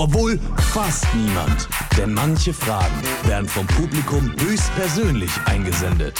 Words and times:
Obwohl 0.00 0.38
fast 0.72 1.12
niemand, 1.12 1.68
denn 1.96 2.14
manche 2.14 2.54
Fragen 2.54 3.02
werden 3.24 3.48
vom 3.48 3.66
Publikum 3.66 4.32
höchstpersönlich 4.40 5.32
eingesendet. 5.46 6.16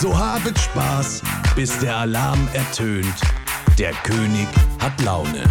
So 0.00 0.16
habet 0.16 0.58
Spaß, 0.58 1.20
bis 1.54 1.78
der 1.80 1.96
Alarm 1.96 2.48
ertönt. 2.54 3.14
Der 3.78 3.92
König 3.92 4.48
hat 4.78 4.98
Laune. 5.02 5.44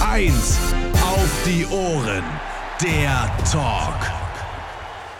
Eins 0.00 0.58
auf 1.02 1.28
die 1.44 1.66
Ohren. 1.66 2.22
Der 2.80 3.28
Talk. 3.50 3.98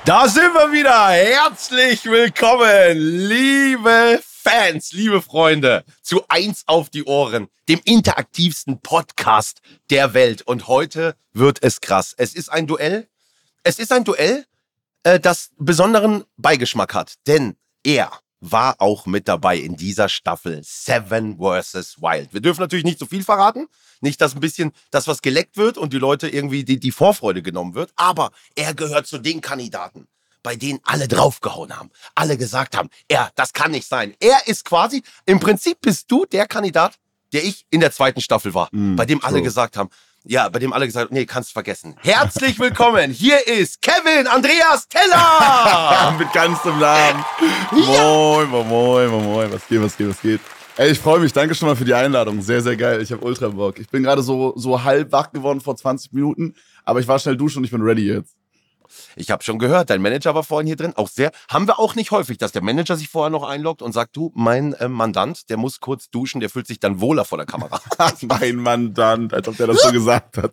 Da 0.04 0.28
sind 0.28 0.54
wir 0.54 0.70
wieder. 0.70 1.08
Herzlich 1.08 2.04
willkommen, 2.06 2.96
liebe 2.96 4.20
Fans, 4.50 4.92
liebe 4.92 5.20
Freunde, 5.20 5.84
zu 6.00 6.24
Eins 6.28 6.62
auf 6.66 6.88
die 6.88 7.04
Ohren, 7.04 7.48
dem 7.68 7.82
interaktivsten 7.84 8.80
Podcast 8.80 9.60
der 9.90 10.14
Welt. 10.14 10.40
Und 10.40 10.68
heute 10.68 11.16
wird 11.34 11.62
es 11.62 11.82
krass. 11.82 12.14
Es 12.16 12.34
ist 12.34 12.48
ein 12.48 12.66
Duell. 12.66 13.08
Es 13.62 13.78
ist 13.78 13.92
ein 13.92 14.04
Duell, 14.04 14.46
äh, 15.02 15.20
das 15.20 15.50
besonderen 15.58 16.24
Beigeschmack 16.38 16.94
hat. 16.94 17.16
Denn 17.26 17.56
er 17.84 18.10
war 18.40 18.76
auch 18.78 19.04
mit 19.04 19.28
dabei 19.28 19.58
in 19.58 19.76
dieser 19.76 20.08
Staffel 20.08 20.62
Seven 20.64 21.36
vs. 21.36 22.00
Wild. 22.00 22.32
Wir 22.32 22.40
dürfen 22.40 22.62
natürlich 22.62 22.86
nicht 22.86 23.00
so 23.00 23.04
viel 23.04 23.24
verraten. 23.24 23.66
Nicht, 24.00 24.18
dass 24.22 24.34
ein 24.34 24.40
bisschen 24.40 24.72
das, 24.90 25.06
was 25.06 25.20
geleckt 25.20 25.58
wird 25.58 25.76
und 25.76 25.92
die 25.92 25.98
Leute 25.98 26.26
irgendwie 26.26 26.64
die, 26.64 26.80
die 26.80 26.92
Vorfreude 26.92 27.42
genommen 27.42 27.74
wird. 27.74 27.92
Aber 27.96 28.30
er 28.54 28.72
gehört 28.72 29.06
zu 29.06 29.18
den 29.18 29.42
Kandidaten, 29.42 30.08
bei 30.42 30.56
denen 30.56 30.80
alle 30.84 31.08
draufgehauen 31.08 31.76
haben. 31.78 31.90
Alle 32.14 32.36
gesagt 32.36 32.76
haben, 32.76 32.88
er, 33.08 33.30
das 33.36 33.52
kann 33.52 33.70
nicht 33.70 33.86
sein. 33.88 34.14
Er 34.20 34.36
ist 34.46 34.64
quasi, 34.64 35.02
im 35.26 35.40
Prinzip 35.40 35.80
bist 35.80 36.10
du 36.10 36.24
der 36.26 36.46
Kandidat, 36.46 36.94
der 37.32 37.44
ich 37.44 37.66
in 37.70 37.80
der 37.80 37.92
zweiten 37.92 38.20
Staffel 38.20 38.54
war, 38.54 38.68
Mm, 38.72 38.96
bei 38.96 39.04
dem 39.04 39.22
alle 39.22 39.34
true. 39.34 39.42
gesagt 39.42 39.76
haben, 39.76 39.90
ja, 40.24 40.48
bei 40.48 40.58
dem 40.58 40.72
alle 40.72 40.86
gesagt 40.86 41.08
haben, 41.10 41.14
nee, 41.14 41.26
kannst 41.26 41.52
vergessen. 41.52 41.94
Herzlich 42.02 42.58
willkommen. 42.58 43.10
Hier 43.12 43.46
ist 43.46 43.80
Kevin 43.80 44.26
Andreas 44.26 44.86
Teller. 44.88 46.14
Mit 46.18 46.32
ganzem 46.32 46.78
Namen. 46.78 47.24
Moin, 47.70 48.48
moin, 48.50 48.68
moin, 48.68 49.10
moin, 49.10 49.24
moin. 49.24 49.52
Was 49.52 49.66
geht, 49.68 49.80
was 49.82 49.96
geht, 49.96 50.08
was 50.08 50.20
geht? 50.20 50.40
Ey, 50.76 50.90
ich 50.90 50.98
freue 50.98 51.18
mich. 51.20 51.32
Danke 51.32 51.54
schon 51.54 51.68
mal 51.68 51.76
für 51.76 51.84
die 51.84 51.94
Einladung. 51.94 52.40
Sehr, 52.42 52.62
sehr 52.62 52.76
geil. 52.76 53.00
Ich 53.02 53.10
habe 53.10 53.24
ultra 53.24 53.48
Bock. 53.48 53.78
Ich 53.78 53.88
bin 53.88 54.02
gerade 54.02 54.22
so, 54.22 54.52
so 54.56 54.82
halb 54.84 55.10
wach 55.12 55.32
geworden 55.32 55.60
vor 55.60 55.76
20 55.76 56.12
Minuten, 56.12 56.54
aber 56.84 57.00
ich 57.00 57.08
war 57.08 57.18
schnell 57.18 57.36
duschen 57.36 57.58
und 57.58 57.64
ich 57.64 57.70
bin 57.70 57.82
ready 57.82 58.06
jetzt. 58.06 58.34
Ich 59.16 59.30
habe 59.30 59.42
schon 59.42 59.58
gehört, 59.58 59.90
dein 59.90 60.02
Manager 60.02 60.34
war 60.34 60.42
vorhin 60.42 60.66
hier 60.66 60.76
drin. 60.76 60.92
Auch 60.96 61.08
sehr, 61.08 61.30
haben 61.48 61.66
wir 61.66 61.78
auch 61.78 61.94
nicht 61.94 62.10
häufig, 62.10 62.38
dass 62.38 62.52
der 62.52 62.62
Manager 62.62 62.96
sich 62.96 63.08
vorher 63.08 63.30
noch 63.30 63.42
einloggt 63.42 63.82
und 63.82 63.92
sagt, 63.92 64.16
du, 64.16 64.32
mein 64.34 64.72
äh, 64.74 64.88
Mandant, 64.88 65.50
der 65.50 65.56
muss 65.56 65.80
kurz 65.80 66.10
duschen, 66.10 66.40
der 66.40 66.50
fühlt 66.50 66.66
sich 66.66 66.80
dann 66.80 67.00
wohler 67.00 67.24
vor 67.24 67.38
der 67.38 67.46
Kamera. 67.46 67.80
mein 68.22 68.56
Mandant, 68.56 69.34
als 69.34 69.48
ob 69.48 69.56
der 69.56 69.68
das 69.68 69.82
so 69.82 69.92
gesagt 69.92 70.38
hat. 70.38 70.52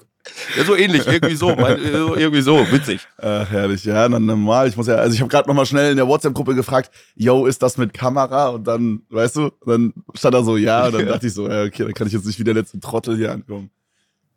ja, 0.57 0.63
so 0.63 0.75
ähnlich, 0.75 1.05
irgendwie 1.05 1.35
so, 1.35 1.55
mein, 1.55 1.77
äh, 1.77 1.89
irgendwie 1.89 2.41
so, 2.41 2.57
witzig. 2.71 3.07
Ach, 3.17 3.49
herrlich. 3.49 3.85
Ja, 3.85 4.07
dann 4.09 4.25
normal. 4.25 4.67
Ich 4.67 4.75
muss 4.75 4.87
ja, 4.87 4.95
also 4.95 5.13
ich 5.13 5.21
habe 5.21 5.29
gerade 5.29 5.47
noch 5.47 5.55
mal 5.55 5.65
schnell 5.65 5.91
in 5.91 5.97
der 5.97 6.07
WhatsApp-Gruppe 6.07 6.55
gefragt, 6.55 6.91
yo, 7.15 7.45
ist 7.45 7.61
das 7.61 7.77
mit 7.77 7.93
Kamera? 7.93 8.49
Und 8.49 8.65
dann, 8.65 9.03
weißt 9.09 9.35
du, 9.37 9.51
dann 9.65 9.93
stand 10.13 10.33
da 10.33 10.43
so, 10.43 10.57
ja. 10.57 10.87
Und 10.87 10.95
dann 10.95 11.07
dachte 11.07 11.27
ich 11.27 11.33
so, 11.33 11.47
ja, 11.47 11.63
okay, 11.63 11.83
dann 11.83 11.93
kann 11.93 12.07
ich 12.07 12.13
jetzt 12.13 12.25
nicht 12.25 12.39
wie 12.39 12.43
der 12.43 12.53
letzte 12.53 12.79
Trottel 12.79 13.17
hier 13.17 13.31
ankommen. 13.31 13.69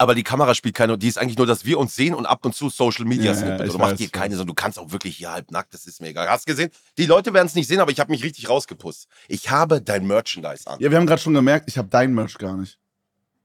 Aber 0.01 0.15
die 0.15 0.23
Kamera 0.23 0.55
spielt 0.55 0.77
keine, 0.77 0.97
die 0.97 1.09
ist 1.09 1.19
eigentlich 1.19 1.37
nur, 1.39 1.47
dass 1.47 1.65
wir 1.65 1.77
uns 1.79 1.97
sehen 1.97 2.15
und 2.15 2.25
ab 2.25 2.45
und 2.47 2.55
zu 2.55 2.69
Social 2.71 3.05
Media 3.05 3.33
Ja, 3.33 3.33
ja, 3.33 3.37
Snippet. 3.37 3.57
ich 3.57 3.63
Also 3.67 3.79
mach 3.79 3.93
dir 3.95 4.09
keine, 4.09 4.37
sondern 4.37 4.47
du 4.49 4.55
kannst 4.55 4.79
auch 4.79 4.93
wirklich 4.93 5.17
hier 5.17 5.33
halb 5.33 5.51
nackt, 5.51 5.75
das 5.75 5.87
ist 5.87 6.01
mir 6.01 6.09
egal. 6.11 6.29
Hast 6.29 6.47
gesehen? 6.47 6.71
Die 6.99 7.07
Leute 7.07 7.35
werden 7.35 7.47
es 7.49 7.55
nicht 7.57 7.67
sehen, 7.67 7.81
aber 7.81 7.91
ich 7.91 7.99
habe 7.99 8.13
mich 8.13 8.23
richtig 8.23 8.49
rausgepusst. 8.49 9.09
Ich 9.27 9.51
habe 9.51 9.83
dein 9.83 10.07
Merchandise 10.07 10.67
an. 10.69 10.79
Ja, 10.81 10.91
wir 10.91 10.99
haben 10.99 11.07
gerade 11.07 11.21
schon 11.21 11.35
gemerkt, 11.35 11.69
ich 11.69 11.79
habe 11.79 11.89
dein 11.89 12.15
Merch 12.15 12.39
gar 12.39 12.57
nicht. 12.57 12.79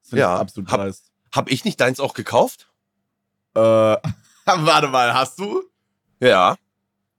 Das 0.04 0.20
Ja, 0.20 0.36
ich 0.36 0.42
absolut 0.42 0.72
hab- 0.72 0.80
dreist. 0.80 1.10
Hab 1.32 1.50
ich 1.50 1.66
nicht 1.66 1.82
deins 1.82 2.00
auch 2.00 2.14
gekauft? 2.14 2.70
Äh, 3.56 3.60
warte 4.46 4.88
mal, 4.90 5.14
hast 5.16 5.40
du? 5.40 5.64
Ja. 6.20 6.56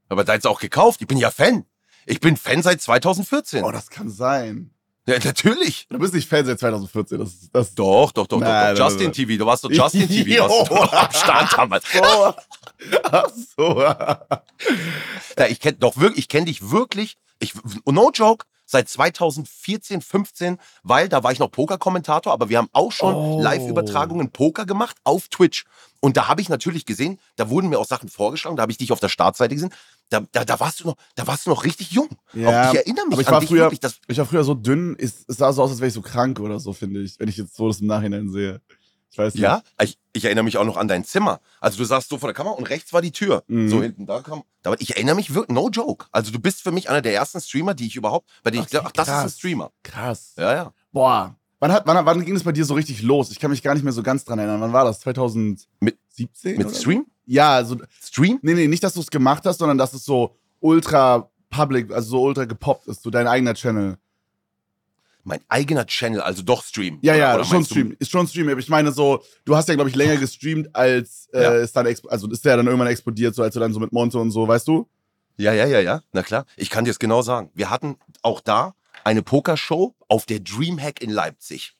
Aber 0.08 0.22
deins 0.22 0.46
auch 0.46 0.60
gekauft. 0.60 1.00
Ich 1.00 1.08
bin 1.08 1.18
ja 1.18 1.32
Fan. 1.32 1.64
Ich 2.06 2.20
bin 2.20 2.36
Fan 2.36 2.62
seit 2.62 2.80
2014. 2.82 3.64
Oh, 3.64 3.72
das 3.72 3.90
kann 3.90 4.08
sein. 4.10 4.70
Ja, 5.06 5.18
natürlich. 5.22 5.86
Du 5.90 5.98
bist 5.98 6.14
nicht 6.14 6.28
Fan 6.28 6.46
seit 6.46 6.58
2014. 6.58 7.18
Das 7.18 7.50
das. 7.52 7.74
Doch, 7.74 8.10
doch, 8.12 8.26
doch, 8.26 8.40
Nein, 8.40 8.48
doch, 8.50 8.50
doch. 8.50 8.64
nein, 8.64 8.76
Justin 8.76 9.04
nein. 9.06 9.12
TV, 9.12 9.38
du 9.38 9.46
warst 9.46 9.64
doch 9.64 9.70
Justin 9.70 10.08
TV, 10.08 10.42
warst 10.48 10.70
du 10.70 10.74
am 10.76 11.12
Start 11.12 11.52
damals. 11.58 11.84
So. 11.92 12.34
Ach 13.04 13.28
so. 13.56 13.84
Ja, 15.38 15.46
ich 15.48 15.60
kenn 15.60 15.78
doch 15.80 15.96
wirklich, 15.96 16.18
ich 16.20 16.28
kenne 16.28 16.46
dich 16.46 16.70
wirklich, 16.70 17.16
ich, 17.40 17.54
no 17.86 18.10
joke, 18.14 18.46
seit 18.66 18.88
2014, 18.88 20.00
15, 20.00 20.58
weil 20.84 21.08
da 21.08 21.22
war 21.22 21.32
ich 21.32 21.38
noch 21.40 21.50
Poker-Kommentator, 21.50 22.32
aber 22.32 22.48
wir 22.48 22.58
haben 22.58 22.68
auch 22.72 22.92
schon 22.92 23.14
Oh. 23.14 23.40
Live-Übertragungen 23.42 24.30
Poker 24.30 24.64
gemacht 24.64 24.96
auf 25.04 25.28
Twitch. 25.28 25.64
Und 26.00 26.16
da 26.16 26.28
habe 26.28 26.40
ich 26.40 26.48
natürlich 26.48 26.86
gesehen, 26.86 27.18
da 27.36 27.50
wurden 27.50 27.68
mir 27.68 27.78
auch 27.78 27.84
Sachen 27.86 28.08
vorgeschlagen, 28.08 28.56
da 28.56 28.62
habe 28.62 28.72
ich 28.72 28.78
dich 28.78 28.92
auf 28.92 29.00
der 29.00 29.08
Startseite 29.08 29.54
gesehen. 29.54 29.72
Da, 30.10 30.20
da, 30.32 30.44
da 30.44 30.60
warst 30.60 30.80
du 30.80 30.86
noch, 30.88 30.96
da 31.14 31.26
warst 31.26 31.46
du 31.46 31.50
noch 31.50 31.64
richtig 31.64 31.90
jung. 31.92 32.08
Ja, 32.34 32.70
ich 32.70 32.76
erinnere 32.78 33.06
mich 33.06 33.14
aber 33.14 33.22
ich 33.22 33.28
an 33.28 33.32
war 33.34 33.40
dich 33.40 33.48
früher- 33.48 33.70
wirklich. 33.70 33.92
Ich 34.06 34.18
war 34.18 34.26
früher 34.26 34.44
so 34.44 34.54
dünn, 34.54 34.96
es, 34.98 35.24
es 35.26 35.36
sah 35.38 35.52
so 35.52 35.62
aus, 35.62 35.70
als 35.70 35.80
wäre 35.80 35.88
ich 35.88 35.94
so 35.94 36.02
krank 36.02 36.38
oder 36.40 36.60
so, 36.60 36.72
finde 36.72 37.00
ich. 37.02 37.18
Wenn 37.18 37.28
ich 37.28 37.36
jetzt 37.36 37.56
so 37.56 37.68
das 37.68 37.80
im 37.80 37.86
Nachhinein 37.88 38.28
sehe. 38.30 38.60
Ich 39.10 39.18
weiß 39.18 39.34
nicht. 39.34 39.42
ja, 39.44 39.62
ich, 39.80 39.96
ich 40.12 40.24
erinnere 40.24 40.42
mich 40.44 40.56
auch 40.58 40.64
noch 40.64 40.76
an 40.76 40.88
dein 40.88 41.04
Zimmer. 41.04 41.40
Also 41.60 41.78
du 41.78 41.84
saßt 41.84 42.08
so 42.08 42.18
vor 42.18 42.28
der 42.28 42.34
Kamera 42.34 42.54
und 42.54 42.68
rechts 42.68 42.92
war 42.92 43.00
die 43.00 43.12
Tür. 43.12 43.44
Mhm. 43.46 43.68
So 43.68 43.80
hinten, 43.80 44.06
da 44.06 44.20
kam. 44.22 44.42
Da, 44.62 44.74
ich 44.80 44.96
erinnere 44.96 45.14
mich 45.14 45.32
wirklich, 45.34 45.54
no 45.54 45.68
joke. 45.70 46.06
Also 46.10 46.32
du 46.32 46.40
bist 46.40 46.62
für 46.62 46.72
mich 46.72 46.90
einer 46.90 47.00
der 47.00 47.14
ersten 47.14 47.40
Streamer, 47.40 47.74
die 47.74 47.86
ich 47.86 47.94
überhaupt, 47.96 48.28
bei 48.42 48.50
denen 48.50 48.62
ich 48.64 48.66
Okay, 48.66 48.70
glaube, 48.72 48.88
ach, 48.88 48.92
das 48.92 49.06
ist 49.08 49.14
ein. 49.14 49.30
Streamer. 49.30 49.70
Krass. 49.84 50.34
Ja, 50.36 50.52
ja. 50.54 50.72
Boah. 50.90 51.36
Wann, 51.60 51.70
hat, 51.72 51.86
wann, 51.86 52.04
wann 52.04 52.24
ging 52.24 52.34
es 52.34 52.42
bei 52.42 52.50
dir 52.52 52.64
so 52.64 52.74
richtig 52.74 53.02
los? 53.02 53.30
Ich 53.30 53.38
kann 53.38 53.50
mich 53.52 53.62
gar 53.62 53.74
nicht 53.74 53.84
mehr 53.84 53.92
so 53.92 54.02
ganz 54.02 54.24
dran 54.24 54.38
erinnern. 54.40 54.60
Wann 54.60 54.72
war 54.72 54.84
das? 54.84 54.98
2017? 55.00 55.68
Mit- 55.80 55.96
oder? 56.44 56.56
Mit 56.66 56.76
Stream? 56.76 57.06
Ja, 57.26 57.54
also 57.54 57.76
Stream? 58.02 58.38
Nee, 58.42 58.54
nee, 58.54 58.66
nicht, 58.68 58.82
dass 58.82 58.94
du 58.94 59.00
es 59.00 59.10
gemacht 59.10 59.44
hast, 59.46 59.58
sondern 59.58 59.78
dass 59.78 59.94
es 59.94 60.04
so 60.04 60.36
ultra 60.60 61.30
public, 61.50 61.92
also 61.92 62.10
so 62.10 62.22
ultra 62.22 62.44
gepoppt 62.44 62.86
ist, 62.88 63.02
so 63.02 63.10
dein 63.10 63.26
eigener 63.26 63.54
Channel. 63.54 63.96
Mein 65.26 65.40
eigener 65.48 65.86
Channel, 65.86 66.20
also 66.20 66.42
doch 66.42 66.62
Stream. 66.62 66.98
Ja, 67.00 67.14
ja, 67.14 67.34
oder 67.34 67.44
schon 67.44 67.64
Stream. 67.64 67.96
Ist 67.98 68.10
schon 68.10 68.28
Stream. 68.28 68.48
Aber 68.50 68.60
ich 68.60 68.68
meine 68.68 68.92
so, 68.92 69.22
du 69.46 69.56
hast 69.56 69.68
ja, 69.68 69.74
glaube 69.74 69.88
ich, 69.88 69.96
länger 69.96 70.18
gestreamt, 70.18 70.74
als 70.76 71.28
äh, 71.32 71.42
Ja. 71.42 71.54
es 71.54 71.72
dann, 71.72 71.86
also 72.08 72.30
ist 72.30 72.44
der 72.44 72.58
dann 72.58 72.66
irgendwann 72.66 72.88
explodiert, 72.88 73.34
so 73.34 73.42
als 73.42 73.54
du 73.54 73.60
dann 73.60 73.72
so 73.72 73.80
mit 73.80 73.90
Monte 73.90 74.18
und 74.18 74.30
so, 74.32 74.46
weißt 74.46 74.68
du? 74.68 74.86
Ja, 75.38 75.54
ja, 75.54 75.64
ja, 75.66 75.80
ja. 75.80 76.02
Na 76.12 76.22
klar. 76.22 76.44
Ich 76.56 76.68
kann 76.68 76.84
dir 76.84 76.90
es 76.90 76.98
genau 76.98 77.22
sagen. 77.22 77.50
Wir 77.54 77.70
hatten 77.70 77.96
auch 78.20 78.40
da 78.42 78.74
eine 79.02 79.22
Pokershow 79.22 79.94
auf 80.08 80.26
der 80.26 80.40
Dreamhack 80.40 81.00
in 81.00 81.10
Leipzig. 81.10 81.74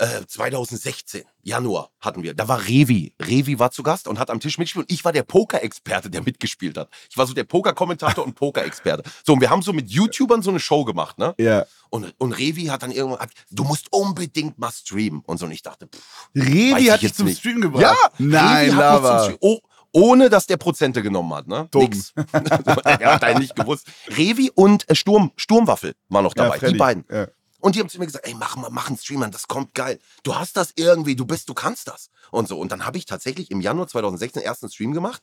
Äh, 0.00 0.26
2016, 0.26 1.24
Januar 1.42 1.90
hatten 2.00 2.22
wir. 2.22 2.32
Da 2.32 2.48
war 2.48 2.66
Revi. 2.66 3.12
Revi 3.20 3.58
war 3.58 3.70
zu 3.70 3.82
Gast 3.82 4.08
und 4.08 4.18
hat 4.18 4.30
am 4.30 4.40
Tisch 4.40 4.56
mitgespielt. 4.56 4.86
Und 4.88 4.92
ich 4.94 5.04
war 5.04 5.12
der 5.12 5.24
Poker-Experte, 5.24 6.08
der 6.08 6.22
mitgespielt 6.22 6.78
hat. 6.78 6.88
Ich 7.10 7.18
war 7.18 7.26
so 7.26 7.34
der 7.34 7.44
Poker-Kommentator 7.44 8.24
und 8.24 8.34
Poker-Experte. 8.34 9.02
So, 9.26 9.34
und 9.34 9.40
wir 9.42 9.50
haben 9.50 9.60
so 9.60 9.74
mit 9.74 9.90
YouTubern 9.90 10.40
so 10.40 10.50
eine 10.50 10.60
Show 10.60 10.84
gemacht, 10.84 11.18
ne? 11.18 11.34
Ja. 11.38 11.66
Und, 11.90 12.14
und 12.18 12.32
Revi 12.32 12.66
hat 12.66 12.82
dann 12.82 12.90
irgendwann, 12.90 13.18
gesagt, 13.18 13.34
du 13.50 13.64
musst 13.64 13.92
unbedingt 13.92 14.58
mal 14.58 14.70
streamen. 14.72 15.20
Und 15.26 15.38
so, 15.38 15.44
und 15.44 15.52
ich 15.52 15.62
dachte, 15.62 15.86
pff, 15.86 16.30
Revi 16.34 16.86
hat 16.86 17.02
dich 17.02 17.12
zum 17.12 17.26
nicht. 17.26 17.40
Stream 17.40 17.60
gebracht. 17.60 17.82
Ja, 17.82 17.96
nein, 18.18 18.74
Lava. 18.74 19.34
Oh, 19.40 19.58
ohne 19.92 20.30
dass 20.30 20.46
der 20.46 20.56
Prozente 20.56 21.02
genommen 21.02 21.34
hat, 21.34 21.46
ne? 21.46 21.68
Dumm. 21.70 21.82
Nix. 21.82 22.12
er 22.84 23.14
hat 23.14 23.24
einen 23.24 23.40
nicht 23.40 23.54
gewusst. 23.54 23.86
Revi 24.08 24.50
und 24.54 24.88
äh, 24.88 24.94
Sturm, 24.94 25.32
Sturmwaffel 25.36 25.94
waren 26.08 26.24
noch 26.24 26.34
dabei, 26.34 26.54
die 26.54 26.60
Freddy. 26.60 26.78
beiden. 26.78 27.04
Ja. 27.10 27.26
Und 27.60 27.74
die 27.74 27.80
haben 27.80 27.88
zu 27.88 27.98
mir 27.98 28.06
gesagt, 28.06 28.26
ey, 28.26 28.34
mach 28.34 28.56
mal, 28.56 28.70
mach 28.70 28.88
einen 28.88 28.96
Stream, 28.96 29.20
Mann, 29.20 29.30
das 29.30 29.48
kommt 29.48 29.74
geil. 29.74 29.98
Du 30.22 30.34
hast 30.34 30.56
das 30.56 30.72
irgendwie, 30.76 31.16
du 31.16 31.26
bist, 31.26 31.48
du 31.48 31.54
kannst 31.54 31.88
das. 31.88 32.10
Und 32.30 32.48
so. 32.48 32.58
Und 32.58 32.72
dann 32.72 32.86
habe 32.86 32.98
ich 32.98 33.06
tatsächlich 33.06 33.50
im 33.50 33.60
Januar 33.60 33.88
2016 33.88 34.42
ersten 34.42 34.70
Stream 34.70 34.92
gemacht, 34.92 35.22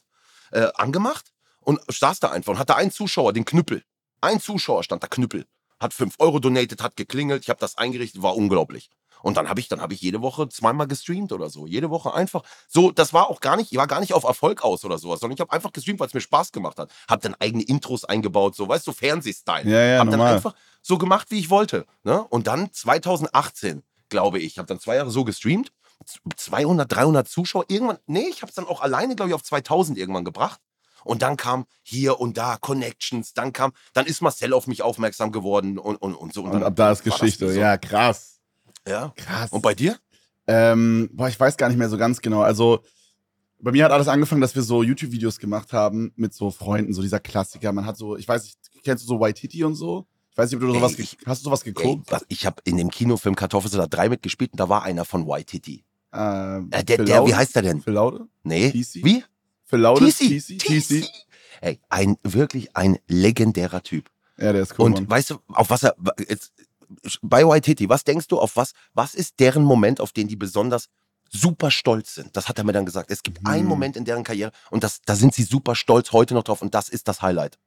äh, 0.51 0.68
angemacht 0.75 1.34
und 1.62 1.80
saß 1.88 2.19
da 2.19 2.30
einfach 2.30 2.54
und 2.54 2.60
hatte 2.60 2.75
einen 2.75 2.92
Zuschauer, 2.92 3.34
den 3.34 3.45
Knüppel. 3.45 3.84
Ein 4.22 4.39
Zuschauer 4.39 4.84
stand 4.84 5.04
da, 5.04 5.07
Knüppel. 5.07 5.45
Hat 5.80 5.94
5 5.94 6.16
Euro 6.19 6.39
donated, 6.39 6.81
hat 6.81 6.95
geklingelt, 6.95 7.44
ich 7.44 7.50
habe 7.50 7.60
das 7.60 7.78
eingerichtet, 7.78 8.22
war 8.22 8.36
unglaublich. 8.36 8.89
Und 9.22 9.38
dann 9.38 9.50
habe 9.50 9.60
ich, 9.60 9.68
dann 9.68 9.81
habe 9.81 9.94
ich 9.94 10.01
jede 10.01 10.22
Woche 10.22 10.48
zweimal 10.50 10.88
gestreamt 10.88 11.31
oder 11.31 11.50
so. 11.50 11.66
Jede 11.66 11.89
Woche 11.89 12.13
einfach. 12.13 12.44
So, 12.68 12.92
das 12.92 13.13
war 13.13 13.30
auch 13.30 13.39
gar 13.39 13.57
nicht, 13.57 13.72
ich 13.72 13.78
war 13.78 13.88
gar 13.88 14.00
nicht 14.00 14.13
auf 14.13 14.24
Erfolg 14.24 14.63
aus 14.63 14.86
oder 14.86 14.98
sowas, 14.98 15.19
sondern 15.19 15.36
ich 15.36 15.42
habe 15.42 15.51
einfach 15.51 15.74
gestreamt, 15.74 16.00
weil 16.00 16.07
es 16.07 16.13
mir 16.13 16.22
Spaß 16.22 16.51
gemacht 16.51 16.78
hat. 16.78 16.92
Hab 17.07 17.22
dann 17.22 17.36
eigene 17.36 17.63
Intros 17.63 18.06
eingebaut, 18.06 18.56
so, 18.56 18.68
weißt 18.68 18.86
du, 18.88 18.94
Fernsehstyle. 18.94 19.69
Ja, 19.69 19.86
ja, 19.86 20.00
hab 20.00 20.10
dann 20.10 20.19
normal. 20.19 20.36
einfach 20.36 20.54
so 20.88 20.98
gemacht, 20.98 21.28
wie 21.30 21.39
ich 21.39 21.50
wollte. 21.50 21.86
Ne? 22.04 22.24
Und 22.24 22.48
dann 22.48 22.72
2018, 22.72 23.84
glaube 24.10 24.39
ich, 24.39 24.57
habe 24.57 24.68
dann 24.68 24.80
zwei 24.80 24.95
Jahre 24.95 25.12
so 25.12 25.25
gestreamt 25.25 25.72
200, 26.36 26.92
300 26.92 27.28
Zuschauer. 27.28 27.66
Irgendwann, 27.68 27.98
nee, 28.06 28.28
ich 28.30 28.42
habe 28.42 28.50
es 28.50 28.56
dann 28.56 28.66
auch 28.66 28.81
alleine, 28.81 29.16
glaube 29.16 29.30
ich, 29.30 29.36
auf 29.36 29.44
2000 29.44 29.98
irgendwann 29.98 30.25
gebracht. 30.25 30.62
Und 31.04 31.22
dann 31.22 31.38
kam 31.38 31.66
hier 31.84 32.19
und 32.19 32.38
da 32.38 32.57
Connections, 32.57 33.34
dann 33.34 33.54
kam, 33.54 33.72
dann 33.94 34.06
ist 34.06 34.22
Marcel 34.22 34.54
auf 34.54 34.68
mich 34.68 34.81
aufmerksam 34.81 35.31
geworden 35.31 35.78
und, 35.78 35.95
und, 35.98 36.16
und 36.16 36.34
so. 36.34 36.44
Und, 36.44 36.51
und 36.51 36.63
ab 36.63 36.75
da 36.75 36.92
ist 36.92 37.04
Geschichte. 37.04 37.51
So. 37.51 37.60
Ja, 37.60 37.78
krass. 37.78 38.39
Ja. 38.88 39.13
Krass. 39.16 39.51
Und 39.51 39.62
bei 39.62 39.74
dir? 39.74 39.98
Ähm, 40.48 41.10
boah, 41.13 41.30
ich 41.30 41.39
weiß 41.39 41.57
gar 41.57 41.69
nicht 41.69 41.78
mehr 41.78 41.89
so 41.89 41.98
ganz 41.98 42.22
genau. 42.22 42.42
Also, 42.42 42.84
bei 43.60 43.72
mir 43.72 43.86
hat 43.86 43.92
alles 43.92 44.07
angefangen, 44.07 44.42
dass 44.42 44.56
wir 44.56 44.62
so 44.63 44.84
YouTube-Videos 44.84 45.39
gemacht 45.39 45.74
haben 45.74 46.12
mit 46.16 46.34
so 46.34 46.51
Freunden, 46.51 46.94
so 46.94 47.01
dieser 47.01 47.19
Klassiker. 47.19 47.72
Man 47.72 47.86
hat 47.86 47.98
so, 47.98 48.18
ich 48.18 48.28
weiß 48.28 48.44
nicht, 48.44 48.57
kennst 48.84 49.04
du 49.04 49.07
so 49.07 49.19
White 49.19 49.42
Titty 49.42 49.63
und 49.63 49.75
so? 49.75 50.07
Ich 50.38 50.44
weiß 50.44 50.51
nicht, 50.51 50.62
ob 50.62 50.69
du 50.69 50.74
sowas, 50.75 51.00
ich, 51.00 51.18
hast 51.25 51.42
du 51.42 51.45
sowas 51.45 51.63
geguckt? 51.63 52.12
Ey, 52.12 52.19
ich 52.28 52.45
habe 52.45 52.62
in 52.63 52.78
dem 52.78 52.92
Kinofilm 52.92 53.36
Kartoffelsalat 53.36 53.92
3 53.92 54.10
mitgespielt 54.10 54.51
und 54.51 54.60
da 54.60 54.69
war 54.69 54.84
einer 54.84 55.04
von 55.04 55.25
White 55.25 55.45
Titty. 55.45 55.84
Äh, 56.12 56.62
der, 56.84 56.84
der, 56.84 57.25
wie 57.25 57.34
heißt 57.34 57.56
der 57.56 57.63
denn? 57.63 57.81
Phil 57.81 57.94
Laude? 57.94 58.28
Nee. 58.44 58.69
TC? 58.69 59.04
Wie? 59.04 59.24
Phil 59.66 59.80
Laude? 59.80 60.06
TC. 60.07 60.60
TC. 60.60 61.10
Ey, 61.62 61.80
ein, 61.89 62.18
wirklich 62.22 62.75
ein 62.78 63.00
legendärer 63.07 63.81
Typ. 63.81 64.12
Ja, 64.38 64.54
der 64.54 64.62
ist 64.62 64.78
cool. 64.78 64.86
Und 64.86 64.94
Mann. 64.94 65.10
weißt 65.10 65.31
du, 65.31 65.39
auf 65.48 65.72
was 65.72 65.81
er, 65.81 65.95
jetzt, 66.30 66.54
bei 67.24 67.44
White 67.44 67.62
Titty, 67.62 67.89
was 67.89 68.04
denkst 68.04 68.28
du, 68.28 68.38
auf 68.38 68.56
was, 68.56 68.74
was 68.94 69.16
ist 69.16 69.39
deren 69.39 69.63
Moment, 69.63 70.00
auf 70.00 70.12
den 70.12 70.28
die 70.28 70.36
besonders 70.36 70.89
super 71.31 71.72
stolz 71.72 72.13
sind? 72.13 72.38
Das 72.38 72.48
hat 72.48 72.60
er 72.60 72.63
mir 72.63 72.74
dann 72.74 72.86
gesagt. 72.86 73.10
Es 73.10 73.24
gibt 73.24 73.39
Hm. 73.39 73.48
einen 73.48 73.66
Moment 73.66 73.98
in 73.98 74.06
deren 74.06 74.24
Karriere 74.24 74.51
und 74.69 74.84
das, 74.84 75.01
da 75.04 75.16
sind 75.16 75.34
sie 75.34 75.42
super 75.42 75.74
stolz 75.74 76.12
heute 76.12 76.36
noch 76.36 76.44
drauf 76.44 76.62
und 76.62 76.75
das 76.75 76.89
ist 76.89 77.07
das 77.07 77.24
Highlight. 77.24 77.57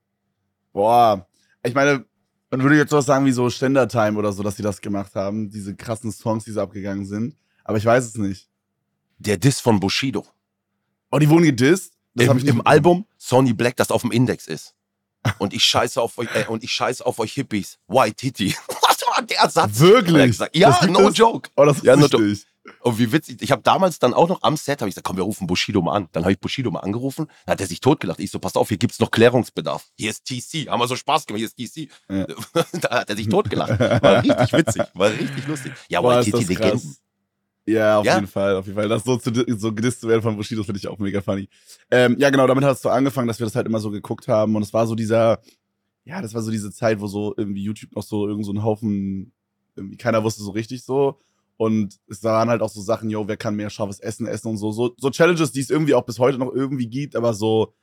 Boah, 0.72 1.26
ich 1.64 1.74
meine, 1.74 2.06
man 2.50 2.62
würde 2.62 2.76
jetzt 2.76 2.90
sowas 2.90 3.06
sagen 3.06 3.24
wie 3.26 3.32
so 3.32 3.48
Ständertime 3.48 4.18
oder 4.18 4.32
so, 4.32 4.42
dass 4.42 4.56
sie 4.56 4.62
das 4.62 4.80
gemacht 4.80 5.14
haben, 5.14 5.50
diese 5.50 5.74
krassen 5.74 6.10
Songs, 6.12 6.44
die 6.44 6.52
so 6.52 6.60
abgegangen 6.60 7.06
sind. 7.06 7.36
Aber 7.64 7.78
ich 7.78 7.84
weiß 7.84 8.04
es 8.04 8.16
nicht. 8.16 8.48
Der 9.18 9.36
Diss 9.38 9.60
von 9.60 9.78
Bushido. 9.78 10.26
Oh, 11.12 11.18
die 11.18 11.28
wurden 11.28 11.44
gedisst? 11.44 11.94
Das 12.14 12.28
Im, 12.28 12.38
ich 12.38 12.46
Im 12.46 12.66
Album 12.66 13.06
Sony 13.18 13.52
Black, 13.52 13.76
das 13.76 13.90
auf 13.90 14.02
dem 14.02 14.10
Index 14.10 14.46
ist. 14.46 14.74
Und 15.38 15.52
ich 15.52 15.62
scheiße 15.62 16.00
auf 16.00 16.18
euch, 16.18 16.28
äh, 16.34 16.46
und 16.46 16.64
ich 16.64 16.72
scheiße 16.72 17.04
auf 17.04 17.18
euch 17.18 17.32
Hippies. 17.34 17.78
White 17.86 18.14
Titty. 18.16 18.56
Was 18.82 19.02
war 19.06 19.22
der 19.22 19.48
Satz? 19.50 19.78
Wirklich? 19.78 20.32
Gesagt. 20.32 20.56
Ja, 20.56 20.86
no 20.86 21.10
joke. 21.10 21.50
Oh, 21.56 21.64
das 21.64 21.78
ist 21.78 21.84
Ja, 21.84 21.94
nur 21.94 22.10
richtig. 22.12 22.46
Und 22.82 22.98
wie 22.98 23.12
witzig. 23.12 23.42
Ich 23.42 23.52
habe 23.52 23.62
damals 23.62 23.98
dann 23.98 24.14
auch 24.14 24.28
noch 24.28 24.42
am 24.42 24.56
Set, 24.56 24.80
habe 24.80 24.88
ich 24.88 24.94
gesagt, 24.94 25.06
komm, 25.06 25.16
wir 25.16 25.24
rufen 25.24 25.46
Bushido 25.46 25.82
mal 25.82 25.94
an. 25.94 26.08
Dann 26.12 26.22
habe 26.22 26.32
ich 26.32 26.40
Bushido 26.40 26.70
mal 26.70 26.80
angerufen. 26.80 27.26
Dann 27.44 27.52
hat 27.52 27.60
er 27.60 27.66
sich 27.66 27.80
totgelacht. 27.80 28.20
Ich 28.20 28.30
so, 28.30 28.38
pass 28.38 28.56
auf, 28.56 28.68
hier 28.68 28.78
gibt's 28.78 28.98
noch 29.00 29.10
Klärungsbedarf. 29.10 29.86
Hier 29.98 30.10
ist 30.10 30.24
TC. 30.24 30.68
Haben 30.68 30.80
wir 30.80 30.88
so 30.88 30.96
Spaß 30.96 31.26
gemacht, 31.26 31.40
hier 31.40 31.46
ist 31.48 31.56
TC. 31.56 31.90
Ja. 32.08 32.26
da 32.80 32.90
hat 33.00 33.10
er 33.10 33.16
sich 33.16 33.28
totgelacht. 33.28 33.78
War 33.78 34.22
richtig 34.22 34.52
witzig. 34.52 34.82
War 34.94 35.10
richtig 35.10 35.46
lustig. 35.46 35.72
Ja, 35.88 36.00
Boah, 36.00 36.14
das 36.16 36.24
Titty 36.26 36.54
krass. 36.54 36.58
Legenden. 36.58 36.96
Ja, 37.66 37.98
auf 37.98 38.06
Ja? 38.06 38.14
jeden 38.16 38.26
Fall, 38.26 38.56
auf 38.56 38.66
jeden 38.66 38.76
Fall. 38.78 38.88
Das 38.88 39.04
so, 39.04 39.16
zu, 39.18 39.30
so 39.58 39.72
gedisst 39.74 40.00
zu 40.00 40.08
werden 40.08 40.22
von 40.22 40.36
Bushido, 40.36 40.64
finde 40.64 40.78
ich 40.78 40.88
auch 40.88 40.98
mega 40.98 41.20
funny. 41.20 41.48
Ähm, 41.90 42.16
ja, 42.18 42.30
genau, 42.30 42.46
damit 42.46 42.64
es 42.64 42.82
so 42.82 42.88
angefangen, 42.88 43.28
dass 43.28 43.38
wir 43.38 43.46
das 43.46 43.54
halt 43.54 43.66
immer 43.66 43.78
so 43.80 43.90
geguckt 43.90 44.26
haben. 44.28 44.56
Und 44.56 44.62
es 44.62 44.72
war 44.72 44.86
so 44.86 44.94
dieser, 44.94 45.40
ja, 46.04 46.22
das 46.22 46.34
war 46.34 46.42
so 46.42 46.50
diese 46.50 46.72
Zeit, 46.72 47.00
wo 47.00 47.06
so 47.06 47.34
irgendwie 47.36 47.62
YouTube 47.62 47.94
noch 47.94 48.02
so 48.02 48.26
irgend 48.26 48.46
so 48.46 48.52
ein 48.52 48.62
Haufen, 48.64 49.32
irgendwie 49.76 49.98
keiner 49.98 50.24
wusste 50.24 50.42
so 50.42 50.50
richtig 50.50 50.82
so. 50.82 51.18
Und 51.60 52.00
es 52.08 52.24
waren 52.24 52.48
halt 52.48 52.62
auch 52.62 52.70
so 52.70 52.80
Sachen, 52.80 53.10
yo, 53.10 53.28
wer 53.28 53.36
kann 53.36 53.54
mehr 53.54 53.68
scharfes 53.68 54.00
Essen 54.00 54.26
essen 54.26 54.48
und 54.48 54.56
so. 54.56 54.72
So, 54.72 54.94
so 54.96 55.10
Challenges, 55.10 55.52
die 55.52 55.60
es 55.60 55.68
irgendwie 55.68 55.92
auch 55.92 56.06
bis 56.06 56.18
heute 56.18 56.38
noch 56.38 56.50
irgendwie 56.54 56.86
gibt, 56.86 57.14
aber 57.14 57.34
so, 57.34 57.74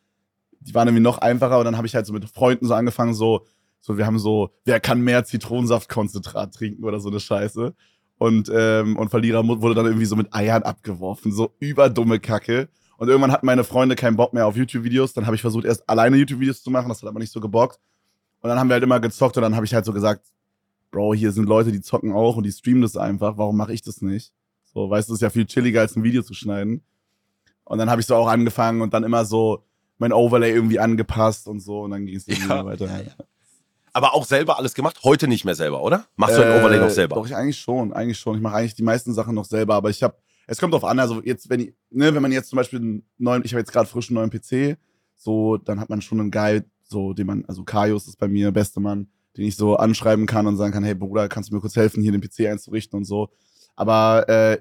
die 0.61 0.73
waren 0.73 0.87
irgendwie 0.87 1.03
noch 1.03 1.19
einfacher. 1.19 1.59
Und 1.59 1.65
dann 1.65 1.77
habe 1.77 1.85
ich 1.85 1.93
halt 1.93 2.07
so 2.07 2.11
mit 2.11 2.27
Freunden 2.27 2.65
so 2.65 2.73
angefangen, 2.73 3.13
so, 3.13 3.45
so, 3.79 3.95
wir 3.99 4.07
haben 4.07 4.17
so, 4.17 4.49
wer 4.65 4.79
kann 4.79 5.01
mehr 5.01 5.25
Zitronensaftkonzentrat 5.25 6.55
trinken 6.55 6.85
oder 6.85 6.99
so 6.99 7.09
eine 7.09 7.19
Scheiße. 7.19 7.75
Und, 8.17 8.51
ähm, 8.51 8.97
und 8.97 9.09
Verlierer 9.09 9.47
wurde 9.47 9.75
dann 9.75 9.85
irgendwie 9.85 10.07
so 10.07 10.15
mit 10.15 10.33
Eiern 10.33 10.63
abgeworfen, 10.63 11.31
so 11.31 11.53
überdumme 11.59 12.19
Kacke. 12.19 12.69
Und 12.97 13.09
irgendwann 13.09 13.31
hatten 13.31 13.45
meine 13.45 13.63
Freunde 13.63 13.95
keinen 13.95 14.17
Bock 14.17 14.33
mehr 14.33 14.47
auf 14.47 14.57
YouTube-Videos. 14.57 15.13
Dann 15.13 15.27
habe 15.27 15.35
ich 15.35 15.41
versucht, 15.41 15.65
erst 15.65 15.87
alleine 15.87 16.17
YouTube-Videos 16.17 16.63
zu 16.63 16.71
machen, 16.71 16.89
das 16.89 17.03
hat 17.03 17.09
aber 17.09 17.19
nicht 17.19 17.31
so 17.31 17.39
gebockt. 17.39 17.79
Und 18.39 18.49
dann 18.49 18.57
haben 18.57 18.69
wir 18.69 18.73
halt 18.73 18.83
immer 18.83 18.99
gezockt 18.99 19.37
und 19.37 19.43
dann 19.43 19.55
habe 19.55 19.67
ich 19.67 19.73
halt 19.75 19.85
so 19.85 19.93
gesagt, 19.93 20.25
Bro, 20.91 21.13
hier 21.15 21.31
sind 21.31 21.47
Leute, 21.47 21.71
die 21.71 21.81
zocken 21.81 22.11
auch 22.13 22.37
und 22.37 22.43
die 22.45 22.51
streamen 22.51 22.81
das 22.81 22.95
einfach. 22.97 23.37
Warum 23.37 23.57
mache 23.57 23.73
ich 23.73 23.81
das 23.81 24.01
nicht? 24.01 24.31
So, 24.63 24.89
weißt 24.89 25.09
du, 25.09 25.13
es 25.13 25.17
ist 25.17 25.21
ja 25.21 25.29
viel 25.29 25.45
chilliger, 25.45 25.81
als 25.81 25.95
ein 25.95 26.03
Video 26.03 26.21
zu 26.23 26.33
schneiden. 26.33 26.81
Und 27.63 27.77
dann 27.79 27.89
habe 27.89 27.99
ich 28.01 28.07
so 28.07 28.15
auch 28.15 28.27
angefangen 28.27 28.81
und 28.81 28.93
dann 28.93 29.03
immer 29.03 29.25
so 29.25 29.63
mein 29.97 30.13
Overlay 30.13 30.51
irgendwie 30.51 30.79
angepasst 30.79 31.47
und 31.47 31.59
so 31.59 31.81
und 31.81 31.91
dann 31.91 32.05
ging 32.05 32.15
es 32.15 32.25
Ja, 32.27 32.63
weiter. 32.65 32.85
ja, 32.85 32.99
ja. 33.01 33.11
Aber 33.93 34.13
auch 34.13 34.25
selber 34.25 34.57
alles 34.59 34.75
gemacht? 34.75 34.99
Heute 35.03 35.27
nicht 35.27 35.43
mehr 35.43 35.55
selber, 35.55 35.81
oder? 35.81 36.05
Machst 36.17 36.37
du 36.37 36.43
ein 36.43 36.59
Overlay 36.59 36.79
noch 36.79 36.89
selber? 36.91 37.15
Äh, 37.15 37.19
Doch, 37.19 37.25
ich 37.25 37.35
eigentlich 37.35 37.57
schon, 37.57 37.91
eigentlich 37.93 38.19
schon. 38.19 38.35
Ich 38.35 38.41
mache 38.41 38.55
eigentlich 38.55 38.75
die 38.75 38.83
meisten 38.83 39.11
Sachen 39.13 39.33
noch 39.33 39.45
selber, 39.45 39.73
aber 39.73 39.89
ich 39.89 40.03
habe, 40.03 40.15
es 40.45 40.59
kommt 40.59 40.73
drauf 40.73 40.83
an, 40.85 40.99
also 40.99 41.21
jetzt, 41.23 41.49
wenn 41.49 41.61
ich, 41.61 41.73
ne, 41.89 42.13
wenn 42.13 42.21
man 42.21 42.31
jetzt 42.31 42.49
zum 42.49 42.57
Beispiel 42.57 42.79
einen 42.79 43.03
neuen, 43.17 43.43
ich 43.43 43.53
habe 43.53 43.59
jetzt 43.59 43.71
gerade 43.71 43.89
frisch 43.89 44.09
einen 44.09 44.15
neuen 44.15 44.29
PC, 44.29 44.77
so, 45.15 45.57
dann 45.57 45.79
hat 45.79 45.89
man 45.89 46.01
schon 46.01 46.19
einen 46.19 46.29
Guide, 46.31 46.65
so, 46.83 47.13
den 47.13 47.25
man, 47.25 47.43
also 47.47 47.63
Kaius 47.63 48.07
ist 48.07 48.19
bei 48.19 48.27
mir, 48.27 48.51
beste 48.51 48.79
Mann, 48.79 49.07
den 49.37 49.45
ich 49.45 49.55
so 49.55 49.77
anschreiben 49.77 50.25
kann 50.25 50.47
und 50.47 50.57
sagen 50.57 50.73
kann, 50.73 50.83
hey 50.83 50.95
Bruder, 50.95 51.29
kannst 51.29 51.49
du 51.49 51.55
mir 51.55 51.61
kurz 51.61 51.75
helfen, 51.75 52.03
hier 52.03 52.11
den 52.11 52.21
PC 52.21 52.47
einzurichten 52.47 52.97
und 52.97 53.05
so. 53.05 53.29
Aber, 53.75 54.27
äh, 54.27 54.59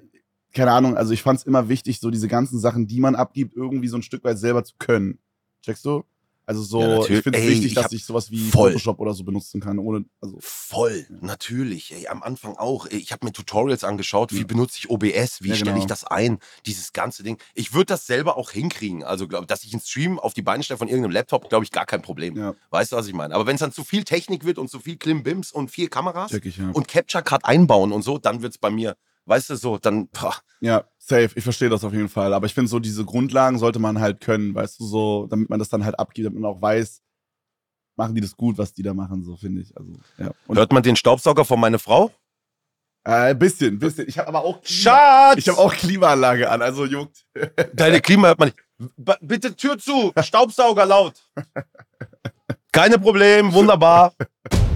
keine 0.54 0.72
Ahnung, 0.72 0.96
also 0.96 1.12
ich 1.12 1.22
fand 1.22 1.40
es 1.40 1.46
immer 1.46 1.68
wichtig, 1.68 2.00
so 2.00 2.10
diese 2.10 2.28
ganzen 2.28 2.58
Sachen, 2.58 2.86
die 2.86 3.00
man 3.00 3.14
abgibt, 3.14 3.54
irgendwie 3.56 3.88
so 3.88 3.96
ein 3.96 4.02
Stück 4.02 4.24
weit 4.24 4.38
selber 4.38 4.64
zu 4.64 4.74
können. 4.78 5.18
Checkst 5.62 5.84
du? 5.84 6.04
Also 6.48 6.62
so, 6.62 6.80
Ja, 6.80 7.00
ich 7.00 7.22
finde 7.24 7.38
es 7.40 7.46
wichtig, 7.46 7.66
ich 7.66 7.74
dass 7.74 7.90
ich 7.90 8.04
sowas 8.04 8.30
wie 8.30 8.38
voll. 8.38 8.70
Photoshop 8.70 9.00
oder 9.00 9.12
so 9.14 9.24
benutzen 9.24 9.60
kann, 9.60 9.80
ohne, 9.80 10.04
also 10.20 10.38
Voll, 10.40 11.04
natürlich. 11.20 11.92
Ey, 11.92 12.06
am 12.06 12.22
Anfang 12.22 12.56
auch. 12.56 12.86
Ich 12.86 13.10
habe 13.10 13.26
mir 13.26 13.32
Tutorials 13.32 13.82
angeschaut, 13.82 14.32
wie 14.32 14.38
Ja. 14.40 14.44
benutze 14.46 14.78
ich 14.78 14.88
OBS, 14.88 15.42
wie 15.42 15.54
stelle 15.54 15.72
genau. 15.72 15.78
ich 15.78 15.86
das 15.86 16.04
ein, 16.04 16.38
dieses 16.64 16.92
ganze 16.92 17.24
Ding. 17.24 17.38
Ich 17.54 17.74
würde 17.74 17.86
das 17.86 18.06
selber 18.06 18.36
auch 18.36 18.52
hinkriegen. 18.52 19.02
Also, 19.02 19.26
glaub, 19.26 19.48
dass 19.48 19.64
ich 19.64 19.72
einen 19.72 19.82
Stream 19.82 20.20
auf 20.20 20.34
die 20.34 20.42
Beine 20.42 20.62
stelle 20.62 20.78
von 20.78 20.86
irgendeinem 20.88 21.12
Laptop, 21.12 21.48
glaube 21.48 21.64
ich, 21.64 21.72
gar 21.72 21.84
kein 21.84 22.00
Problem. 22.02 22.36
Weißt 22.70 22.92
du, 22.92 22.96
was 22.96 23.08
ich 23.08 23.14
meine? 23.14 23.34
Aber 23.34 23.46
wenn 23.46 23.56
es 23.56 23.60
dann 23.60 23.72
zu 23.72 23.82
viel 23.82 24.04
Technik 24.04 24.44
wird 24.44 24.58
und 24.58 24.70
zu 24.70 24.78
viel 24.78 24.96
Klimbims 24.96 25.50
und 25.50 25.70
vier 25.70 25.90
Kameras 25.90 26.32
ich, 26.32 26.60
und 26.60 26.86
Capture 26.86 27.24
Card 27.24 27.44
einbauen 27.44 27.90
und 27.90 28.02
so, 28.02 28.18
dann 28.18 28.42
wird 28.42 28.52
es 28.52 28.58
bei 28.58 28.70
mir, 28.70 28.96
weißt 29.26 29.50
du, 29.50 29.56
so, 29.56 29.78
dann, 29.78 30.08
boah, 30.08 30.34
Ja, 30.60 30.84
safe. 30.98 31.30
Ich 31.34 31.44
verstehe 31.44 31.68
das 31.68 31.84
auf 31.84 31.92
jeden 31.92 32.08
Fall. 32.08 32.32
Aber 32.32 32.46
ich 32.46 32.54
finde, 32.54 32.68
so 32.70 32.78
diese 32.78 33.04
Grundlagen 33.04 33.58
sollte 33.58 33.78
man 33.78 34.00
halt 34.00 34.20
können, 34.20 34.54
weißt 34.54 34.80
du, 34.80 34.86
so, 34.86 35.26
damit 35.26 35.50
man 35.50 35.58
das 35.58 35.68
dann 35.68 35.84
halt 35.84 35.98
abgibt, 35.98 36.26
damit 36.26 36.40
man 36.40 36.50
auch 36.50 36.62
weiß, 36.62 37.02
machen 37.96 38.14
die 38.14 38.20
das 38.20 38.36
gut, 38.36 38.58
was 38.58 38.72
die 38.72 38.82
da 38.82 38.94
machen, 38.94 39.24
so 39.24 39.36
finde 39.36 39.62
ich. 39.62 39.76
Also, 39.76 39.92
ja. 40.18 40.30
Und 40.46 40.58
hört 40.58 40.72
man 40.72 40.82
den 40.82 40.96
Staubsauger 40.96 41.44
von 41.44 41.60
meiner 41.60 41.78
Frau? 41.78 42.10
äh, 43.04 43.34
bisschen, 43.34 43.78
bisschen. 43.78 44.08
Ich 44.08 44.18
habe 44.18 44.28
aber 44.28 44.42
auch 44.44 44.60
Klima- 44.62 44.90
Schatz! 44.90 45.38
Ich 45.38 45.48
habe 45.48 45.58
auch 45.58 45.72
Klimaanlage 45.72 46.50
an, 46.50 46.60
also 46.60 46.84
juckt. 46.84 47.24
Deine 47.74 48.00
Klima 48.00 48.28
hört 48.28 48.38
man 48.40 48.48
nicht. 48.48 48.58
B 48.96 49.12
bitte 49.22 49.54
Tür 49.56 49.78
zu, 49.78 50.12
Staubsauger 50.20 50.84
laut. 50.84 51.14
Keine 52.72 52.98
Problem, 52.98 53.52
wunderbar. 53.52 54.12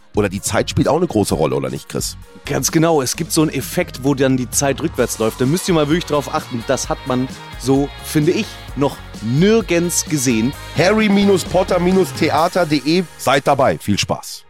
oder 0.15 0.29
die 0.29 0.41
Zeit 0.41 0.69
spielt 0.69 0.87
auch 0.87 0.97
eine 0.97 1.07
große 1.07 1.35
Rolle, 1.35 1.55
oder 1.55 1.69
nicht, 1.69 1.89
Chris? 1.89 2.17
Ganz 2.45 2.71
genau, 2.71 3.01
es 3.01 3.15
gibt 3.15 3.31
so 3.31 3.41
einen 3.41 3.51
Effekt, 3.51 4.03
wo 4.03 4.13
dann 4.13 4.37
die 4.37 4.49
Zeit 4.49 4.81
rückwärts 4.81 5.19
läuft. 5.19 5.39
Da 5.39 5.45
müsst 5.45 5.67
ihr 5.67 5.73
mal 5.73 5.87
wirklich 5.87 6.05
drauf 6.05 6.33
achten. 6.33 6.63
Das 6.67 6.89
hat 6.89 6.97
man 7.07 7.27
so, 7.59 7.89
finde 8.03 8.31
ich, 8.31 8.47
noch 8.75 8.97
nirgends 9.21 10.05
gesehen. 10.05 10.53
Harry-Potter-Theater.de. 10.77 13.03
Seid 13.17 13.47
dabei. 13.47 13.77
Viel 13.77 13.99
Spaß. 13.99 14.43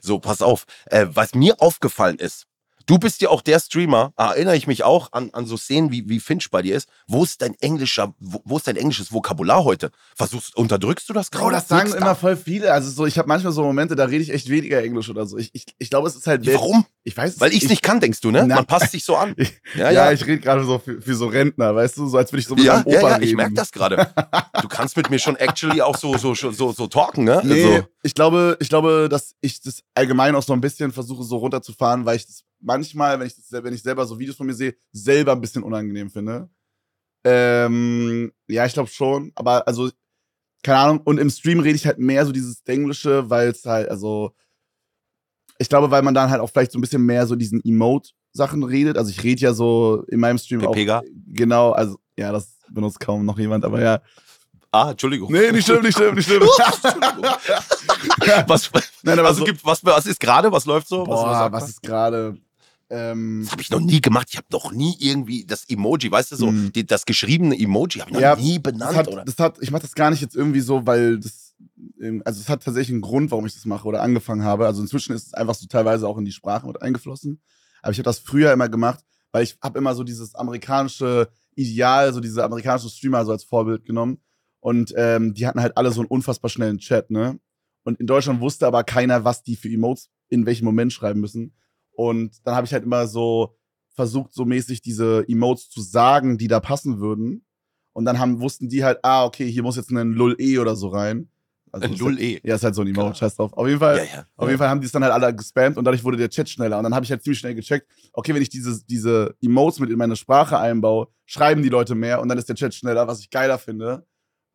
So, 0.00 0.18
pass 0.18 0.42
auf. 0.42 0.64
Äh, 0.86 1.06
was 1.10 1.34
mir 1.34 1.60
aufgefallen 1.60 2.16
ist, 2.16 2.46
Du 2.86 2.98
bist 2.98 3.20
ja 3.20 3.28
auch 3.28 3.42
der 3.42 3.60
Streamer, 3.60 4.12
erinnere 4.16 4.56
ich 4.56 4.66
mich 4.66 4.84
auch 4.84 5.12
an, 5.12 5.30
an 5.32 5.46
so 5.46 5.56
Szenen, 5.56 5.90
wie, 5.90 6.08
wie 6.08 6.20
Finch 6.20 6.50
bei 6.50 6.62
dir 6.62 6.76
ist. 6.76 6.88
Wo 7.06 7.24
ist 7.24 7.42
dein 7.42 7.54
englischer, 7.60 8.14
wo, 8.18 8.40
wo 8.44 8.56
ist 8.56 8.66
dein 8.66 8.76
englisches 8.76 9.12
Vokabular 9.12 9.64
heute? 9.64 9.90
Versuchst, 10.16 10.56
unterdrückst 10.56 11.08
du 11.08 11.12
das 11.12 11.30
gerade? 11.30 11.46
Oh, 11.46 11.50
das 11.50 11.68
sagen 11.68 11.84
Nix 11.84 11.96
immer 11.96 12.06
da? 12.06 12.14
voll 12.14 12.36
viele. 12.36 12.72
Also 12.72 12.90
so, 12.90 13.06
ich 13.06 13.18
habe 13.18 13.28
manchmal 13.28 13.52
so 13.52 13.62
Momente, 13.62 13.96
da 13.96 14.04
rede 14.04 14.22
ich 14.22 14.32
echt 14.32 14.48
weniger 14.48 14.82
Englisch 14.82 15.08
oder 15.08 15.26
so. 15.26 15.38
Ich, 15.38 15.50
ich, 15.52 15.66
ich 15.78 15.90
glaube, 15.90 16.08
es 16.08 16.16
ist 16.16 16.26
halt. 16.26 16.46
Warum? 16.46 16.86
Ich 17.04 17.16
weiß 17.16 17.40
Weil 17.40 17.52
ich 17.52 17.64
es 17.64 17.68
nicht 17.68 17.82
kann, 17.82 18.00
denkst 18.00 18.20
du, 18.20 18.30
ne? 18.30 18.44
Na, 18.46 18.56
Man 18.56 18.66
passt 18.66 18.92
sich 18.92 19.04
so 19.04 19.16
an. 19.16 19.34
ja, 19.74 19.90
ja, 19.90 19.90
ja, 19.90 20.12
ich 20.12 20.24
rede 20.24 20.40
gerade 20.40 20.64
so 20.64 20.78
für, 20.78 21.00
für, 21.00 21.14
so 21.14 21.26
Rentner, 21.26 21.74
weißt 21.74 21.96
du, 21.96 22.06
so 22.06 22.16
als 22.16 22.32
würde 22.32 22.40
ich 22.40 22.46
so 22.46 22.54
mit 22.54 22.64
ja, 22.64 22.74
meinem 22.74 22.86
Opa 22.86 22.94
ja, 22.94 23.00
ja, 23.00 23.14
reden. 23.14 23.28
ich 23.28 23.34
merke 23.34 23.54
das 23.54 23.72
gerade. 23.72 24.12
du 24.60 24.68
kannst 24.68 24.96
mit 24.96 25.10
mir 25.10 25.18
schon 25.18 25.36
actually 25.36 25.82
auch 25.82 25.96
so, 25.96 26.16
so, 26.16 26.34
so, 26.34 26.52
so, 26.52 26.72
so 26.72 26.86
talken, 26.86 27.24
ne? 27.24 27.40
Nee, 27.44 27.64
also. 27.64 27.86
ich 28.04 28.14
glaube, 28.14 28.56
ich 28.60 28.68
glaube, 28.68 29.08
dass 29.10 29.34
ich 29.40 29.60
das 29.60 29.82
allgemein 29.94 30.36
auch 30.36 30.44
so 30.44 30.52
ein 30.52 30.60
bisschen 30.60 30.92
versuche, 30.92 31.24
so 31.24 31.38
runterzufahren, 31.38 32.06
weil 32.06 32.16
ich 32.16 32.26
das 32.26 32.44
manchmal, 32.62 33.18
wenn 33.18 33.26
ich, 33.26 33.34
das, 33.34 33.50
wenn 33.50 33.74
ich 33.74 33.82
selber 33.82 34.06
so 34.06 34.18
Videos 34.18 34.36
von 34.36 34.46
mir 34.46 34.54
sehe, 34.54 34.74
selber 34.92 35.32
ein 35.32 35.40
bisschen 35.40 35.62
unangenehm 35.62 36.10
finde. 36.10 36.48
Ähm, 37.24 38.32
ja, 38.48 38.66
ich 38.66 38.72
glaube 38.72 38.90
schon. 38.90 39.32
Aber 39.34 39.66
also, 39.66 39.90
keine 40.62 40.78
Ahnung. 40.78 41.00
Und 41.04 41.18
im 41.18 41.30
Stream 41.30 41.60
rede 41.60 41.76
ich 41.76 41.86
halt 41.86 41.98
mehr 41.98 42.24
so 42.24 42.32
dieses 42.32 42.62
Englische, 42.66 43.28
weil 43.28 43.48
es 43.48 43.64
halt, 43.64 43.88
also, 43.88 44.34
ich 45.58 45.68
glaube, 45.68 45.90
weil 45.90 46.02
man 46.02 46.14
dann 46.14 46.30
halt 46.30 46.40
auch 46.40 46.50
vielleicht 46.50 46.72
so 46.72 46.78
ein 46.78 46.82
bisschen 46.82 47.04
mehr 47.04 47.26
so 47.26 47.36
diesen 47.36 47.62
Emote-Sachen 47.64 48.64
redet. 48.64 48.96
Also 48.96 49.10
ich 49.10 49.22
rede 49.22 49.42
ja 49.42 49.52
so 49.52 50.04
in 50.08 50.20
meinem 50.20 50.38
Stream 50.38 50.60
Pepega. 50.60 51.00
auch. 51.00 51.04
Genau, 51.28 51.72
also, 51.72 51.98
ja, 52.16 52.32
das 52.32 52.58
benutzt 52.70 53.00
kaum 53.00 53.24
noch 53.24 53.38
jemand, 53.38 53.64
aber 53.64 53.80
ja. 53.80 54.00
Ah, 54.74 54.92
Entschuldigung. 54.92 55.30
Nee, 55.30 55.52
nicht 55.52 55.66
schlimm, 55.66 55.82
nicht 55.82 55.96
schlimm, 55.96 56.14
nicht 56.14 56.26
schlimm. 56.26 56.42
was, 58.46 58.70
Nein, 59.02 59.18
also 59.18 59.40
so, 59.40 59.44
gibt, 59.44 59.62
was, 59.64 59.84
was 59.84 60.06
ist 60.06 60.18
gerade? 60.18 60.50
Was 60.50 60.64
läuft 60.64 60.88
so? 60.88 61.04
Boah, 61.04 61.50
was, 61.52 61.62
was 61.62 61.68
ist 61.70 61.82
gerade? 61.82 62.38
Ähm, 62.94 63.40
das 63.44 63.52
habe 63.52 63.62
ich 63.62 63.70
noch 63.70 63.80
nie 63.80 64.02
gemacht. 64.02 64.28
Ich 64.30 64.36
habe 64.36 64.48
noch 64.52 64.70
nie 64.70 64.94
irgendwie 64.98 65.46
das 65.46 65.64
Emoji, 65.66 66.10
weißt 66.10 66.32
du, 66.32 66.36
so 66.36 66.50
mhm. 66.50 66.72
die, 66.72 66.84
das 66.84 67.06
geschriebene 67.06 67.58
Emoji 67.58 68.00
habe 68.00 68.10
ich 68.10 68.14
noch 68.14 68.20
ja, 68.20 68.36
nie 68.36 68.58
benannt. 68.58 68.90
Das 68.90 68.96
hat, 68.96 69.08
oder? 69.08 69.24
Das 69.24 69.38
hat, 69.38 69.56
ich 69.62 69.70
mache 69.70 69.80
das 69.80 69.94
gar 69.94 70.10
nicht 70.10 70.20
jetzt 70.20 70.36
irgendwie 70.36 70.60
so, 70.60 70.86
weil 70.86 71.18
das, 71.18 71.54
also 72.24 72.40
es 72.40 72.50
hat 72.50 72.62
tatsächlich 72.62 72.92
einen 72.92 73.00
Grund, 73.00 73.30
warum 73.30 73.46
ich 73.46 73.54
das 73.54 73.64
mache 73.64 73.88
oder 73.88 74.02
angefangen 74.02 74.44
habe. 74.44 74.66
Also 74.66 74.82
inzwischen 74.82 75.14
ist 75.14 75.28
es 75.28 75.32
einfach 75.32 75.54
so 75.54 75.66
teilweise 75.66 76.06
auch 76.06 76.18
in 76.18 76.26
die 76.26 76.32
Sprache 76.32 76.66
mit 76.66 76.82
eingeflossen. 76.82 77.40
Aber 77.80 77.92
ich 77.92 77.98
habe 77.98 78.04
das 78.04 78.18
früher 78.18 78.52
immer 78.52 78.68
gemacht, 78.68 79.02
weil 79.32 79.42
ich 79.42 79.56
habe 79.62 79.78
immer 79.78 79.94
so 79.94 80.04
dieses 80.04 80.34
amerikanische 80.34 81.30
Ideal, 81.54 82.12
so 82.12 82.20
diese 82.20 82.44
amerikanischen 82.44 82.90
Streamer 82.90 83.24
so 83.24 83.32
als 83.32 83.44
Vorbild 83.44 83.86
genommen. 83.86 84.18
Und 84.60 84.92
ähm, 84.98 85.32
die 85.32 85.46
hatten 85.46 85.62
halt 85.62 85.78
alle 85.78 85.92
so 85.92 86.02
einen 86.02 86.10
unfassbar 86.10 86.50
schnellen 86.50 86.76
Chat, 86.76 87.10
ne? 87.10 87.40
Und 87.84 87.98
in 87.98 88.06
Deutschland 88.06 88.40
wusste 88.40 88.66
aber 88.66 88.84
keiner, 88.84 89.24
was 89.24 89.42
die 89.42 89.56
für 89.56 89.68
Emotes 89.68 90.10
in 90.28 90.44
welchem 90.46 90.66
Moment 90.66 90.92
schreiben 90.92 91.20
müssen. 91.20 91.54
Und 91.92 92.44
dann 92.44 92.54
habe 92.54 92.66
ich 92.66 92.72
halt 92.72 92.84
immer 92.84 93.06
so 93.06 93.56
versucht, 93.94 94.32
so 94.32 94.44
mäßig 94.44 94.80
diese 94.80 95.24
Emotes 95.28 95.68
zu 95.68 95.82
sagen, 95.82 96.38
die 96.38 96.48
da 96.48 96.60
passen 96.60 97.00
würden. 97.00 97.44
Und 97.92 98.04
dann 98.06 98.18
haben, 98.18 98.40
wussten 98.40 98.68
die 98.68 98.84
halt, 98.84 98.98
ah, 99.02 99.24
okay, 99.24 99.50
hier 99.50 99.62
muss 99.62 99.76
jetzt 99.76 99.90
ein 99.90 100.12
Lull-E 100.12 100.58
oder 100.58 100.76
so 100.76 100.88
rein. 100.88 101.28
Also 101.70 101.86
ein 101.86 101.96
Lull-E? 101.96 102.40
Ja, 102.42 102.54
ist 102.54 102.64
halt 102.64 102.74
so 102.74 102.82
ein 102.82 102.88
Emote, 102.88 103.16
scheiß 103.16 103.36
drauf. 103.36 103.52
Auf 103.54 103.66
jeden 103.66 103.80
Fall, 103.80 103.98
ja, 103.98 104.04
ja. 104.04 104.26
auf 104.36 104.46
jeden 104.46 104.58
Fall 104.58 104.68
haben 104.68 104.80
die 104.80 104.86
es 104.86 104.92
dann 104.92 105.02
halt 105.02 105.12
alle 105.12 105.34
gespammt 105.34 105.78
und 105.78 105.84
dadurch 105.84 106.04
wurde 106.04 106.18
der 106.18 106.28
Chat 106.28 106.48
schneller. 106.48 106.76
Und 106.78 106.84
dann 106.84 106.94
habe 106.94 107.04
ich 107.04 107.10
halt 107.10 107.22
ziemlich 107.22 107.38
schnell 107.38 107.54
gecheckt, 107.54 107.86
okay, 108.12 108.34
wenn 108.34 108.42
ich 108.42 108.50
diese, 108.50 108.84
diese 108.84 109.34
Emotes 109.40 109.80
mit 109.80 109.90
in 109.90 109.96
meine 109.96 110.16
Sprache 110.16 110.58
einbaue, 110.58 111.08
schreiben 111.24 111.62
die 111.62 111.70
Leute 111.70 111.94
mehr 111.94 112.20
und 112.20 112.28
dann 112.28 112.36
ist 112.36 112.48
der 112.48 112.56
Chat 112.56 112.74
schneller, 112.74 113.08
was 113.08 113.20
ich 113.20 113.30
geiler 113.30 113.58
finde. 113.58 114.06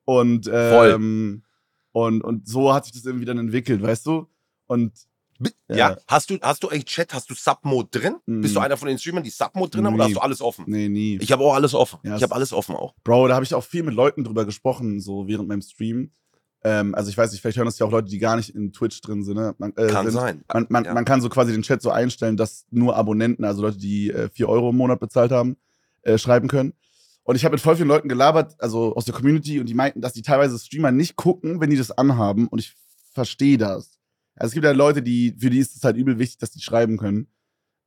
Und, 0.06 0.50
ähm, 0.52 1.44
und, 1.92 2.24
und 2.24 2.48
so 2.48 2.74
hat 2.74 2.86
sich 2.86 2.94
das 2.94 3.06
irgendwie 3.06 3.26
dann 3.26 3.40
entwickelt, 3.40 3.82
weißt 3.82 4.06
du? 4.06 4.28
Und 4.68 4.94
ja. 5.70 5.76
ja. 5.76 5.98
Hast 6.08 6.30
du, 6.30 6.38
hast 6.42 6.64
du 6.64 6.70
eigentlich 6.70 6.86
Chat, 6.86 7.14
hast 7.14 7.30
du 7.30 7.34
Submode 7.34 7.90
drin? 7.92 8.16
Mhm. 8.26 8.42
Bist 8.42 8.56
du 8.56 8.60
einer 8.60 8.78
von 8.78 8.88
den 8.88 8.98
Streamern, 8.98 9.24
die 9.24 9.30
Submode 9.30 9.72
drin 9.72 9.86
haben 9.86 9.96
oder 9.96 10.06
hast 10.06 10.16
du 10.16 10.20
alles 10.20 10.42
offen? 10.42 10.66
Nee, 10.68 10.90
nie. 10.90 11.18
Ich 11.22 11.32
habe 11.32 11.44
auch 11.44 11.54
alles 11.54 11.74
offen. 11.74 12.00
Ja, 12.04 12.18
ich 12.18 12.24
habe 12.24 12.34
alles 12.36 12.54
offen 12.54 12.76
auch. 12.76 12.94
Bro, 13.04 13.28
da 13.28 13.36
habe 13.36 13.46
ich 13.46 13.54
auch 13.54 13.64
viel 13.64 13.84
mit 13.84 13.94
Leuten 13.94 14.24
drüber 14.24 14.46
gesprochen, 14.46 15.00
so 15.00 15.28
während 15.28 15.48
meinem 15.48 15.62
Stream. 15.62 16.12
Ähm, 16.64 16.96
also 16.96 17.10
ich 17.10 17.18
weiß 17.18 17.32
nicht, 17.32 17.42
vielleicht 17.42 17.58
hören 17.58 17.66
das 17.66 17.80
ja 17.80 17.86
auch 17.86 17.92
Leute, 17.92 18.10
die 18.10 18.18
gar 18.18 18.36
nicht 18.36 18.54
in 18.56 18.74
Twitch 18.74 19.02
drin 19.02 19.24
sind. 19.24 19.36
Ne? 19.36 19.54
Man, 19.58 19.74
äh, 19.78 19.88
kann 19.88 20.06
sind. 20.06 20.20
sein. 20.20 20.44
Man, 20.52 20.66
man, 20.70 20.86
ja. 20.86 20.94
man, 20.94 21.06
kann 21.06 21.22
so 21.22 21.30
quasi 21.30 21.52
den 21.52 21.62
Chat 21.62 21.82
so 21.82 21.92
einstellen, 21.92 22.36
dass 22.36 22.66
nur 22.72 22.96
Abonnenten, 22.96 23.46
also 23.46 23.62
Leute, 23.62 23.78
die 23.78 24.10
äh, 24.10 24.30
4 24.30 24.50
Euro 24.50 24.72
im 24.72 24.78
Monat 24.78 25.00
bezahlt 25.00 25.32
haben, 25.32 25.58
äh, 26.02 26.18
schreiben 26.18 26.48
können. 26.48 26.74
Und 27.24 27.36
ich 27.36 27.44
habe 27.44 27.54
mit 27.54 27.62
voll 27.62 27.76
vielen 27.76 27.90
Leuten 27.90 28.08
gelabert, 28.08 28.56
also 28.60 28.96
aus 28.96 29.04
der 29.04 29.14
Community, 29.14 29.60
und 29.60 29.68
die 29.68 29.74
meinten, 29.74 30.02
dass 30.02 30.14
die 30.14 30.22
teilweise 30.22 30.58
Streamer 30.58 30.92
nicht 30.92 31.18
gucken, 31.18 31.60
wenn 31.60 31.70
die 31.70 31.76
das 31.76 31.92
anhaben. 31.92 32.48
Und 32.48 32.60
ich 32.60 32.74
verstehe 33.14 33.58
das. 33.58 33.97
Also 34.38 34.50
es 34.50 34.54
gibt 34.54 34.66
ja 34.66 34.72
Leute, 34.72 35.02
die, 35.02 35.36
für 35.38 35.50
die 35.50 35.60
ist 35.60 35.76
es 35.76 35.84
halt 35.84 35.98
übel 35.98 36.20
wichtig, 36.20 36.38
dass 36.38 36.52
die 36.52 36.62
schreiben 36.62 36.98
können. 36.98 37.28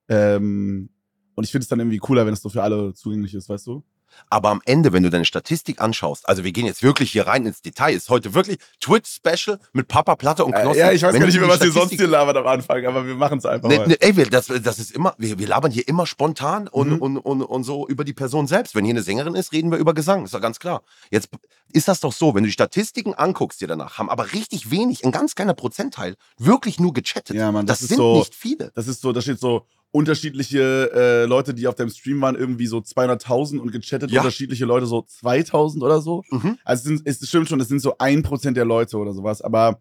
Ähm, 0.09 0.91
und 1.35 1.45
ich 1.45 1.53
finde 1.53 1.63
es 1.63 1.69
dann 1.69 1.81
irgendwie 1.81 1.99
cooler, 1.99 2.27
wenn 2.27 2.35
es 2.35 2.43
so 2.43 2.49
für 2.49 2.63
alle 2.63 2.93
zugänglich 2.95 3.35
ist, 3.35 3.49
weißt 3.49 3.67
du? 3.67 3.85
Aber 4.29 4.51
am 4.51 4.61
Ende, 4.65 4.93
wenn 4.93 5.03
du 5.03 5.11
deine 5.11 5.25
Statistik 5.25 5.81
anschaust, 5.81 6.29
also 6.29 6.45
wir 6.45 6.53
gehen 6.53 6.67
jetzt 6.67 6.83
wirklich 6.83 7.13
hier 7.13 7.27
rein 7.27 7.47
ins 7.47 7.63
Detail, 7.63 7.95
ist 7.95 8.09
heute 8.09 8.35
wirklich 8.35 8.59
Twitch-Special 8.81 9.59
mit 9.73 9.89
Papa 9.89 10.17
Platte 10.17 10.45
und 10.45 10.53
Knossi. 10.53 10.79
Äh, 10.79 10.83
ja, 10.83 10.93
ich 10.93 11.03
weiß 11.03 11.19
gar 11.19 11.27
nicht 11.27 11.39
mehr, 11.39 11.49
was 11.49 11.63
ihr 11.63 11.73
sonst 11.73 11.93
hier 11.93 12.07
labert 12.07 12.37
am 12.37 12.47
Anfang, 12.47 12.85
aber 12.87 13.07
wir 13.07 13.15
machen 13.15 13.39
es 13.39 13.47
einfach 13.47 13.69
nee, 13.69 13.81
nee, 13.87 13.97
ey, 14.01 14.17
wir, 14.17 14.29
das, 14.29 14.47
das 14.47 14.79
ist 14.79 14.93
immer, 14.93 15.15
wir, 15.19 15.39
wir 15.39 15.49
labern 15.49 15.71
hier 15.71 15.87
immer 15.89 16.07
spontan 16.07 16.69
und, 16.69 16.91
mhm. 16.91 16.99
und, 16.99 17.19
und, 17.19 17.43
und 17.43 17.65
so 17.65 17.87
über 17.89 18.05
die 18.05 18.13
Person 18.13 18.47
selbst. 18.47 18.75
Wenn 18.75 18.85
hier 18.85 18.95
eine 18.95 19.03
Sängerin 19.03 19.35
ist, 19.35 19.53
reden 19.53 19.71
wir 19.71 19.79
über 19.79 19.95
Gesang, 19.95 20.25
ist 20.25 20.35
doch 20.35 20.41
ganz 20.41 20.59
klar. 20.59 20.83
Jetzt 21.11 21.29
ist 21.73 21.89
das 21.89 22.01
doch 22.01 22.13
so, 22.13 22.35
wenn 22.35 22.43
du 22.43 22.49
die 22.49 22.53
Statistiken 22.53 23.15
anguckst 23.15 23.61
dir 23.61 23.69
danach, 23.69 23.99
haben 23.99 24.11
aber 24.11 24.33
richtig 24.33 24.71
wenig, 24.71 25.05
ein 25.05 25.13
ganz 25.13 25.35
kleiner 25.35 25.55
Prozentteil, 25.55 26.17
wirklich 26.39 26.81
nur 26.81 26.93
gechattet. 26.93 27.37
Ja, 27.37 27.53
Mann, 27.53 27.67
das, 27.67 27.81
das 27.81 27.89
sind 27.89 27.97
so, 27.99 28.19
nicht 28.19 28.35
viele. 28.35 28.73
Das 28.75 28.89
ist 28.89 29.01
so, 29.01 29.13
da 29.13 29.21
steht 29.21 29.41
so 29.41 29.67
unterschiedliche 29.93 30.91
äh, 30.95 31.25
Leute, 31.25 31.53
die 31.53 31.67
auf 31.67 31.75
deinem 31.75 31.91
Stream 31.91 32.21
waren, 32.21 32.37
irgendwie 32.37 32.67
so 32.67 32.79
200.000 32.79 33.59
und 33.59 33.73
gechattet 33.73 34.11
ja. 34.11 34.21
unterschiedliche 34.21 34.65
Leute 34.65 34.87
so 34.87 34.99
2.000 34.99 35.83
oder 35.83 36.01
so. 36.01 36.23
Mhm. 36.31 36.59
Also 36.65 36.81
es, 36.81 36.85
sind, 36.85 37.07
es 37.07 37.29
stimmt 37.29 37.49
schon, 37.49 37.61
es 37.61 37.69
sind 37.69 37.81
so 37.81 37.97
ein 37.99 38.23
Prozent 38.23 38.57
der 38.57 38.65
Leute 38.65 38.97
oder 38.99 39.13
sowas. 39.13 39.43
Aber 39.43 39.81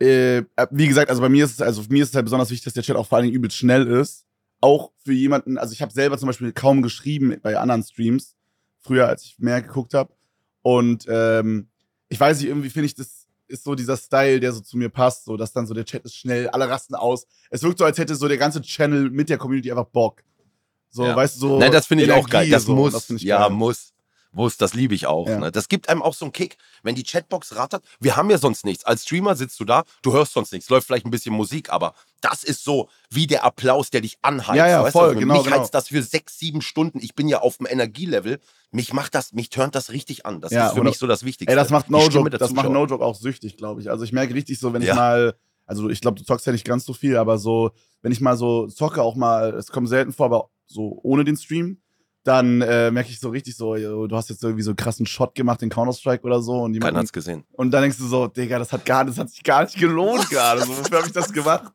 äh, 0.00 0.38
äh, 0.38 0.44
wie 0.70 0.88
gesagt, 0.88 1.10
also 1.10 1.20
bei 1.20 1.28
mir 1.28 1.44
ist 1.44 1.52
es, 1.52 1.60
also 1.60 1.82
mir 1.88 2.02
ist 2.02 2.10
es 2.10 2.14
halt 2.14 2.26
besonders 2.26 2.50
wichtig, 2.50 2.64
dass 2.64 2.74
der 2.74 2.82
Chat 2.82 2.96
auch 2.96 3.06
vor 3.06 3.18
allen 3.18 3.26
Dingen 3.26 3.36
übelst 3.36 3.56
schnell 3.56 3.86
ist. 3.86 4.24
Auch 4.60 4.92
für 5.04 5.12
jemanden, 5.12 5.58
also 5.58 5.72
ich 5.72 5.82
habe 5.82 5.92
selber 5.92 6.16
zum 6.18 6.28
Beispiel 6.28 6.52
kaum 6.52 6.82
geschrieben 6.82 7.36
bei 7.42 7.58
anderen 7.58 7.82
Streams, 7.82 8.36
früher 8.80 9.08
als 9.08 9.24
ich 9.24 9.38
mehr 9.38 9.60
geguckt 9.62 9.94
habe. 9.94 10.12
Und 10.62 11.06
ähm, 11.08 11.68
ich 12.08 12.20
weiß 12.20 12.38
nicht, 12.38 12.48
irgendwie 12.48 12.70
finde 12.70 12.86
ich 12.86 12.94
das 12.94 13.21
ist 13.52 13.64
so 13.64 13.74
dieser 13.74 13.96
Style, 13.96 14.40
der 14.40 14.52
so 14.52 14.60
zu 14.60 14.76
mir 14.76 14.88
passt, 14.88 15.24
so 15.24 15.36
dass 15.36 15.52
dann 15.52 15.66
so 15.66 15.74
der 15.74 15.84
Chat 15.84 16.04
ist 16.04 16.16
schnell, 16.16 16.48
alle 16.48 16.68
rasten 16.68 16.94
aus. 16.94 17.26
Es 17.50 17.62
wirkt 17.62 17.78
so, 17.78 17.84
als 17.84 17.98
hätte 17.98 18.16
so 18.16 18.26
der 18.26 18.38
ganze 18.38 18.60
Channel 18.62 19.10
mit 19.10 19.28
der 19.28 19.38
Community 19.38 19.70
einfach 19.70 19.86
Bock. 19.86 20.22
So, 20.90 21.06
ja. 21.06 21.16
weißt 21.16 21.36
du, 21.36 21.40
so. 21.40 21.58
Nein, 21.58 21.72
das 21.72 21.86
finde 21.86 22.04
ich 22.04 22.10
Energie, 22.10 22.24
auch 22.24 22.30
geil. 22.30 22.50
Das 22.50 22.64
so, 22.64 22.74
muss. 22.74 22.92
Das 22.92 23.22
ja, 23.22 23.48
muss. 23.48 23.92
Muss, 24.32 24.56
das 24.56 24.72
liebe 24.72 24.94
ich 24.94 25.06
auch. 25.06 25.28
Ja. 25.28 25.38
Ne? 25.38 25.52
Das 25.52 25.68
gibt 25.68 25.88
einem 25.88 26.02
auch 26.02 26.14
so 26.14 26.24
einen 26.24 26.32
Kick, 26.32 26.56
wenn 26.82 26.94
die 26.94 27.02
Chatbox 27.02 27.54
rattert. 27.56 27.84
Wir 28.00 28.16
haben 28.16 28.30
ja 28.30 28.38
sonst 28.38 28.64
nichts. 28.64 28.84
Als 28.84 29.02
Streamer 29.04 29.36
sitzt 29.36 29.60
du 29.60 29.64
da, 29.64 29.84
du 30.00 30.12
hörst 30.12 30.32
sonst 30.32 30.52
nichts, 30.52 30.70
läuft 30.70 30.86
vielleicht 30.86 31.04
ein 31.04 31.10
bisschen 31.10 31.34
Musik, 31.34 31.70
aber 31.70 31.94
das 32.22 32.42
ist 32.42 32.64
so 32.64 32.88
wie 33.10 33.26
der 33.26 33.44
Applaus, 33.44 33.90
der 33.90 34.00
dich 34.00 34.16
anheizt. 34.22 34.56
Ja, 34.56 34.68
ja, 34.68 34.82
weißt 34.84 34.92
voll, 34.92 35.14
du? 35.14 35.20
genau, 35.20 35.34
Mich 35.34 35.44
genau. 35.44 35.58
heizt 35.58 35.74
das 35.74 35.88
für 35.88 36.02
sechs, 36.02 36.38
sieben 36.38 36.62
Stunden. 36.62 37.00
Ich 37.02 37.14
bin 37.14 37.28
ja 37.28 37.40
auf 37.40 37.58
dem 37.58 37.66
Energielevel. 37.66 38.40
Mich 38.70 38.92
macht 38.94 39.14
das, 39.14 39.32
mich 39.32 39.50
turnt 39.50 39.74
das 39.74 39.90
richtig 39.90 40.24
an. 40.24 40.40
Das 40.40 40.52
Ja, 40.52 40.68
ist 40.68 40.74
für 40.74 40.82
mich 40.82 40.96
so 40.96 41.06
das 41.06 41.24
Wichtigste. 41.24 41.50
Ey, 41.52 41.56
das 41.56 41.70
macht 41.70 41.88
Die 41.88 41.92
No 41.92 42.08
macht 42.52 42.92
auch 43.02 43.14
süchtig, 43.16 43.56
glaube 43.58 43.82
ich. 43.82 43.90
Also 43.90 44.04
ich 44.04 44.12
merke 44.12 44.34
richtig 44.34 44.58
so, 44.58 44.72
wenn 44.72 44.80
ich 44.82 44.94
mal, 44.94 45.34
also 45.66 45.90
ich 45.90 46.00
glaube, 46.00 46.18
du 46.18 46.24
zockst 46.24 46.46
ja 46.46 46.52
nicht 46.52 46.64
ganz 46.64 46.86
so 46.86 46.94
viel, 46.94 47.16
aber 47.16 47.36
so, 47.38 47.72
wenn 48.00 48.12
ich 48.12 48.20
mal 48.20 48.36
so 48.36 48.66
zocke, 48.68 49.02
auch 49.02 49.14
mal, 49.14 49.52
es 49.54 49.66
kommt 49.66 49.88
selten 49.88 50.12
vor, 50.12 50.26
aber 50.26 50.48
so 50.66 50.98
ohne 51.02 51.24
den 51.24 51.36
Stream, 51.36 51.82
dann 52.24 52.60
äh, 52.62 52.90
merke 52.92 53.10
ich 53.10 53.18
so 53.18 53.30
richtig 53.30 53.56
so, 53.56 53.74
du 53.74 54.16
hast 54.16 54.30
jetzt 54.30 54.44
irgendwie 54.44 54.62
so 54.62 54.70
einen 54.70 54.76
krassen 54.76 55.06
Shot 55.06 55.34
gemacht 55.34 55.60
in 55.62 55.70
Counter-Strike 55.70 56.22
oder 56.24 56.40
so 56.40 56.60
und 56.62 56.78
Keiner 56.78 57.00
hat's 57.00 57.12
gesehen. 57.12 57.44
und 57.52 57.70
dann 57.72 57.82
denkst 57.82 57.98
du 57.98 58.06
so, 58.06 58.28
Digga, 58.28 58.58
das 58.60 58.72
hat 58.72 58.84
gar, 58.84 59.04
das 59.04 59.18
hat 59.18 59.28
sich 59.30 59.42
gar 59.42 59.64
nicht 59.64 59.76
gelohnt 59.76 60.28
gerade. 60.30 60.60
So, 60.62 60.68
wofür 60.68 60.98
habe 60.98 61.06
ich 61.08 61.12
das 61.12 61.32
gemacht? 61.32 61.72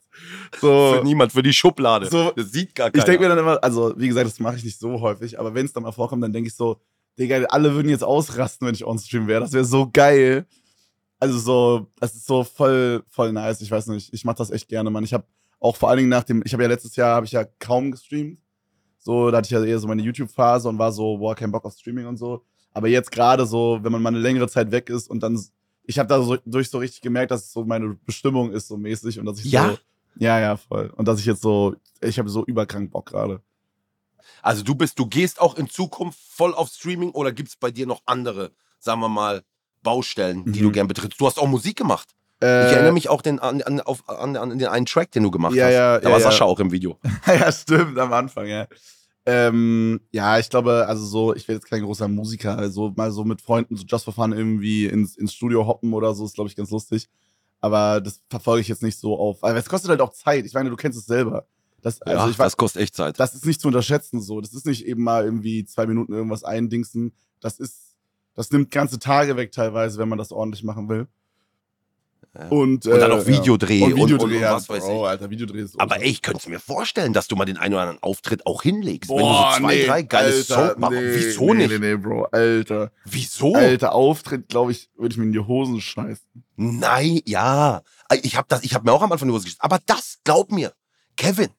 So, 0.61 0.95
Für 0.97 1.03
niemand, 1.03 1.33
für 1.33 1.43
die 1.43 1.51
Schublade. 1.53 2.07
So- 2.09 2.31
das 2.35 2.51
sieht 2.51 2.73
gar 2.75 2.89
keiner. 2.91 2.99
ich 3.01 3.05
denke 3.05 3.23
mir 3.23 3.29
dann 3.29 3.39
immer, 3.39 3.61
also 3.63 3.93
wie 3.97 4.07
gesagt, 4.07 4.25
das 4.27 4.39
mache 4.39 4.55
ich 4.55 4.63
nicht 4.63 4.79
so 4.79 5.01
häufig, 5.01 5.37
aber 5.39 5.53
wenn 5.53 5.65
es 5.65 5.73
dann 5.73 5.83
mal 5.83 5.91
vorkommt, 5.91 6.23
dann 6.23 6.31
denke 6.33 6.47
ich 6.47 6.55
so, 6.55 6.79
Digga, 7.19 7.43
alle 7.49 7.73
würden 7.73 7.89
jetzt 7.89 8.03
ausrasten, 8.03 8.67
wenn 8.67 8.75
ich 8.75 8.85
on-stream 8.85 9.27
wäre. 9.27 9.41
Das 9.41 9.51
wäre 9.51 9.65
so 9.65 9.89
geil. 9.91 10.45
Also 11.19 11.39
so, 11.39 11.87
das 11.99 12.13
ist 12.15 12.27
so 12.27 12.43
voll, 12.43 13.03
voll 13.09 13.33
nice. 13.33 13.59
Ich 13.61 13.71
weiß 13.71 13.87
nicht, 13.87 14.13
ich 14.13 14.23
mache 14.23 14.37
das 14.37 14.51
echt 14.51 14.67
gerne, 14.69 14.91
Mann. 14.91 15.03
Ich 15.03 15.13
habe 15.13 15.25
auch 15.59 15.75
vor 15.75 15.89
allen 15.89 15.97
Dingen 15.97 16.09
nach 16.09 16.23
dem, 16.23 16.43
ich 16.45 16.53
habe 16.53 16.61
ja 16.63 16.69
letztes 16.69 16.95
Jahr, 16.95 17.15
habe 17.15 17.25
ich 17.25 17.31
ja 17.31 17.43
kaum 17.59 17.89
gestreamt. 17.91 18.39
So, 19.07 19.31
da 19.31 19.37
hatte 19.37 19.45
ich 19.47 19.51
ja 19.51 19.63
eher 19.63 19.79
so 19.79 19.87
meine 19.87 20.01
YouTube-Phase 20.01 20.67
und 20.67 20.77
war 20.79 20.91
so, 20.91 21.17
boah, 21.17 21.33
kein 21.33 21.49
Bock 21.49 21.63
auf 21.63 21.73
Streaming 21.75 22.07
und 22.07 22.17
so. 22.17 22.43
Aber 22.73 22.89
jetzt 22.89 23.09
gerade 23.09 23.45
so, 23.45 23.79
wenn 23.81 23.89
man 23.93 24.01
mal 24.01 24.09
eine 24.09 24.19
längere 24.19 24.49
Zeit 24.49 24.69
weg 24.71 24.89
ist 24.89 25.09
und 25.09 25.21
dann, 25.23 25.41
ich 25.85 25.97
habe 25.97 26.09
da 26.09 26.21
so, 26.21 26.35
durch 26.45 26.69
so 26.69 26.77
richtig 26.77 26.99
gemerkt, 26.99 27.31
dass 27.31 27.45
es 27.45 27.53
so 27.53 27.63
meine 27.63 27.97
Bestimmung 28.05 28.51
ist, 28.51 28.67
so 28.67 28.75
mäßig 28.75 29.17
und 29.17 29.25
dass 29.25 29.39
ich 29.39 29.49
Ja? 29.49 29.69
so, 29.69 29.77
ja, 30.19 30.39
ja, 30.41 30.57
voll. 30.57 30.91
Und 30.97 31.07
dass 31.07 31.21
ich 31.21 31.25
jetzt 31.25 31.41
so, 31.41 31.73
ich 32.01 32.19
habe 32.19 32.27
so 32.27 32.43
überkrank 32.45 32.91
Bock 32.91 33.05
gerade. 33.05 33.39
Also 34.41 34.61
du 34.63 34.75
bist, 34.75 34.99
du 34.99 35.05
gehst 35.07 35.39
auch 35.39 35.55
in 35.55 35.69
Zukunft 35.69 36.19
voll 36.29 36.53
auf 36.53 36.67
Streaming 36.67 37.11
oder 37.11 37.31
gibt 37.31 37.47
es 37.47 37.55
bei 37.55 37.71
dir 37.71 37.87
noch 37.87 38.01
andere, 38.05 38.51
sagen 38.77 38.99
wir 38.99 39.07
mal, 39.07 39.41
Baustellen, 39.83 40.43
die 40.51 40.59
Mhm. 40.59 40.63
du 40.65 40.71
gern 40.73 40.87
betrittst? 40.89 41.21
Du 41.21 41.25
hast 41.27 41.39
auch 41.39 41.47
Musik 41.47 41.77
gemacht. 41.77 42.09
Äh, 42.43 42.67
Ich 42.67 42.73
erinnere 42.73 42.91
mich 42.91 43.07
auch 43.07 43.21
den, 43.21 43.39
an, 43.39 43.61
an, 43.61 43.79
auf, 43.79 44.07
an, 44.09 44.35
an 44.35 44.49
den 44.59 44.67
einen 44.67 44.85
Track, 44.85 45.11
den 45.11 45.23
du 45.23 45.31
gemacht 45.31 45.55
Ja, 45.55 45.65
hast. 45.67 45.73
ja, 45.73 45.99
da 45.99 46.09
ja, 46.09 46.13
war. 46.13 46.19
Sascha 46.19 46.43
auch 46.43 46.59
im 46.59 46.71
Video. 46.73 46.99
ja, 47.25 47.49
stimmt, 47.53 47.97
am 47.97 48.11
Anfang, 48.11 48.47
ja. 48.47 48.67
Ähm, 49.29 49.99
ja, 50.13 50.39
ich 50.39 50.49
glaube, 50.49 50.87
also 50.87 51.05
so, 51.05 51.35
ich 51.35 51.45
werde 51.49 51.57
jetzt 51.57 51.69
kein 51.69 51.83
großer 51.83 52.07
Musiker, 52.07 52.57
also 52.57 52.93
mal 52.95 53.11
so 53.11 53.25
mit 53.25 53.41
Freunden 53.41 53.75
so 53.75 53.83
just 53.85 54.05
for 54.05 54.13
fun 54.13 54.31
irgendwie 54.31 54.85
ins, 54.85 55.17
ins 55.17 55.33
Studio 55.33 55.67
hoppen 55.67 55.93
oder 55.93 56.15
so, 56.15 56.23
ist, 56.23 56.35
glaube 56.35 56.49
ich, 56.49 56.55
ganz 56.55 56.69
lustig. 56.69 57.09
Aber 57.59 57.99
das 57.99 58.21
verfolge 58.29 58.61
ich 58.61 58.69
jetzt 58.69 58.83
nicht 58.83 58.97
so 58.97 59.19
auf. 59.19 59.43
Aber 59.43 59.57
es 59.57 59.67
kostet 59.67 59.89
halt 59.89 59.99
auch 59.99 60.13
Zeit. 60.13 60.45
Ich 60.45 60.53
meine, 60.53 60.69
du 60.69 60.77
kennst 60.77 60.97
es 60.97 61.07
selber. 61.07 61.45
Das, 61.81 62.01
also 62.01 62.23
ja, 62.23 62.29
ich 62.29 62.39
weiß, 62.39 62.45
das 62.45 62.57
kostet 62.57 62.83
echt 62.83 62.95
Zeit. 62.95 63.19
das 63.19 63.35
ist 63.35 63.45
nicht 63.45 63.59
zu 63.59 63.67
unterschätzen 63.67 64.21
so. 64.21 64.39
Das 64.39 64.53
ist 64.53 64.65
nicht 64.65 64.85
eben 64.85 65.03
mal 65.03 65.25
irgendwie 65.25 65.65
zwei 65.65 65.87
Minuten 65.87 66.13
irgendwas 66.13 66.45
eindingsen. 66.45 67.11
Das 67.41 67.59
ist, 67.59 67.97
das 68.33 68.49
nimmt 68.51 68.71
ganze 68.71 68.97
Tage 68.97 69.35
weg 69.35 69.51
teilweise, 69.51 69.97
wenn 69.97 70.07
man 70.07 70.17
das 70.17 70.31
ordentlich 70.31 70.63
machen 70.63 70.87
will. 70.87 71.07
Und, 72.49 72.85
und 72.85 72.99
dann 72.99 73.11
äh, 73.11 73.13
auch 73.13 73.25
Videodreh 73.25 73.79
ja. 73.79 73.85
und, 73.85 73.93
und 73.93 73.99
und, 74.01 74.09
Videodreh, 74.09 74.35
und 74.35 74.41
ja, 74.41 74.55
was 74.55 74.69
weiß 74.69 74.83
Bro, 74.83 75.03
ich. 75.03 75.09
Alter, 75.09 75.29
Videodreh 75.29 75.61
ist 75.61 75.79
Aber 75.79 76.01
ey, 76.01 76.09
ich 76.09 76.21
könnte 76.21 76.49
mir 76.49 76.59
vorstellen, 76.59 77.13
dass 77.13 77.27
du 77.27 77.35
mal 77.35 77.45
den 77.45 77.57
einen 77.57 77.73
oder 77.73 77.83
anderen 77.83 78.03
Auftritt 78.03 78.45
auch 78.45 78.61
hinlegst. 78.61 79.09
wenn 79.09 79.17
du 79.17 79.23
Boah, 79.23 79.53
so 79.53 79.59
zwei, 79.59 79.75
nee, 79.75 79.85
drei 79.85 80.01
geile 80.03 80.43
Songs 80.43 80.75
machst. 80.77 80.93
nee, 80.95 81.15
Wieso 81.15 81.53
nee, 81.53 81.67
nicht? 81.67 81.79
Nee, 81.79 81.93
nee, 81.93 81.95
Bro, 81.95 82.27
Alter. 82.31 82.91
Wieso? 83.05 83.55
Alter, 83.55 83.93
Auftritt, 83.93 84.49
glaube 84.49 84.71
ich, 84.71 84.89
würde 84.95 85.13
ich 85.13 85.17
mir 85.17 85.25
in 85.25 85.31
die 85.31 85.39
Hosen 85.39 85.81
scheißen. 85.81 86.25
Nein, 86.55 87.21
ja. 87.25 87.81
Ich 88.23 88.35
habe 88.35 88.47
das, 88.49 88.63
ich 88.63 88.73
habe 88.73 88.85
mir 88.85 88.93
auch 88.93 89.01
am 89.01 89.11
Anfang 89.11 89.27
nur 89.27 89.37
gesagt, 89.37 89.57
aber 89.59 89.79
das, 89.85 90.19
glaub 90.23 90.51
mir, 90.51 90.73
Kevin, 91.17 91.49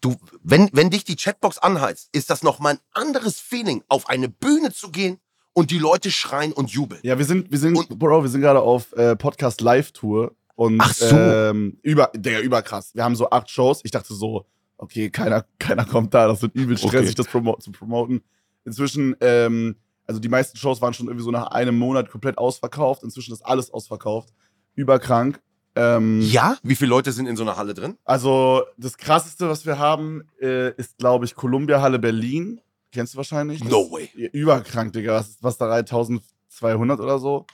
du, 0.00 0.16
wenn, 0.42 0.70
wenn 0.72 0.90
dich 0.90 1.04
die 1.04 1.16
Chatbox 1.16 1.58
anheizt, 1.58 2.08
ist 2.12 2.30
das 2.30 2.42
noch 2.42 2.58
mal 2.58 2.74
ein 2.74 2.80
anderes 2.92 3.38
Feeling, 3.38 3.82
auf 3.88 4.08
eine 4.08 4.28
Bühne 4.28 4.72
zu 4.72 4.90
gehen 4.90 5.20
und 5.56 5.70
die 5.70 5.78
Leute 5.78 6.10
schreien 6.10 6.52
und 6.52 6.70
jubeln. 6.70 7.00
Ja, 7.02 7.16
wir 7.16 7.24
sind, 7.24 7.50
wir 7.50 7.58
sind, 7.58 7.76
Und- 7.78 7.98
Bro, 7.98 8.22
wir 8.22 8.28
sind 8.28 8.42
gerade 8.42 8.60
auf 8.60 8.92
äh, 8.92 9.16
Podcast 9.16 9.62
Live-Tour 9.62 10.34
und 10.54 10.78
Ach 10.82 10.92
so. 10.92 11.16
ähm, 11.16 11.78
über, 11.82 12.10
der 12.14 12.42
überkrass. 12.42 12.94
Wir 12.94 13.04
haben 13.04 13.16
so 13.16 13.30
acht 13.30 13.48
Shows. 13.50 13.80
Ich 13.82 13.90
dachte 13.90 14.12
so, 14.12 14.44
okay, 14.76 15.08
keiner, 15.08 15.46
keiner 15.58 15.86
kommt 15.86 16.12
da, 16.12 16.28
das 16.28 16.42
wird 16.42 16.54
übel 16.54 16.76
stressig, 16.76 16.98
Okay. 17.08 17.14
das 17.16 17.26
promo 17.28 17.56
zu 17.58 17.72
promoten. 17.72 18.20
Inzwischen, 18.66 19.16
ähm, 19.22 19.76
also 20.06 20.20
die 20.20 20.28
meisten 20.28 20.58
Shows 20.58 20.82
waren 20.82 20.92
schon 20.92 21.06
irgendwie 21.06 21.24
so 21.24 21.30
nach 21.30 21.46
einem 21.48 21.78
Monat 21.78 22.10
komplett 22.10 22.36
ausverkauft. 22.36 23.02
Inzwischen 23.02 23.32
ist 23.32 23.40
alles 23.44 23.70
ausverkauft. 23.70 24.28
Überkrank. 24.74 25.40
Ähm, 25.74 26.20
Ja? 26.20 26.58
Wie 26.62 26.74
viele 26.74 26.90
Leute 26.90 27.12
sind 27.12 27.26
in 27.26 27.36
so 27.36 27.44
einer 27.44 27.56
Halle 27.56 27.72
drin? 27.72 27.96
Also 28.04 28.62
das 28.76 28.98
krasseste, 28.98 29.48
was 29.48 29.64
wir 29.64 29.78
haben, 29.78 30.24
äh, 30.40 30.72
ist, 30.76 30.98
glaube 30.98 31.24
ich, 31.24 31.34
Columbia 31.34 31.80
Halle 31.80 31.98
Berlin. 31.98 32.60
Kennst 32.92 33.14
du 33.14 33.18
wahrscheinlich? 33.18 33.62
No 33.64 33.90
way. 33.90 34.08
Überkrank, 34.32 34.92
Digga. 34.92 35.14
Was, 35.14 35.36
was 35.40 35.58
da 35.58 35.66
rein? 35.66 35.80
1200 35.80 37.00
oder 37.00 37.18
so? 37.18 37.46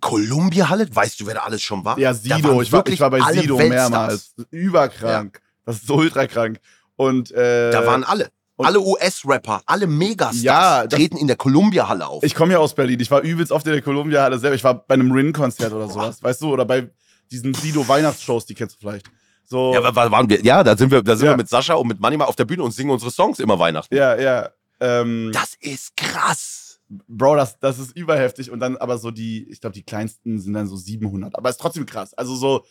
Columbia 0.00 0.68
Halle? 0.68 0.86
Weißt 0.94 1.20
du, 1.20 1.26
wer 1.26 1.34
da 1.34 1.40
alles 1.42 1.62
schon 1.62 1.84
war? 1.84 1.98
Ja, 1.98 2.12
Sido. 2.14 2.60
Ich 2.62 2.72
war, 2.72 2.78
wirklich 2.80 2.94
ich 2.94 3.00
war 3.00 3.10
bei 3.10 3.20
Sido 3.32 3.58
Weltstars. 3.58 3.90
mehrmals. 3.90 4.34
Überkrank. 4.50 5.40
Das 5.64 5.76
ist 5.76 5.86
so 5.86 5.94
ultra 5.96 6.26
krank. 6.26 6.58
Und 6.96 7.30
äh, 7.32 7.70
Da 7.70 7.86
waren 7.86 8.04
alle. 8.04 8.30
alle 8.58 8.80
US-Rapper, 8.80 9.62
alle 9.66 9.86
Megastars 9.86 10.42
Ja, 10.42 10.86
treten 10.86 11.16
in 11.16 11.26
der 11.26 11.36
Columbia-Halle 11.36 12.06
auf. 12.06 12.22
ich 12.22 12.34
komme 12.34 12.52
ja 12.52 12.58
aus 12.58 12.74
Berlin. 12.74 13.00
Ich 13.00 13.10
war 13.10 13.20
übelst 13.22 13.52
oft 13.52 13.66
in 13.66 13.72
der 13.72 13.82
Columbia 13.82 14.22
Halle 14.22 14.38
selber. 14.38 14.56
Ich 14.56 14.64
war 14.64 14.74
bei 14.74 14.94
einem 14.94 15.10
Rin-Konzert 15.12 15.72
oder 15.72 15.88
sowas, 15.88 16.22
weißt 16.22 16.42
du? 16.42 16.52
Oder 16.52 16.64
bei 16.64 16.90
diesen 17.30 17.54
Sido-Weihnachtsshows, 17.54 18.46
die 18.46 18.54
kennst 18.54 18.76
du 18.76 18.80
vielleicht. 18.80 19.06
So, 19.44 19.74
ja, 19.74 19.82
wa- 19.94 20.10
waren 20.10 20.28
wir, 20.28 20.42
ja, 20.44 20.62
da 20.64 20.76
sind 20.76 20.90
wir, 20.90 21.02
da 21.02 21.16
sind 21.16 21.26
Ja. 21.26 21.32
wir 21.32 21.36
mit 21.36 21.48
Sascha 21.48 21.74
und 21.74 21.88
mit 21.88 22.00
Manni 22.00 22.16
mal 22.16 22.24
auf 22.26 22.36
der 22.36 22.44
Bühne 22.44 22.62
und 22.62 22.72
singen 22.72 22.90
unsere 22.90 23.10
Songs 23.10 23.38
immer 23.38 23.58
Weihnachten. 23.58 23.94
ja. 23.94 24.18
ja 24.18 24.48
ähm, 24.82 25.30
Das 25.32 25.54
ist 25.60 25.96
krass. 25.96 26.80
Bro, 27.08 27.36
das, 27.36 27.58
das 27.58 27.78
ist 27.78 27.96
überheftig. 27.96 28.50
Und 28.50 28.60
dann 28.60 28.76
aber 28.76 28.98
so 28.98 29.10
die, 29.10 29.48
ich 29.48 29.60
glaube, 29.60 29.74
die 29.74 29.82
kleinsten 29.82 30.38
sind 30.38 30.52
dann 30.52 30.66
so 30.66 30.76
700. 30.76 31.34
Aber 31.36 31.48
ist 31.48 31.58
trotzdem 31.60 31.86
krass. 31.86 32.12
Also 32.14 32.34
so 32.34 32.64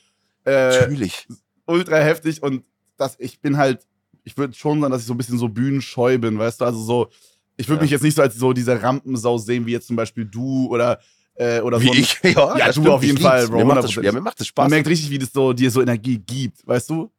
äh, 0.45 0.82
Natürlich. 0.82 1.28
ultra 1.65 1.97
heftig. 1.97 2.43
Und 2.43 2.63
das, 2.97 3.15
ich 3.19 3.39
bin 3.41 3.58
halt, 3.58 3.88
ich 4.24 4.38
würde 4.38 4.54
schon 4.54 4.80
sagen, 4.82 4.91
dass 4.91 5.02
ich 5.02 5.08
so 5.08 5.13
ein 5.13 5.17
bisschen 5.17 5.39
so 5.39 5.47
bühnenscheu 5.50 6.17
bin, 6.19 6.38
weißt 6.38 6.62
du? 6.62 6.65
Also 6.65 6.84
so, 6.84 7.10
ich 7.58 7.67
würde 7.67 7.80
Ja. 7.80 7.84
mich 7.84 7.91
jetzt 7.91 8.04
nicht 8.04 8.15
so 8.15 8.21
als 8.21 8.36
so 8.36 8.54
diese 8.54 8.80
Rampensau 8.82 9.38
sehen, 9.39 9.65
wie 9.65 9.71
jetzt 9.71 9.88
zum 9.88 9.95
Beispiel 9.95 10.26
du 10.26 10.67
oder, 10.67 11.00
äh, 11.36 11.62
oder 11.62 11.82
Wie 11.82 11.88
so. 11.88 11.93
ich. 11.93 12.19
Ja, 12.24 12.58
Ja, 12.58 12.65
du 12.67 12.71
stimmt, 12.74 12.89
auf 12.89 13.04
jeden 13.04 13.17
Fall. 13.17 13.47
Bro, 13.47 13.58
Mir 13.58 13.65
macht 13.65 13.84
das, 13.86 13.91
100%. 13.91 14.04
ja, 14.04 14.12
mir 14.12 14.21
macht 14.21 14.39
das 14.39 14.47
Spaß. 14.47 14.63
Man 14.65 14.69
merkt 14.71 14.88
richtig, 14.88 15.10
wie 15.10 15.17
das 15.17 15.32
so, 15.34 15.54
dir 15.54 15.71
so 15.71 15.82
Energie 15.82 16.19
gibt, 16.19 16.65
weißt 16.67 16.89
du? 16.91 17.12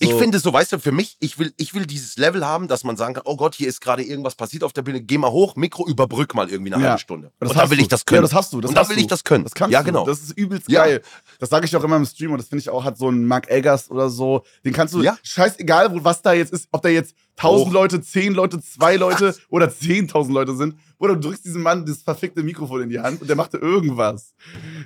So. 0.00 0.08
Ich 0.10 0.14
finde 0.14 0.40
so, 0.40 0.52
weißt 0.52 0.72
du, 0.72 0.80
für 0.80 0.90
mich, 0.90 1.16
ich 1.20 1.38
will, 1.38 1.54
ich 1.56 1.72
will 1.72 1.86
dieses 1.86 2.16
Level 2.16 2.44
haben, 2.44 2.66
dass 2.66 2.82
man 2.82 2.96
sagen 2.96 3.14
kann, 3.14 3.22
oh 3.26 3.36
Gott, 3.36 3.54
hier 3.54 3.68
ist 3.68 3.80
gerade 3.80 4.02
irgendwas 4.02 4.34
passiert 4.34 4.64
auf 4.64 4.72
der 4.72 4.82
Bühne, 4.82 5.00
geh 5.00 5.18
mal 5.18 5.30
hoch, 5.30 5.54
Mikro, 5.54 5.86
überbrück 5.86 6.34
mal 6.34 6.50
irgendwie 6.50 6.72
eine 6.72 6.82
Ja. 6.82 6.88
halbe 6.90 7.00
Stunde. 7.00 7.30
Und 7.38 7.48
dann 7.50 7.56
hast 7.56 7.70
will 7.70 7.76
du. 7.76 7.82
ich 7.82 7.88
das 7.88 8.04
können. 8.04 8.16
Ja, 8.16 8.22
das 8.22 8.32
hast 8.34 8.52
du. 8.52 8.60
Das 8.60 8.70
und 8.70 8.74
dann 8.74 8.82
hast 8.82 8.88
will 8.88 8.96
du. 8.96 9.02
ich 9.02 9.06
das 9.06 9.22
können. 9.22 9.44
Das 9.44 9.54
kannst 9.54 9.72
ja, 9.72 9.80
du. 9.80 9.84
genau. 9.86 10.04
Das 10.04 10.18
ist 10.20 10.32
übelst 10.36 10.68
Ja. 10.68 10.84
geil. 10.84 11.02
Das 11.38 11.48
sage 11.50 11.66
ich 11.66 11.76
auch 11.76 11.84
immer 11.84 11.94
im 11.94 12.06
Stream 12.06 12.32
und 12.32 12.38
das 12.38 12.48
finde 12.48 12.62
ich 12.62 12.70
auch, 12.70 12.82
hat 12.82 12.98
so 12.98 13.08
ein 13.08 13.24
Mark 13.24 13.48
Eggers 13.48 13.88
oder 13.88 14.10
so. 14.10 14.42
Den 14.64 14.72
kannst 14.72 14.94
du, 14.94 15.02
Ja. 15.02 15.16
scheißegal, 15.22 15.92
wo, 15.92 16.02
was 16.02 16.22
da 16.22 16.32
jetzt 16.32 16.52
ist, 16.52 16.66
ob 16.72 16.82
da 16.82 16.88
jetzt 16.88 17.14
1000 17.36 17.68
Oh. 17.68 17.72
Leute, 17.72 18.00
10 18.00 18.34
Leute, 18.34 18.60
2 18.60 18.96
Leute 18.96 19.36
oder 19.48 19.68
10.000 19.68 20.32
Leute 20.32 20.56
sind. 20.56 20.74
Oder 21.04 21.14
du 21.14 21.28
drückst 21.28 21.44
diesem 21.44 21.62
Mann 21.62 21.84
das 21.86 22.02
verfickte 22.02 22.42
Mikrofon 22.42 22.82
in 22.82 22.88
die 22.88 22.98
Hand 23.00 23.20
und 23.20 23.28
der 23.28 23.36
macht 23.36 23.54
irgendwas. 23.54 24.34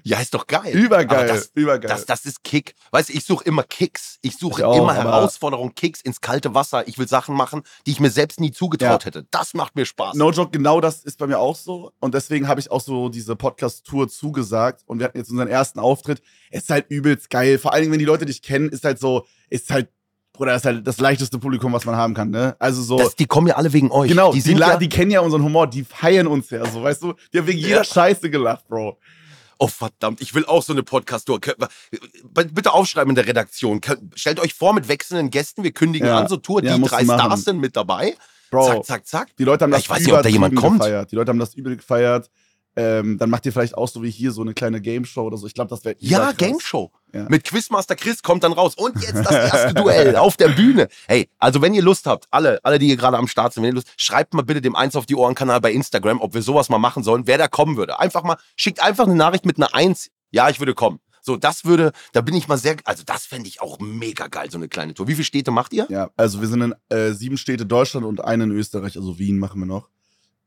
Ja, 0.02 0.20
ist 0.20 0.35
doch 0.35 0.46
geil. 0.46 0.72
Übergeil. 0.74 1.28
Das, 1.28 1.50
übergeil. 1.54 1.88
das, 1.88 2.07
das 2.07 2.24
ist 2.26 2.42
Kick. 2.44 2.74
Weißt 2.90 3.09
du, 3.09 3.12
ich 3.14 3.24
suche 3.24 3.44
immer 3.44 3.62
Kicks. 3.62 4.18
Ich 4.22 4.37
suche 4.37 4.61
Ich 4.61 4.64
auch, 4.64 4.76
immer 4.76 4.94
Herausforderungen, 4.94 5.74
Kicks 5.74 6.00
ins 6.00 6.20
kalte 6.20 6.54
Wasser. 6.54 6.87
Ich 6.88 6.98
will 6.98 7.09
Sachen 7.09 7.35
machen, 7.35 7.62
die 7.87 7.92
ich 7.92 8.00
mir 8.00 8.11
selbst 8.11 8.40
nie 8.40 8.50
zugetraut 8.50 9.02
Ja. 9.02 9.07
hätte. 9.07 9.26
Das 9.31 9.54
macht 9.54 9.76
mir 9.76 9.87
Spaß. 9.87 10.16
No 10.16 10.31
joke, 10.31 10.50
genau 10.50 10.81
das 10.81 11.04
ist 11.04 11.18
bei 11.18 11.26
mir 11.26 11.38
auch 11.38 11.57
so. 11.57 11.92
Und 12.00 12.14
deswegen 12.14 12.48
habe 12.48 12.61
ich 12.61 12.70
auch 12.70 12.81
so 12.81 13.09
diese 13.09 13.37
Podcast-Tour 13.37 14.09
zugesagt. 14.09 14.83
Und 14.87 14.98
wir 14.98 15.04
hatten 15.07 15.18
jetzt 15.18 15.31
unseren 15.31 15.48
ersten 15.48 15.78
Auftritt. 15.78 16.20
Es 16.50 16.64
ist 16.64 16.70
halt 16.70 16.87
übelst 16.90 17.31
geil. 17.31 17.59
Vor 17.59 17.72
allen 17.72 17.83
Dingen, 17.83 17.92
wenn 17.92 17.98
die 17.98 18.04
Leute 18.04 18.26
dich 18.26 18.42
kennen, 18.42 18.68
ist 18.68 18.85
halt 18.85 18.98
so, 18.98 19.26
ist 19.50 19.70
halt, 19.70 19.88
Bruder, 20.38 20.55
ist 20.55 20.64
halt 20.64 20.87
das 20.87 20.98
leichteste 20.98 21.38
Publikum, 21.38 21.72
was 21.72 21.85
man 21.85 21.96
haben 21.96 22.14
kann, 22.14 22.31
ne? 22.31 22.57
Also 22.59 22.81
so. 22.81 22.96
Das, 22.96 23.14
die 23.16 23.27
kommen 23.27 23.48
ja 23.48 23.57
alle 23.57 23.72
wegen 23.72 23.90
euch. 23.90 24.09
Genau, 24.09 24.33
die 24.33 24.40
die, 24.42 24.53
ja, 24.55 24.77
die 24.77 24.88
kennen 24.88 25.11
ja 25.11 25.20
unseren 25.20 25.42
Humor, 25.42 25.66
die 25.66 25.85
feiern 25.85 26.27
uns 26.29 26.48
ja 26.51 26.64
so, 26.64 26.83
weißt 26.83 27.03
du? 27.03 27.14
Die 27.33 27.38
haben 27.38 27.46
wegen 27.46 27.59
jeder 27.59 27.79
Ja. 27.79 27.85
Scheiße 27.85 28.31
gelacht, 28.31 28.66
Bro. 28.68 28.98
Oh 29.59 29.66
verdammt, 29.66 30.20
ich 30.20 30.35
will 30.35 30.46
auch 30.46 30.62
so 30.62 30.72
eine 30.72 30.85
Podcast-Tour. 30.85 31.40
Bitte 32.33 32.72
aufschreiben 32.72 33.11
in 33.11 33.16
der 33.16 33.27
Redaktion. 33.27 33.81
Stellt 34.14 34.38
euch 34.38 34.55
vor 34.55 34.72
mit 34.72 34.87
wechselnden 34.87 35.31
Gästen. 35.31 35.64
Wir 35.64 35.72
kündigen 35.72 36.07
Ja. 36.07 36.18
an 36.20 36.29
so 36.29 36.37
Tour. 36.37 36.62
Die 36.62 36.68
drei. 36.68 37.03
Stars 37.03 37.42
sind 37.44 37.59
mit 37.59 37.77
dabei. 37.77 38.14
Bro, 38.51 38.66
Zack, 38.66 38.85
zack, 38.87 39.07
zack. 39.07 39.37
die 39.37 39.44
Leute 39.44 39.64
haben 39.64 39.72
das 39.72 39.81
ich 39.83 39.90
weiß 39.90 39.98
nicht, 40.01 40.12
ob 40.12 40.22
da 40.22 40.29
jemand 40.29 40.55
kommt. 40.55 40.79
gefeiert. 40.81 41.11
Die 41.12 41.16
Leute 41.16 41.31
haben 41.31 41.38
das 41.38 41.55
übel 41.55 41.77
gefeiert. 41.77 42.31
Ähm, 42.76 43.18
dann 43.18 43.31
macht 43.31 43.44
ihr 43.46 43.52
vielleicht 43.52 43.76
auch 43.76 43.88
so 43.88 44.02
wie 44.02 44.11
hier 44.11 44.31
so 44.31 44.42
eine 44.42 44.54
kleine 44.54 44.81
Game 44.81 45.04
Show 45.04 45.22
oder 45.22 45.37
so. 45.37 45.46
Ich 45.46 45.54
glaube, 45.54 45.70
das 45.70 45.85
wäre 45.85 45.96
Ja, 45.98 46.33
Game 46.33 46.61
Show. 46.61 46.92
Ja. 47.12 47.26
Mit 47.28 47.44
Quizmaster 47.44 47.96
Chris 47.96 48.22
kommt 48.22 48.44
dann 48.44 48.52
raus. 48.52 48.74
Und 48.76 49.02
jetzt 49.02 49.24
das 49.24 49.33
erste 49.33 49.74
Duell 49.74 50.16
auf 50.16 50.37
der 50.37 50.48
Bühne. 50.48 50.88
Hey, 51.07 51.28
also 51.38 51.62
wenn 51.62 51.74
ihr 51.74 51.83
Lust 51.83 52.07
habt, 52.07 52.26
alle, 52.31 52.61
alle, 52.62 52.78
die 52.78 52.87
hier 52.87 52.96
gerade 52.96 53.16
am 53.16 53.26
Start 53.26 53.54
sind, 53.54 53.62
wenn 53.62 53.70
ihr 53.70 53.74
Lust, 53.74 53.88
schreibt 53.96 54.35
mal 54.35 54.42
bitte 54.42 54.61
dem 54.61 54.76
Eins 54.76 54.94
auf 54.94 55.07
die 55.07 55.16
Ohren 55.16 55.35
Kanal 55.35 55.61
bei 55.61 55.72
Instagram, 55.72 56.20
ob 56.20 56.35
wir 56.35 56.42
sowas 56.42 56.68
mal 56.68 56.78
machen 56.78 57.02
sollen, 57.02 57.26
wer 57.26 57.38
da 57.38 57.48
kommen 57.48 57.76
würde. 57.76 57.98
Einfach 57.98 58.22
mal, 58.22 58.37
schickt 58.57 58.83
einfach 58.83 59.07
eine 59.07 59.16
Nachricht 59.16 59.46
mit 59.46 59.57
einer 59.57 59.74
Eins. 59.74 60.11
Ja, 60.31 60.48
ich 60.48 60.61
würde 60.61 60.74
kommen. 60.74 61.00
So, 61.20 61.37
das 61.37 61.64
würde, 61.64 61.92
da 62.12 62.20
bin 62.20 62.35
ich 62.35 62.48
mal 62.48 62.59
sehr, 62.59 62.76
also 62.85 63.02
das 63.04 63.26
fände 63.26 63.48
ich 63.48 63.61
auch 63.61 63.78
mega 63.81 64.28
geil, 64.28 64.50
so 64.50 64.57
eine 64.57 64.68
kleine 64.68 64.94
Tour. 64.94 65.09
Wie 65.09 65.14
viele 65.14 65.24
Städte 65.24 65.50
macht 65.50 65.72
ihr? 65.72 65.87
Ja, 65.90 66.11
also 66.16 66.40
wir 66.40 66.48
sind 66.48 66.62
in 66.62 66.74
äh, 66.88 67.12
sieben 67.12 67.37
Städte 67.37 67.66
Deutschland 67.66 68.07
und 68.07 68.24
eine 68.24 68.44
in 68.44 68.52
Österreich, 68.52 68.96
also 68.96 69.18
Wien 69.18 69.38
machen 69.38 69.61
wir 69.61 69.66
noch. 69.66 69.88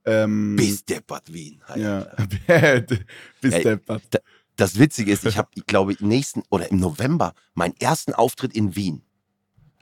Ähm, 0.05 0.55
Bis 0.55 0.83
deppert 0.83 1.31
Wien. 1.31 1.61
Ja, 1.75 2.03
Alter. 2.47 2.97
bis 3.41 3.53
Ey, 3.53 3.63
deppert. 3.63 4.21
Das 4.55 4.77
Witzige 4.77 5.11
ist, 5.11 5.25
ich 5.25 5.37
habe, 5.37 5.49
ich 5.55 5.65
glaube, 5.65 5.93
im 5.93 6.07
nächsten 6.07 6.43
oder 6.49 6.69
im 6.69 6.79
November 6.79 7.33
meinen 7.53 7.75
ersten 7.79 8.13
Auftritt 8.13 8.53
in 8.55 8.75
Wien. 8.75 9.03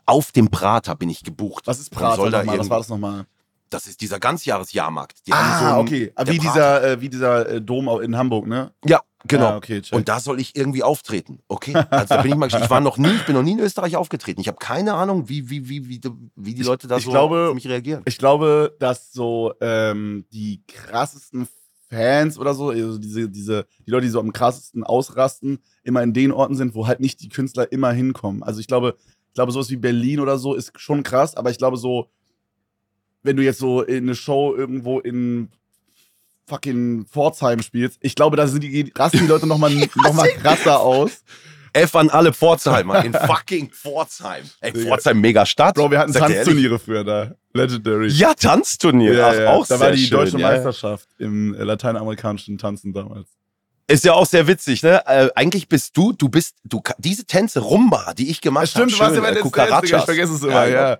Auf 0.05 0.31
dem 0.31 0.49
Prater 0.49 0.95
bin 0.95 1.09
ich 1.09 1.23
gebucht. 1.23 1.67
Was 1.67 1.79
ist 1.79 1.89
Prater 1.91 2.15
soll 2.15 2.31
da? 2.31 2.45
Was 2.45 2.69
war 2.69 2.79
das 2.79 2.89
nochmal? 2.89 3.25
Das 3.69 3.87
ist 3.87 4.01
dieser 4.01 4.19
Ganzjahresjahrmarkt. 4.19 5.27
Die 5.27 5.31
Ah, 5.33 5.59
so 5.59 5.65
einen- 5.65 5.77
okay. 5.87 6.11
Ah, 6.15 6.23
Wie 6.27 6.39
dieser, 6.39 6.83
äh, 6.83 7.01
wie 7.01 7.09
dieser 7.09 7.47
äh, 7.49 7.61
Dom 7.61 7.87
in 8.01 8.17
Hamburg, 8.17 8.47
ne? 8.47 8.73
Ja, 8.85 9.01
genau. 9.27 9.47
Ah, 9.49 9.57
okay. 9.57 9.81
Und 9.91 10.09
da 10.09 10.19
soll 10.19 10.39
ich 10.39 10.55
irgendwie 10.55 10.81
auftreten. 10.83 11.39
Okay. 11.47 11.75
Also 11.89 12.15
da 12.15 12.21
bin 12.21 12.31
ich 12.31 12.37
mal 12.37 12.47
gespannt. 12.47 12.65
Ich 12.65 12.69
war 12.71 12.81
noch 12.81 12.97
nie, 12.97 13.09
ich 13.11 13.25
bin 13.25 13.35
noch 13.35 13.43
nie 13.43 13.51
in 13.53 13.59
Österreich 13.59 13.95
aufgetreten. 13.95 14.41
Ich 14.41 14.47
habe 14.47 14.57
keine 14.57 14.93
Ahnung, 14.95 15.29
wie, 15.29 15.49
wie, 15.49 15.69
wie, 15.69 15.87
wie, 15.87 16.01
wie 16.35 16.53
die 16.55 16.63
Leute 16.63 16.87
da 16.87 16.97
ich 16.97 17.03
so 17.05 17.11
glaube- 17.11 17.49
auf 17.49 17.53
mich 17.55 17.67
reagieren. 17.67 18.01
Ich 18.05 18.17
glaube, 18.17 18.75
dass 18.79 19.11
so 19.13 19.53
ähm, 19.61 20.25
die 20.33 20.63
krassesten 20.67 21.47
Fans 21.89 22.37
oder 22.37 22.53
so, 22.53 22.69
also 22.69 22.97
diese, 22.99 23.29
diese, 23.29 23.65
die 23.85 23.91
Leute, 23.91 24.05
die 24.05 24.11
so 24.11 24.19
am 24.19 24.31
krassesten 24.33 24.83
ausrasten, 24.83 25.59
immer 25.83 26.03
in 26.03 26.13
den 26.13 26.31
Orten 26.31 26.55
sind, 26.55 26.75
wo 26.75 26.87
halt 26.87 26.99
nicht 26.99 27.21
die 27.21 27.29
Künstler 27.29 27.71
immer 27.71 27.91
hinkommen. 27.91 28.43
Also 28.43 28.59
ich 28.59 28.67
glaube, 28.67 28.95
ich 29.27 29.33
glaube, 29.33 29.51
sowas 29.51 29.69
wie 29.69 29.75
Berlin 29.77 30.19
oder 30.19 30.37
so 30.37 30.53
ist 30.55 30.71
schon 30.79 31.01
krass, 31.03 31.35
aber 31.35 31.49
ich 31.51 31.57
glaube 31.57 31.77
so, 31.77 32.09
wenn 33.23 33.35
du 33.37 33.43
jetzt 33.43 33.59
so 33.59 33.81
in 33.81 34.03
eine 34.03 34.15
Show 34.15 34.55
irgendwo 34.55 34.99
in 34.99 35.49
fucking 36.47 37.05
Pforzheim 37.05 37.61
spielst, 37.61 37.99
ich 38.01 38.15
glaube, 38.15 38.37
da 38.37 38.47
sind 38.47 38.63
die, 38.63 38.91
rasten 38.95 39.19
die 39.19 39.27
Leute 39.27 39.47
nochmal 39.47 39.71
noch 39.71 40.13
mal 40.13 40.27
krasser 40.41 40.79
aus. 40.79 41.23
F 41.73 41.95
an 41.95 42.09
alle 42.09 42.33
Pforzheimer 42.33 43.05
in 43.05 43.13
fucking 43.27 43.69
Pforzheim. 43.69 44.43
Ey. 44.59 44.73
Pforzheim, 44.73 45.21
mega 45.21 45.45
Stadt. 45.45 45.75
Bro, 45.75 45.91
wir 45.91 45.99
hatten 45.99 46.13
Sag. 46.13 46.27
Tanzturniere 46.27 46.79
früher 46.79 47.03
da. 47.03 47.35
Legendary. 47.53 48.07
Ja, 48.07 48.33
Tanzturnier. 48.33 49.13
Ja, 49.13 49.27
Ach, 49.29 49.35
ja. 49.35 49.49
auch 49.49 49.67
da 49.67 49.77
sehr 49.77 49.87
war 49.87 49.91
die 49.91 50.05
schön, 50.05 50.17
deutsche 50.17 50.39
ja. 50.39 50.49
Meisterschaft 50.49 51.07
im 51.19 51.53
lateinamerikanischen 51.53 52.57
Tanzen 52.57 52.93
damals. 52.93 53.38
Ist 53.89 54.05
ja 54.05 54.13
auch 54.13 54.27
sehr 54.27 54.45
witzig, 54.45 54.83
ne? 54.83 55.01
Äh, 55.07 55.29
eigentlich 55.35 55.67
bist 55.67 55.97
du, 55.97 56.13
du 56.13 56.29
bist, 56.29 56.57
du 56.63 56.79
diese 56.99 57.25
Tänze 57.25 57.59
Rumba, 57.59 58.13
die 58.13 58.29
ich 58.29 58.39
gemacht 58.39 58.75
habe. 58.75 58.87
Stimmt, 58.87 58.93
du 58.93 58.99
warst 58.99 59.15
ja 59.15 59.21
bei 59.21 59.33
den 59.33 59.47
Stars, 59.47 59.81
Digga, 59.81 59.97
ich 59.97 60.05
vergesse 60.05 60.33
es 60.35 60.43
immer, 60.43 60.67
ja. 60.67 60.99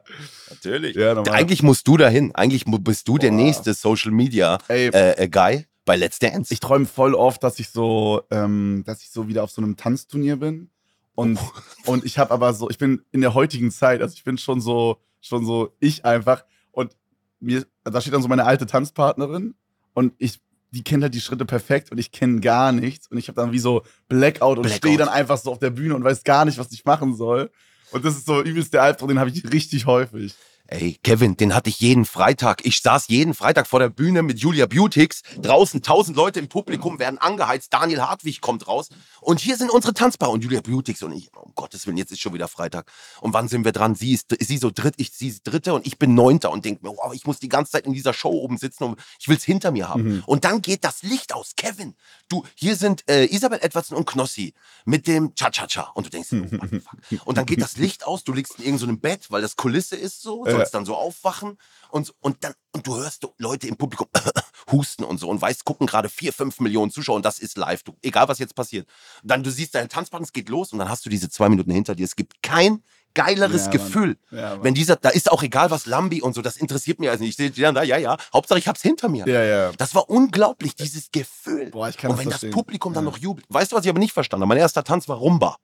Natürlich. 0.50 0.96
Ja. 0.96 1.22
Eigentlich 1.24 1.62
musst 1.62 1.88
du 1.88 1.98
dahin. 1.98 2.34
Eigentlich 2.34 2.66
bist 2.66 3.08
du 3.08 3.20
der 3.20 3.30
Boah. 3.30 3.36
nächste 3.36 3.76
Social 3.76 4.12
Media 4.12 4.58
äh, 4.70 4.88
äh, 4.88 5.30
Guy 5.30 5.68
bei 5.86 5.98
Let's 5.98 6.18
Dance. 6.18 6.52
ich 6.52 6.60
träume 6.60 6.88
voll 6.88 7.14
oft, 7.14 7.44
dass 7.44 7.60
ich 7.60 7.70
so, 7.70 8.24
ähm, 8.32 8.84
dass 8.86 9.02
ich 9.02 9.12
so 9.12 9.28
wieder 9.28 9.44
auf 9.44 9.52
so 9.52 9.62
einem 9.62 9.78
Tanzturnier 9.78 10.38
bin. 10.38 10.72
Und, 11.14 11.40
und 11.86 12.06
ich 12.06 12.18
habe 12.18 12.32
aber 12.32 12.54
so, 12.54 12.72
ich 12.72 12.80
bin 12.80 13.04
in 13.12 13.22
der 13.22 13.36
heutigen 13.36 13.70
Zeit, 13.70 14.02
also 14.02 14.14
ich 14.16 14.24
bin 14.24 14.40
schon 14.40 14.62
so, 14.62 15.00
schon 15.22 15.46
so 15.46 15.76
ich 15.80 16.06
einfach. 16.06 16.44
Und 16.72 16.96
mir, 17.40 17.66
da 17.84 18.02
steht 18.02 18.14
dann 18.14 18.24
so 18.24 18.28
meine 18.28 18.46
alte 18.46 18.66
Tanzpartnerin 18.66 19.54
und 19.94 20.14
ich, 20.18 20.40
die 20.72 20.84
kennt 20.84 21.04
halt 21.04 21.14
die 21.14 21.22
Schritte 21.22 21.46
perfekt 21.46 21.92
und 21.92 21.98
ich 21.98 22.12
kenne 22.12 22.40
gar 22.42 22.72
nichts. 22.72 23.08
Und 23.08 23.18
ich 23.18 23.28
habe 23.28 23.42
dann 23.42 23.52
wie 23.52 23.60
so 23.60 23.84
Blackout 24.08 24.58
und 24.58 24.70
stehe 24.70 24.98
dann 24.98 25.10
einfach 25.10 25.38
so 25.38 25.52
auf 25.52 25.60
der 25.60 25.72
Bühne 25.72 25.96
und 25.96 26.04
weiß 26.04 26.24
gar 26.24 26.46
nicht, 26.46 26.58
was 26.58 26.72
ich 26.72 26.86
machen 26.86 27.16
soll. 27.16 27.50
Und 27.92 28.06
das 28.06 28.16
ist 28.16 28.28
so 28.28 28.42
übelst 28.42 28.74
der 28.74 28.84
Albtraum, 28.84 29.10
den 29.10 29.20
habe 29.20 29.32
ich 29.32 29.52
richtig 29.52 29.86
häufig. 29.86 30.36
Ey, 30.72 31.00
Kevin, 31.02 31.36
den 31.36 31.56
hatte 31.56 31.72
ich 31.72 31.80
jeden 31.80 32.06
Freitag. 32.06 32.64
Ich 32.64 32.84
saß 32.84 33.08
jeden 33.08 33.34
Freitag 33.34 33.66
vor 33.66 33.80
der 33.80 33.90
Bühne 33.90 34.22
mit 34.22 34.38
Julia 34.38 34.68
Beautix. 34.68 35.24
Draußen 35.42 35.82
tausend 35.82 36.16
Leute 36.16 36.38
im 36.38 36.48
Publikum 36.48 37.00
werden 37.00 37.18
angeheizt. 37.18 37.74
Daniel 37.74 38.02
Hartwig 38.02 38.40
kommt 38.40 38.68
raus. 38.68 38.90
Und 39.20 39.40
hier 39.40 39.58
sind 39.58 39.72
unsere 39.72 39.96
Tanzpaare. 39.96 40.32
Und 40.32 40.44
Julia 40.44 40.62
Beautix 40.62 41.02
und 41.02 41.14
ich, 41.14 41.32
um 41.36 41.54
Gottes 41.56 41.88
Willen, 41.88 41.98
jetzt 41.98 42.12
ist 42.12 42.20
schon 42.20 42.36
wieder 42.36 42.48
Freitag. 42.48 42.92
Und 43.20 43.34
wann 43.34 43.48
sind 43.48 43.66
wir 43.66 43.72
dran? 43.72 43.96
Sie 43.96 44.14
ist, 44.14 44.28
sie 44.40 44.60
so 44.60 44.70
dritt, 44.70 44.94
ich, 44.98 45.10
sie 45.10 45.30
ist 45.30 45.42
dritte 45.42 45.74
und 45.74 45.88
ich 45.88 45.98
bin 45.98 46.14
neunter 46.14 46.52
und 46.52 46.64
denke 46.66 46.86
mir, 46.86 46.96
wow, 46.96 47.16
ich 47.16 47.26
muss 47.26 47.40
die 47.40 47.50
ganze 47.50 47.72
Zeit 47.72 47.88
in 47.88 47.94
dieser 47.94 48.14
Show 48.14 48.30
oben 48.30 48.60
sitzen 48.60 48.84
und 48.84 49.00
ich 49.20 49.28
will's 49.28 49.44
hinter 49.44 49.72
mir 49.72 49.90
haben. 49.90 50.04
Mhm. 50.04 50.24
Und 50.28 50.46
dann 50.46 50.62
geht 50.62 50.84
das 50.84 51.02
Licht 51.02 51.34
aus. 51.34 51.54
Kevin, 51.58 51.96
du, 52.28 52.46
hier 52.54 52.76
sind 52.76 53.10
äh, 53.10 53.26
Isabel 53.26 53.58
Edwardson 53.60 53.98
und 53.98 54.06
Knossi 54.06 54.54
mit 54.86 55.08
dem 55.08 55.34
Cha-Cha-Cha. 55.34 55.94
Und 55.96 56.06
du 56.06 56.10
denkst, 56.12 56.30
oh, 56.34 56.60
what 56.60 56.70
the 56.70 56.80
fuck? 56.80 57.26
Und 57.26 57.40
dann 57.40 57.48
geht 57.48 57.60
das 57.60 57.78
Licht 57.78 58.06
aus, 58.06 58.24
du 58.24 58.34
liegst 58.34 58.60
in 58.60 58.66
irgendeinem 58.66 58.96
so 58.98 59.02
Bett, 59.02 59.32
weil 59.32 59.42
das 59.42 59.56
Kulisse 59.56 59.96
ist 59.96 60.22
so, 60.22 60.46
Ja. 60.60 60.64
sollst 60.66 60.74
dann 60.74 60.86
so 60.86 60.96
aufwachen 60.96 61.58
und, 61.90 62.14
und 62.20 62.44
dann, 62.44 62.54
und 62.72 62.86
du 62.86 62.96
hörst 62.98 63.28
Leute 63.38 63.68
im 63.68 63.76
Publikum 63.78 64.08
husten 64.72 65.04
und 65.04 65.20
so 65.20 65.30
und 65.30 65.42
weißt, 65.42 65.66
gucken 65.66 65.88
gerade 65.88 66.10
vier, 66.10 66.34
fünf 66.34 66.60
Millionen 66.60 66.92
Zuschauer 66.92 67.16
und 67.16 67.26
das 67.26 67.40
ist 67.40 67.58
live, 67.58 67.84
du, 67.84 67.96
egal 68.02 68.28
was 68.28 68.40
jetzt 68.40 68.56
passiert. 68.56 68.88
Dann 69.24 69.44
du 69.44 69.52
siehst 69.52 69.76
deinen 69.76 69.90
Tanzpartner, 69.90 70.26
es 70.26 70.34
geht 70.34 70.50
los 70.50 70.72
und 70.74 70.80
dann 70.80 70.90
hast 70.90 71.06
du 71.06 71.10
diese 71.10 71.30
zwei 71.30 71.50
Minuten 71.50 71.72
hinter 71.72 71.96
dir. 71.96 72.06
Es 72.06 72.16
gibt 72.16 72.42
kein 72.44 72.84
geileres 73.16 73.66
Ja. 73.66 73.72
Gefühl. 73.72 74.18
Ja. 74.30 74.62
Wenn 74.64 74.76
dieser, 74.76 74.96
da 74.96 75.10
ist 75.10 75.32
auch 75.32 75.42
egal, 75.42 75.72
was 75.72 75.88
Lambi 75.88 76.22
und 76.22 76.34
so, 76.36 76.44
das 76.44 76.58
interessiert 76.58 77.00
mich 77.00 77.10
also 77.10 77.24
nicht. 77.24 77.32
Ich 77.32 77.38
sehe 77.38 77.50
die 77.50 77.62
dann 77.62 77.74
da, 77.74 77.82
ja, 77.82 77.98
ja, 77.98 78.18
Hauptsache 78.32 78.60
ich 78.60 78.68
hab's 78.68 78.84
hinter 78.84 79.10
mir. 79.10 79.28
Ja, 79.28 79.44
ja. 79.44 79.72
Das 79.78 79.96
war 79.96 80.08
unglaublich, 80.12 80.76
dieses 80.76 81.10
Gefühl. 81.12 81.72
Boah, 81.72 81.90
ich 81.90 81.98
kann 81.98 82.12
und 82.12 82.18
das 82.18 82.26
wenn 82.26 82.30
verstehen. 82.32 82.52
das 82.52 82.56
Publikum 82.56 82.94
dann 82.94 83.06
Ja. 83.06 83.10
noch 83.10 83.18
jubelt. 83.18 83.48
Weißt 83.50 83.72
du, 83.72 83.76
was 83.76 83.84
ich 83.84 83.90
aber 83.90 83.98
nicht 84.00 84.14
verstanden 84.14 84.44
habe? 84.44 84.50
Mein 84.50 84.60
erster 84.60 84.84
Tanz 84.84 85.08
war 85.10 85.18
Rumba. 85.18 85.58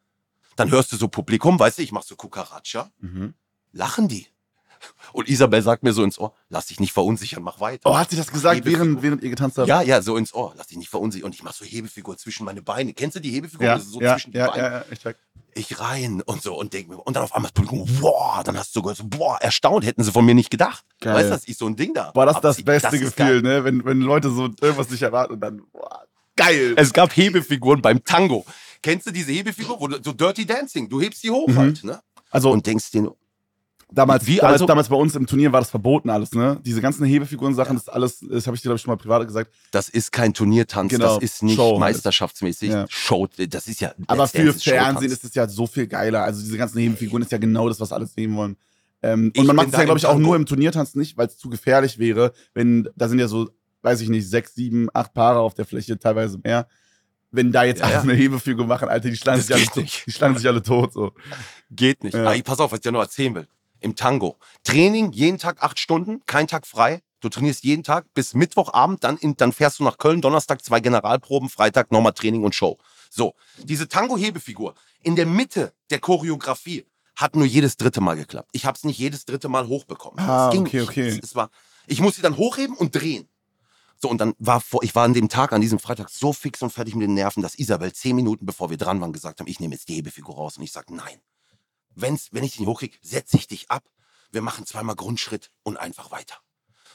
Dann 0.55 0.71
hörst 0.71 0.91
du 0.91 0.97
so 0.97 1.07
Publikum, 1.07 1.59
weißt 1.59 1.77
du, 1.77 1.83
ich 1.83 1.91
mach 1.91 2.01
so 2.03 2.15
Cucaracha, 2.15 2.89
Mhm. 2.99 3.35
lachen 3.73 4.07
die. 4.07 4.25
Und 5.13 5.27
Isabel 5.29 5.61
sagt 5.61 5.83
mir 5.83 5.93
so 5.93 6.03
ins 6.03 6.19
Ohr, 6.19 6.33
lass 6.49 6.67
dich 6.67 6.79
nicht 6.79 6.93
verunsichern, 6.93 7.41
mach 7.43 7.59
weiter. 7.59 7.89
Oh, 7.89 7.97
hat 7.97 8.09
sie 8.09 8.15
das 8.17 8.31
gesagt, 8.31 8.57
Hebefigur. 8.57 8.79
während, 8.85 9.01
während 9.03 9.23
ihr 9.23 9.29
getanzt 9.29 9.57
habt? 9.57 9.67
Ja, 9.67 9.81
ja, 9.81 10.01
so 10.01 10.17
ins 10.17 10.33
Ohr, 10.33 10.53
lass 10.57 10.67
dich 10.67 10.77
nicht 10.77 10.89
verunsichern. 10.89 11.25
Und 11.27 11.35
ich 11.35 11.43
mach 11.43 11.53
so 11.53 11.63
Hebefigur 11.65 12.17
zwischen 12.17 12.45
meine 12.45 12.61
Beine. 12.61 12.93
Kennst 12.93 13.15
du 13.15 13.19
die 13.21 13.31
Hebefigur? 13.31 13.65
ja, 13.65 13.75
Das 13.75 13.83
ist 13.85 13.91
so 13.91 14.01
ja, 14.01 14.13
zwischen 14.13 14.31
die 14.31 14.37
ja, 14.37 14.47
Beine. 14.49 14.63
ja, 14.63 14.71
ja, 14.79 14.85
ich 14.91 14.99
check. 14.99 15.17
Ich 15.57 15.79
rein 15.79 16.21
und 16.21 16.41
so 16.41 16.53
und 16.57 16.73
denk 16.73 16.89
mir, 16.89 16.97
und 16.97 17.15
dann 17.15 17.23
auf 17.23 17.33
einmal 17.33 17.49
das 17.49 17.53
Publikum, 17.53 17.87
boah, 18.01 18.41
dann 18.43 18.57
hast 18.57 18.75
du 18.75 18.81
gehört, 18.81 18.97
so, 18.97 19.05
boah, 19.07 19.37
erstaunt, 19.41 19.85
hätten 19.85 20.03
sie 20.03 20.11
von 20.11 20.25
mir 20.25 20.35
nicht 20.35 20.49
gedacht. 20.49 20.83
Geil. 20.99 21.13
Weißt 21.15 21.29
du, 21.29 21.33
das 21.33 21.45
ist 21.45 21.59
so 21.59 21.67
ein 21.67 21.77
Ding 21.77 21.93
da. 21.93 22.11
Boah, 22.11 22.25
das 22.25 22.33
ist 22.33 22.37
Aber 22.39 22.47
das 22.49 22.61
beste 22.63 22.97
ist 22.97 23.15
Gefühl, 23.15 23.41
ne? 23.41 23.63
Wenn, 23.63 23.85
wenn 23.85 24.01
Leute 24.01 24.29
so 24.31 24.49
irgendwas 24.59 24.89
nicht 24.89 25.01
erwarten 25.01 25.33
und 25.35 25.39
dann, 25.39 25.61
boah, 25.71 26.03
geil. 26.35 26.73
Es 26.75 26.91
gab 26.91 27.15
Hebefiguren 27.15 27.81
beim 27.81 28.03
Tango. 28.03 28.45
Kennst 28.83 29.07
du 29.07 29.11
diese 29.11 29.31
Hebefigur? 29.31 29.77
So 30.03 30.11
Dirty 30.11 30.45
Dancing, 30.45 30.89
du 30.89 30.99
hebst 30.99 31.23
die 31.23 31.31
hoch 31.31 31.47
Mhm. 31.47 31.57
halt, 31.57 31.83
ne? 31.85 32.01
also 32.31 32.51
Und 32.51 32.65
denkst 32.67 32.91
dir, 32.91 33.13
damals, 33.95 34.27
wie 34.27 34.35
damals, 34.37 34.53
also- 34.53 34.65
damals 34.67 34.89
bei 34.89 34.95
uns 34.95 35.15
im 35.15 35.25
Turnier 35.25 35.51
war 35.51 35.61
das 35.61 35.69
verboten 35.71 36.09
alles, 36.09 36.33
ne? 36.33 36.59
Diese 36.63 36.81
ganzen 36.81 37.05
Hebefiguren-Sachen, 37.05 37.75
das 37.75 37.83
ist 37.83 37.89
alles, 37.89 38.19
das 38.19 38.45
habe 38.45 38.55
ich 38.55 38.61
dir, 38.61 38.67
glaube 38.67 38.75
ich, 38.75 38.81
schon 38.83 38.91
mal 38.91 38.97
privat 38.97 39.25
gesagt. 39.27 39.51
das 39.71 39.89
ist 39.89 40.11
kein 40.11 40.33
Turniertanz, 40.33 40.91
Genau, 40.91 41.15
das 41.15 41.23
ist 41.23 41.43
nicht 41.43 41.55
Show 41.55 41.79
meisterschaftsmäßig. 41.79 42.69
Ja. 42.69 42.85
Show, 42.89 43.27
das 43.49 43.67
ist 43.67 43.81
ja. 43.81 43.93
Aber 44.07 44.27
für 44.27 44.41
ist 44.43 44.63
Fernsehen 44.63 45.11
ist 45.11 45.23
es 45.23 45.33
ja 45.33 45.47
so 45.47 45.65
viel 45.65 45.87
geiler. 45.87 46.23
Also 46.23 46.41
diese 46.41 46.57
ganzen 46.57 46.77
Hebefiguren 46.79 47.23
ist 47.23 47.31
ja 47.31 47.37
genau 47.37 47.67
das, 47.67 47.79
was 47.79 47.91
alle 47.91 48.05
sehen 48.05 48.35
wollen. 48.35 48.57
Ähm, 49.01 49.31
und 49.37 49.45
man 49.45 49.55
macht 49.55 49.67
es 49.67 49.73
ja, 49.73 49.83
glaube 49.83 49.99
ich, 49.99 50.05
auch 50.05 50.17
nur 50.17 50.35
im 50.35 50.45
Turniertanz 50.45 50.95
nicht, 50.95 51.17
weil 51.17 51.27
es 51.27 51.37
zu 51.37 51.49
gefährlich 51.49 51.99
wäre, 51.99 52.33
wenn, 52.53 52.89
da 52.95 53.07
sind 53.07 53.19
ja 53.19 53.27
so, 53.27 53.49
weiß 53.81 54.01
ich 54.01 54.09
nicht, 54.09 54.27
sechs, 54.27 54.55
sieben, 54.55 54.87
acht 54.93 55.13
Paare 55.13 55.39
auf 55.39 55.53
der 55.53 55.65
Fläche, 55.65 55.99
teilweise 55.99 56.39
mehr. 56.43 56.67
Wenn 57.31 57.51
da 57.51 57.63
jetzt 57.65 57.79
Ja, 57.79 57.85
alle 57.85 57.93
ja. 57.95 58.01
eine 58.01 58.13
Hebefigur 58.13 58.65
machen, 58.65 58.87
Alter, 58.87 59.09
die 59.09 59.17
schlagen, 59.17 59.39
Das 59.39 59.47
sich 59.47 59.71
alle, 59.75 59.85
die 60.07 60.11
schlagen 60.11 60.37
sich 60.37 60.47
alle 60.47 60.63
tot. 60.63 60.93
So. 60.93 61.11
Geht 61.69 62.03
nicht. 62.03 62.13
Ja. 62.13 62.21
Aber 62.21 62.35
ich, 62.35 62.43
pass 62.43 62.59
auf, 62.59 62.71
was 62.71 62.77
ich 62.77 62.83
dir 62.83 62.91
noch 62.91 63.01
erzählen 63.01 63.35
will. 63.35 63.47
Im 63.79 63.95
Tango. 63.95 64.37
Training 64.63 65.11
jeden 65.11 65.37
Tag 65.37 65.61
acht 65.61 65.79
Stunden, 65.79 66.21
kein 66.25 66.47
Tag 66.47 66.65
frei. 66.65 67.01
Du 67.19 67.29
trainierst 67.29 67.63
jeden 67.63 67.83
Tag 67.83 68.13
bis 68.13 68.33
Mittwochabend, 68.33 69.03
dann, 69.03 69.17
in, 69.17 69.35
dann 69.35 69.51
fährst 69.51 69.79
du 69.79 69.83
nach 69.83 69.97
Köln, 69.97 70.21
Donnerstag 70.21 70.63
zwei 70.63 70.79
Generalproben, 70.79 71.49
Freitag 71.49 71.91
nochmal 71.91 72.13
Training 72.13 72.43
und 72.43 72.53
Show. 72.53 72.77
So, 73.09 73.33
diese 73.57 73.87
Tango-Hebefigur 73.87 74.75
in 75.01 75.15
der 75.15 75.25
Mitte 75.25 75.73
der 75.89 75.99
Choreografie 75.99 76.85
hat 77.15 77.35
nur 77.35 77.45
jedes 77.45 77.77
dritte 77.77 78.01
Mal 78.01 78.15
geklappt. 78.15 78.49
Ich 78.51 78.65
habe 78.65 78.75
es 78.75 78.83
nicht 78.83 78.99
jedes 78.99 79.25
dritte 79.25 79.47
Mal 79.47 79.67
hochbekommen. 79.67 80.19
Ah, 80.19 80.49
okay, 80.49 80.59
nicht. 80.59 80.89
okay. 80.89 81.19
Es 81.23 81.35
war, 81.35 81.49
ich 81.87 82.01
musste 82.01 82.21
dann 82.21 82.37
hochheben 82.37 82.75
und 82.75 82.93
drehen. 82.93 83.27
So, 84.01 84.09
und 84.09 84.19
dann 84.19 84.33
war 84.37 84.59
vor, 84.59 84.83
ich 84.83 84.93
war 84.93 85.05
an 85.05 85.13
dem 85.13 85.29
Tag, 85.29 85.53
an 85.53 85.61
diesem 85.61 85.79
Freitag, 85.79 86.09
so 86.09 86.33
fix 86.33 86.61
und 86.61 86.71
fertig 86.71 86.95
mit 86.95 87.07
den 87.07 87.13
Nerven, 87.13 87.41
dass 87.41 87.57
Isabel 87.57 87.93
zehn 87.93 88.15
Minuten 88.15 88.45
bevor 88.45 88.69
wir 88.69 88.77
dran 88.77 88.99
waren, 88.99 89.13
gesagt 89.13 89.39
haben, 89.39 89.47
ich 89.47 89.59
nehme 89.59 89.73
jetzt 89.73 89.87
die 89.87 89.95
Hebefigur 89.95 90.35
raus. 90.35 90.57
Und 90.57 90.63
ich 90.63 90.71
sage, 90.71 90.93
nein. 90.93 91.19
Wenn's, 91.95 92.29
wenn 92.31 92.43
ich 92.43 92.51
dich 92.51 92.59
nicht 92.61 92.69
hochkriege, 92.69 92.97
setze 93.01 93.37
ich 93.37 93.47
dich 93.47 93.71
ab. 93.71 93.83
Wir 94.31 94.41
machen 94.41 94.65
zweimal 94.65 94.95
Grundschritt 94.95 95.51
und 95.63 95.77
einfach 95.77 96.11
weiter. 96.11 96.35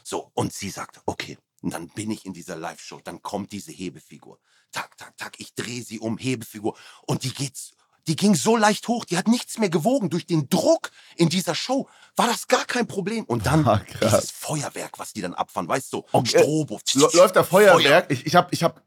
So, 0.05 0.31
und 0.35 0.53
sie 0.53 0.71
sagt, 0.71 1.01
okay. 1.07 1.39
Und 1.63 1.75
dann 1.75 1.89
bin 1.89 2.11
ich 2.11 2.25
in 2.25 2.33
dieser 2.33 2.57
Live-Show, 2.57 3.01
dann 3.05 3.21
kommt 3.23 3.53
diese 3.53 3.71
Hebefigur. 3.71 4.39
Tak, 4.73 4.97
tak, 4.97 5.17
tak, 5.19 5.35
ich 5.39 5.55
drehe 5.55 5.83
sie 5.83 5.99
um, 5.99 6.17
Hebefigur. 6.17 6.77
Und 7.07 7.23
die 7.25 7.35
geht's, 7.35 7.73
Die 8.09 8.17
ging 8.17 8.35
so 8.35 8.57
leicht 8.57 8.89
hoch, 8.89 9.05
die 9.05 9.19
hat 9.19 9.29
nichts 9.29 9.59
mehr 9.59 9.69
gewogen. 9.69 10.09
Durch 10.09 10.25
den 10.27 10.49
Druck 10.49 10.91
in 11.17 11.29
dieser 11.29 11.55
Show 11.55 11.87
war 12.17 12.27
das 12.29 12.49
gar 12.49 12.65
kein 12.65 12.87
Problem. 12.87 13.25
Und 13.27 13.45
dann 13.45 13.67
Ah, 13.69 13.83
dieses 14.01 14.31
Feuerwerk, 14.31 14.99
was 14.99 15.13
die 15.13 15.21
dann 15.21 15.35
abfahren, 15.35 15.69
weißt 15.69 15.93
du, 15.93 16.05
Okay. 16.11 16.39
Strobo. 16.41 16.81
Läuft 16.95 17.37
da 17.37 17.45
Feuerwerk? 17.45 18.11
Ich, 18.11 18.25
ich 18.25 18.35
habe 18.35 18.49
ich 18.53 18.63
hab 18.63 18.83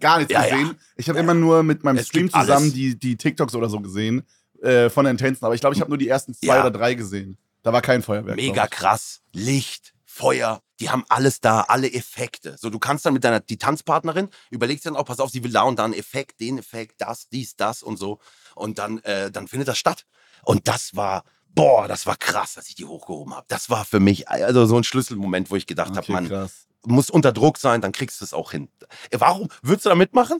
gar 0.00 0.18
nichts 0.18 0.32
Ja, 0.32 0.44
ja. 0.44 0.56
gesehen. 0.56 0.78
Ich 0.96 1.08
habe 1.08 1.18
immer 1.20 1.34
nur 1.34 1.62
mit 1.62 1.84
meinem 1.84 1.98
Es 1.98 2.08
Stream 2.08 2.28
zusammen 2.30 2.72
die, 2.72 2.98
die 2.98 3.16
TikToks 3.16 3.54
oder 3.54 3.68
so 3.68 3.78
gesehen 3.80 4.26
äh, 4.62 4.90
von 4.90 5.04
den 5.04 5.16
Tänzen. 5.18 5.44
Aber 5.44 5.54
ich 5.54 5.60
glaube, 5.60 5.74
ich 5.74 5.80
habe 5.80 5.90
nur 5.90 5.98
die 5.98 6.08
ersten 6.08 6.34
zwei 6.34 6.46
Ja. 6.56 6.60
oder 6.60 6.70
drei 6.70 6.94
gesehen. 6.94 7.38
Da 7.62 7.72
war 7.72 7.82
kein 7.82 8.02
Feuerwerk. 8.02 8.36
Mega 8.36 8.66
krass. 8.66 9.22
Licht, 9.32 9.92
Feuer, 10.04 10.62
die 10.80 10.88
haben 10.90 11.04
alles 11.08 11.40
da, 11.40 11.62
alle 11.62 11.92
Effekte. 11.92 12.56
So, 12.58 12.70
du 12.70 12.78
kannst 12.78 13.04
dann 13.04 13.12
mit 13.12 13.24
deiner, 13.24 13.40
die 13.40 13.58
Tanzpartnerin, 13.58 14.28
überlegst 14.50 14.86
dann 14.86 14.94
auch, 14.96 15.04
pass 15.04 15.20
auf, 15.20 15.30
sie 15.30 15.42
will 15.42 15.50
da 15.52 15.62
und 15.62 15.78
da 15.78 15.84
einen 15.84 15.94
Effekt, 15.94 16.40
den 16.40 16.58
Effekt, 16.58 17.00
das, 17.00 17.28
dies, 17.28 17.56
das 17.56 17.82
und 17.82 17.98
so. 17.98 18.18
Und 18.54 18.78
dann, 18.78 18.98
äh, 19.00 19.30
dann 19.30 19.48
findet 19.48 19.68
das 19.68 19.78
statt. 19.78 20.04
Und 20.44 20.68
das 20.68 20.94
war, 20.94 21.24
boah, 21.48 21.88
das 21.88 22.06
war 22.06 22.16
krass, 22.16 22.54
dass 22.54 22.68
ich 22.68 22.76
die 22.76 22.84
hochgehoben 22.84 23.34
habe. 23.34 23.46
Das 23.48 23.68
war 23.68 23.84
für 23.84 24.00
mich 24.00 24.28
also 24.28 24.66
so 24.66 24.76
ein 24.76 24.84
Schlüsselmoment, 24.84 25.50
wo 25.50 25.56
ich 25.56 25.66
gedacht 25.66 25.90
ich. 25.90 25.96
habe, 25.96 26.04
Okay, 26.04 26.12
man 26.12 26.28
krass. 26.28 26.66
muss 26.86 27.10
unter 27.10 27.32
Druck 27.32 27.58
sein, 27.58 27.80
dann 27.80 27.92
kriegst 27.92 28.20
du 28.20 28.24
es 28.24 28.32
auch 28.32 28.52
hin. 28.52 28.68
Äh, 29.10 29.18
Warum? 29.18 29.48
Würdest 29.62 29.86
du 29.86 29.88
da 29.90 29.96
mitmachen? 29.96 30.38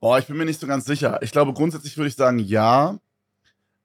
Boah, 0.00 0.18
ich 0.18 0.26
bin 0.26 0.36
mir 0.36 0.44
nicht 0.44 0.60
so 0.60 0.66
ganz 0.66 0.84
sicher. 0.86 1.20
Ich 1.22 1.30
glaube, 1.32 1.52
grundsätzlich 1.52 1.96
würde 1.96 2.08
ich 2.08 2.16
sagen, 2.16 2.38
ja. 2.38 2.98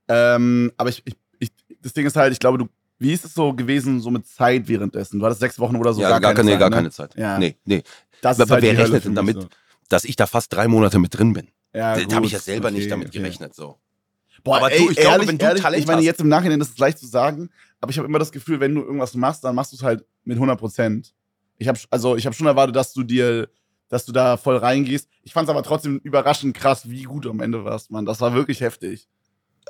Ähm, 0.09 0.71
aber 0.75 0.89
ich, 0.89 1.01
ich, 1.05 1.15
ich, 1.39 1.51
das 1.81 1.93
Ding 1.93 2.05
ist 2.05 2.15
halt, 2.15 2.33
ich 2.33 2.39
glaube, 2.39 2.57
du, 2.57 2.67
wie 2.97 3.13
ist 3.13 3.23
es 3.23 3.33
so 3.33 3.53
gewesen, 3.53 4.01
so 4.01 4.11
mit 4.11 4.27
Zeit 4.27 4.67
währenddessen? 4.67 5.19
Du 5.19 5.25
hattest 5.25 5.39
sechs 5.39 5.57
Wochen 5.59 5.75
oder 5.77 5.93
so 5.93 6.01
gar, 6.01 6.19
keine 6.19 6.43
nee, 6.43 6.51
Zeit. 6.51 6.59
gar 6.59 6.69
ne? 6.69 6.75
keine 6.75 6.91
Zeit. 6.91 7.15
Ja. 7.15 7.37
Nee, 7.37 7.55
nee. 7.63 7.83
Das 8.21 8.39
Aber 8.39 8.55
halt 8.55 8.63
wer 8.63 8.77
rechnet 8.77 9.05
denn 9.05 9.15
damit? 9.15 9.47
Dass 9.87 10.03
ich 10.03 10.15
da 10.15 10.27
fast 10.27 10.51
drei 10.53 10.67
Monate 10.67 10.99
mit 10.99 11.17
drin 11.17 11.33
bin. 11.33 11.47
Ja, 11.73 11.95
da 11.95 12.03
gut. 12.03 12.13
habe 12.13 12.25
ich 12.25 12.31
ja 12.31 12.39
selber 12.39 12.71
nicht 12.71 12.83
Okay, 12.83 12.89
damit 12.89 13.07
okay. 13.09 13.19
gerechnet. 13.19 13.55
So. 13.55 13.77
Boah, 14.43 14.57
Aber 14.57 14.71
ey, 14.71 14.79
du, 14.79 14.89
ich 14.91 14.97
glaube, 14.97 15.13
ehrlich, 15.13 15.27
wenn 15.27 15.37
du 15.37 15.45
ehrlich, 15.45 15.61
Talent 15.61 15.81
ich 15.81 15.87
meine, 15.87 16.01
jetzt 16.01 16.19
im 16.19 16.27
Nachhinein 16.27 16.59
ist 16.59 16.71
es 16.71 16.77
leicht 16.77 16.97
zu 16.97 17.07
sagen, 17.07 17.49
aber 17.79 17.91
ich 17.91 17.97
habe 17.97 18.07
immer 18.07 18.19
das 18.19 18.31
Gefühl, 18.31 18.59
wenn 18.59 18.75
du 18.75 18.81
irgendwas 18.81 19.13
machst, 19.15 19.43
dann 19.43 19.55
machst 19.55 19.71
du 19.71 19.77
es 19.77 19.83
halt 19.83 20.05
mit 20.23 20.37
100 20.37 20.59
Prozent. 20.59 21.13
Ich 21.57 21.67
habe 21.67 21.79
also, 21.89 22.15
ich 22.15 22.25
habe 22.25 22.35
schon 22.35 22.47
erwartet, 22.47 22.75
dass 22.75 22.93
du 22.93 23.03
dir, 23.03 23.49
dass 23.89 24.05
du 24.05 24.11
da 24.11 24.37
voll 24.37 24.57
reingehst. 24.57 25.09
Ich 25.23 25.33
fand 25.33 25.47
es 25.47 25.49
aber 25.49 25.63
trotzdem 25.63 25.99
überraschend 26.03 26.55
krass, 26.55 26.89
wie 26.89 27.03
gut 27.03 27.25
du 27.25 27.29
am 27.29 27.41
Ende 27.41 27.63
warst, 27.63 27.91
Mann. 27.91 28.05
Das 28.05 28.21
war 28.21 28.33
wirklich 28.33 28.61
heftig. 28.61 29.07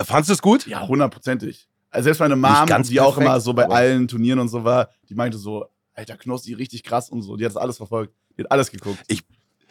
Fandest 0.02 0.30
du 0.30 0.34
es 0.34 0.42
gut? 0.42 0.68
Ja, 0.68 0.88
hundertprozentig. 0.88 1.68
Also 1.92 2.06
selbst 2.06 2.20
meine 2.20 2.36
Mom, 2.36 2.66
die 2.84 3.00
auch 3.00 3.16
perfekt, 3.16 3.26
immer 3.26 3.40
so 3.40 3.54
bei 3.54 3.68
allen 3.68 4.08
Turnieren 4.08 4.40
und 4.40 4.50
so 4.50 4.64
war, 4.64 4.90
die 5.10 5.16
meinte 5.16 5.38
so, 5.38 5.66
alter 5.94 6.18
Knossi, 6.18 6.54
richtig 6.54 6.84
krass 6.84 7.10
und 7.10 7.22
so. 7.22 7.36
Die 7.36 7.46
hat 7.46 7.52
das 7.52 7.58
alles 7.58 7.78
verfolgt. 7.78 8.14
Die 8.38 8.44
hat 8.44 8.52
alles 8.52 8.72
geguckt. 8.72 9.00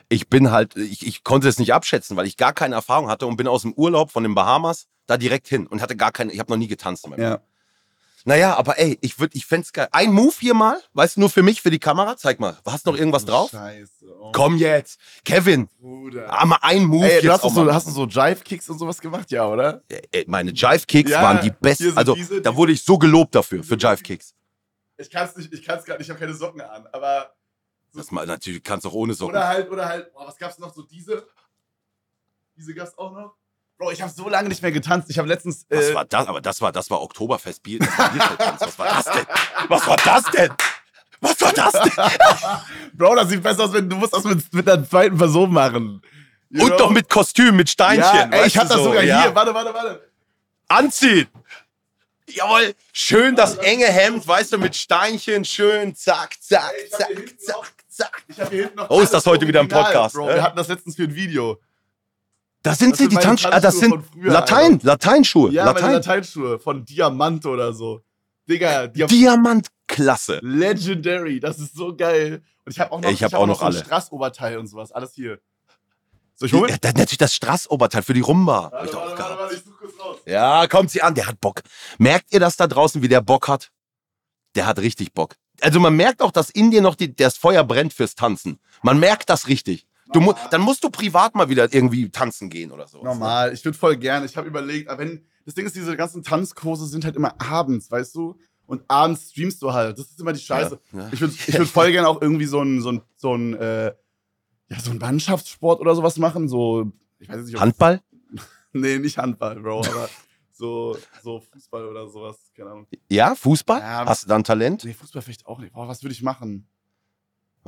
ich 0.08 0.28
bin 0.28 0.50
halt, 0.50 0.76
ich, 0.76 1.06
ich 1.06 1.24
konnte 1.24 1.48
es 1.48 1.58
nicht 1.58 1.74
abschätzen, 1.74 2.16
weil 2.16 2.26
ich 2.26 2.36
gar 2.36 2.52
keine 2.52 2.74
Erfahrung 2.74 3.08
hatte 3.08 3.26
und 3.26 3.36
bin 3.36 3.46
aus 3.46 3.62
dem 3.62 3.72
Urlaub 3.74 4.10
von 4.10 4.22
den 4.22 4.34
Bahamas 4.34 4.86
da 5.06 5.16
direkt 5.16 5.48
hin 5.48 5.66
und 5.66 5.80
hatte 5.80 5.96
gar 5.96 6.12
keine, 6.12 6.32
ich 6.32 6.38
habe 6.38 6.50
noch 6.50 6.58
nie 6.58 6.68
getanzt. 6.68 7.08
Ja. 7.16 7.40
Naja, 8.24 8.56
aber 8.56 8.78
ey, 8.78 8.98
ich 9.00 9.18
würde, 9.20 9.36
ich 9.36 9.46
fänd's 9.46 9.72
geil. 9.72 9.88
Ein 9.92 10.12
Move 10.12 10.34
hier 10.38 10.54
mal, 10.54 10.80
weißt 10.92 11.16
du, 11.16 11.20
nur 11.20 11.30
für 11.30 11.42
mich, 11.42 11.62
für 11.62 11.70
die 11.70 11.78
Kamera, 11.78 12.16
zeig 12.16 12.40
mal. 12.40 12.56
Hast 12.66 12.86
du 12.86 12.90
noch 12.92 12.98
irgendwas 12.98 13.24
drauf? 13.24 13.50
Scheiße. 13.50 14.06
Oh, 14.20 14.32
Komm 14.32 14.56
jetzt. 14.56 14.98
Kevin, 15.24 15.68
Bruder. 15.80 16.26
ah, 16.32 16.44
mal 16.44 16.58
ein 16.62 16.84
Move 16.84 17.10
Ey, 17.10 17.22
du 17.22 17.30
hast, 17.32 17.44
auch 17.44 17.54
so, 17.54 17.64
mal. 17.64 17.72
hast 17.74 17.86
du 17.86 17.92
so 17.92 18.06
Jive-Kicks 18.06 18.68
und 18.68 18.78
sowas 18.78 19.00
gemacht? 19.00 19.30
Ja, 19.30 19.46
oder? 19.46 19.82
Ey, 19.88 20.24
Meine 20.26 20.50
Jive-Kicks 20.50 21.10
Ja, 21.10 21.22
waren 21.22 21.40
die 21.42 21.50
besten. 21.50 21.96
Also, 21.96 22.14
diese- 22.14 22.42
da 22.42 22.54
wurde 22.54 22.72
ich 22.72 22.82
so 22.82 22.98
gelobt 22.98 23.34
dafür, 23.34 23.62
für 23.62 23.76
Jive-Kicks. 23.76 24.34
Ich 24.96 25.10
kann's 25.10 25.36
nicht, 25.36 25.52
ich 25.52 25.64
kann's 25.64 25.84
gar 25.84 25.94
nicht, 25.96 26.06
ich 26.06 26.10
habe 26.10 26.18
keine 26.20 26.34
Socken 26.34 26.60
an, 26.60 26.86
aber. 26.92 27.32
Das 27.94 28.10
mal, 28.10 28.26
natürlich 28.26 28.62
kannst 28.62 28.84
du 28.84 28.90
auch 28.90 28.94
ohne 28.94 29.14
Socken. 29.14 29.34
Oder 29.34 29.46
halt, 29.48 29.70
oder 29.70 29.86
halt, 29.88 30.12
boah, 30.12 30.26
was 30.26 30.36
gab's 30.36 30.58
noch? 30.58 30.74
So 30.74 30.82
diese? 30.82 31.26
Diese 32.56 32.74
gab's 32.74 32.96
auch 32.98 33.12
noch? 33.12 33.34
Bro, 33.78 33.92
ich 33.92 34.02
habe 34.02 34.12
so 34.12 34.28
lange 34.28 34.48
nicht 34.48 34.60
mehr 34.60 34.72
getanzt. 34.72 35.08
Ich 35.08 35.18
habe 35.18 35.28
letztens. 35.28 35.64
Was 35.70 35.90
äh, 35.90 35.94
war 35.94 36.04
das? 36.04 36.26
Aber 36.26 36.40
das 36.40 36.60
war, 36.60 36.72
das 36.72 36.90
war 36.90 37.00
Oktoberfest 37.00 37.62
Bier. 37.62 37.78
Das 37.78 37.96
war 37.96 38.10
Bierfeldtanz. 38.10 38.60
Was 38.60 38.78
war 38.78 38.86
das 38.88 39.04
denn? 39.04 39.26
Was 39.68 39.86
war 39.86 39.96
das 39.96 40.24
denn? 40.32 40.52
Was 41.20 41.40
war 41.40 41.52
das 41.52 41.72
denn? 41.72 41.92
Bro, 42.98 43.14
das 43.14 43.28
sieht 43.28 43.42
besser 43.42 43.64
aus, 43.64 43.72
wenn 43.72 43.88
du 43.88 43.96
musst 43.96 44.12
das 44.12 44.24
mit, 44.24 44.52
mit 44.52 44.68
einer 44.68 44.88
zweiten 44.88 45.16
Person 45.16 45.52
machen. 45.52 46.02
You 46.50 46.64
Und 46.64 46.70
know? 46.70 46.78
doch 46.78 46.90
mit 46.90 47.08
Kostüm, 47.08 47.54
mit 47.56 47.70
Steinchen. 47.70 48.02
Ja, 48.02 48.28
ey, 48.30 48.48
ich 48.48 48.58
hab 48.58 48.68
das 48.68 48.78
so, 48.78 48.84
sogar 48.84 49.04
ja. 49.04 49.22
hier. 49.22 49.34
Warte, 49.34 49.54
warte, 49.54 49.72
warte. 49.72 50.10
Anziehen. 50.66 51.28
Jawohl. 52.26 52.74
Schön 52.92 53.36
das 53.36 53.58
enge 53.58 53.86
Hemd, 53.86 54.26
weißt 54.26 54.52
du, 54.52 54.58
mit 54.58 54.74
Steinchen. 54.74 55.44
Schön, 55.44 55.94
zack, 55.94 56.34
zack, 56.40 56.74
zack, 56.90 57.34
zack, 57.38 57.72
zack. 57.88 58.24
Oh, 58.88 59.00
ist 59.00 59.14
das 59.14 59.24
heute 59.24 59.46
wieder 59.46 59.60
original, 59.60 59.84
Podcast, 59.84 60.14
Bro, 60.16 60.30
äh? 60.30 60.34
wir 60.34 60.42
hatten 60.42 60.56
das 60.56 60.68
letztens 60.68 60.96
für 60.96 61.04
ein 61.04 61.14
Video. 61.14 61.60
Das 62.68 62.78
sind 62.78 62.90
Das 62.92 62.98
sie, 62.98 63.04
sind 63.04 63.12
die 63.12 63.14
meine 63.16 63.26
Tanz... 63.26 63.44
Ah, 63.44 63.60
das 63.60 63.78
Tanzschuhe 63.78 63.90
sind 63.90 64.04
früher, 64.12 64.32
Latein, 64.32 64.80
Lateinschuhe. 64.82 65.50
Ja, 65.52 65.64
meine 65.64 65.74
Latein. 65.76 65.92
Lateinschuhe 65.94 66.58
von 66.58 66.84
Diamant 66.84 67.46
oder 67.46 67.72
so. 67.72 68.02
Digga, 68.48 68.82
haben 68.82 68.92
Diamantklasse. 68.92 70.40
Legendary, 70.42 71.40
das 71.40 71.58
ist 71.58 71.74
so 71.74 71.96
geil. 71.96 72.42
Und 72.64 72.72
ich 72.72 72.80
habe 72.80 72.92
auch 72.92 73.00
noch, 73.00 73.08
Ey, 73.08 73.14
ich 73.14 73.22
hab 73.24 73.34
auch 73.34 73.46
noch 73.46 73.60
so 73.60 73.64
ein 73.66 73.72
alle. 73.72 73.84
Strassoberteil 73.84 74.58
und 74.58 74.66
sowas, 74.66 74.92
alles 74.92 75.14
hier. 75.14 75.40
Soll 76.34 76.46
ich 76.46 76.52
holen? 76.52 76.70
Ja, 76.70 76.92
natürlich 76.92 77.18
das 77.18 77.34
Strassoberteil 77.34 78.02
für 78.02 78.14
die 78.14 78.20
Rumba. 78.20 78.70
Warte, 78.70 78.86
ich 78.86 78.94
warte, 78.94 79.18
warte, 79.18 79.38
warte, 79.38 79.54
ich 79.54 79.64
such 79.64 79.78
kurz 79.78 79.92
raus. 79.98 80.18
Ja, 80.24 80.66
kommt 80.66 80.90
sie 80.90 81.02
an, 81.02 81.14
der 81.14 81.26
hat 81.26 81.40
Bock. 81.40 81.62
Merkt 81.98 82.32
ihr 82.32 82.40
das 82.40 82.56
da 82.56 82.66
draußen, 82.66 83.02
wie 83.02 83.08
der 83.08 83.22
Bock 83.22 83.48
hat? 83.48 83.70
Der 84.54 84.66
hat 84.66 84.78
richtig 84.78 85.12
Bock. 85.14 85.34
Also 85.60 85.80
man 85.80 85.96
merkt 85.96 86.22
auch, 86.22 86.30
dass 86.30 86.50
in 86.50 86.70
dir 86.70 86.80
noch 86.80 86.94
die, 86.94 87.14
das 87.14 87.36
Feuer 87.36 87.64
brennt 87.64 87.92
fürs 87.92 88.14
Tanzen. 88.14 88.60
Man 88.82 89.00
merkt 89.00 89.28
das 89.30 89.48
richtig. 89.48 89.87
Du 90.12 90.20
mu 90.20 90.32
dann 90.50 90.60
musst 90.62 90.82
du 90.84 90.90
privat 90.90 91.34
mal 91.34 91.48
wieder 91.48 91.72
irgendwie 91.72 92.08
tanzen 92.10 92.48
gehen 92.48 92.72
oder 92.72 92.86
so. 92.86 93.02
Normal, 93.02 93.52
ich 93.52 93.64
würde 93.64 93.76
voll 93.76 93.96
gerne. 93.96 94.26
Ich 94.26 94.36
habe 94.36 94.48
überlegt, 94.48 94.88
aber 94.88 95.00
wenn 95.00 95.24
das 95.44 95.54
Ding 95.54 95.66
ist, 95.66 95.76
diese 95.76 95.96
ganzen 95.96 96.22
Tanzkurse 96.22 96.86
sind 96.86 97.04
halt 97.04 97.16
immer 97.16 97.34
abends, 97.40 97.90
weißt 97.90 98.14
du? 98.14 98.38
Und 98.66 98.82
abends 98.88 99.30
streamst 99.30 99.62
du 99.62 99.72
halt. 99.72 99.98
Das 99.98 100.10
ist 100.10 100.20
immer 100.20 100.32
die 100.34 100.40
Scheiße. 100.40 100.78
Ja, 100.92 100.98
ja. 100.98 101.08
Ich 101.12 101.20
würde 101.20 101.34
ich 101.34 101.58
würd 101.58 101.68
voll 101.68 101.90
gerne 101.90 102.06
auch 102.08 102.20
irgendwie 102.20 102.44
so 102.44 102.60
ein, 102.60 102.82
so 102.82 102.92
ein, 102.92 103.02
so 103.16 103.34
ein, 103.34 103.54
äh, 103.54 103.86
ja, 104.68 104.80
so 104.80 104.90
ein 104.90 104.98
Mannschaftssport 104.98 105.80
oder 105.80 105.94
sowas 105.94 106.18
machen. 106.18 106.48
So, 106.48 106.92
ich 107.18 107.28
weiß 107.28 107.44
nicht, 107.44 107.54
ob 107.54 107.60
Handball? 107.62 108.02
Nee, 108.74 108.98
nicht 108.98 109.16
Handball, 109.16 109.58
Bro, 109.58 109.78
aber 109.86 110.10
so, 110.52 110.98
so 111.22 111.40
Fußball 111.40 111.86
oder 111.86 112.06
sowas. 112.08 112.36
Keine 112.54 112.70
Ahnung. 112.70 112.86
Ja, 113.08 113.34
Fußball? 113.34 113.80
Ja, 113.80 114.04
Hast 114.04 114.24
du 114.24 114.28
da 114.28 114.34
ein 114.36 114.44
Talent? 114.44 114.84
Nee, 114.84 114.92
Fußball 114.92 115.22
vielleicht 115.22 115.46
auch 115.46 115.58
nicht. 115.58 115.72
Boah, 115.72 115.88
was 115.88 116.02
würde 116.02 116.12
ich 116.12 116.22
machen? 116.22 116.68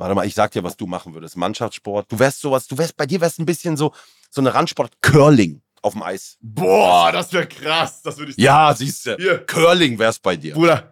Warte 0.01 0.15
mal, 0.15 0.25
ich 0.25 0.33
sag 0.33 0.49
dir, 0.49 0.63
was 0.63 0.75
du 0.77 0.87
machen 0.87 1.13
würdest. 1.13 1.37
Mannschaftssport. 1.37 2.11
Du 2.11 2.17
wärst 2.17 2.41
sowas, 2.41 2.65
du 2.65 2.75
wärst, 2.75 2.97
bei 2.97 3.05
dir 3.05 3.21
wärst 3.21 3.37
ein 3.39 3.45
bisschen 3.45 3.77
so, 3.77 3.93
so 4.31 4.41
eine 4.41 4.51
Randsport. 4.51 4.99
Curling 5.03 5.61
auf 5.83 5.93
dem 5.93 6.01
Eis. 6.01 6.39
Boah, 6.41 7.11
das 7.11 7.31
wäre 7.31 7.45
krass. 7.47 8.01
Das 8.01 8.17
würde 8.17 8.31
ich 8.31 8.37
Ja, 8.37 8.73
siehst 8.73 9.05
du. 9.05 9.15
Hier. 9.17 9.45
Curling 9.45 9.99
wär's 9.99 10.17
bei 10.17 10.35
dir. 10.35 10.55
Bruder, 10.55 10.91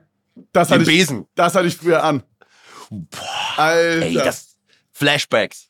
das 0.54 0.68
Den 0.68 0.82
hatte, 0.82 0.92
ich, 0.92 0.98
Besen. 1.00 1.26
das 1.34 1.56
hatte 1.56 1.68
ich 1.68 1.76
früher 1.76 2.04
an. 2.04 2.22
Alter. 3.58 4.06
Ey, 4.06 4.14
das. 4.14 4.56
Flashbacks. 4.92 5.70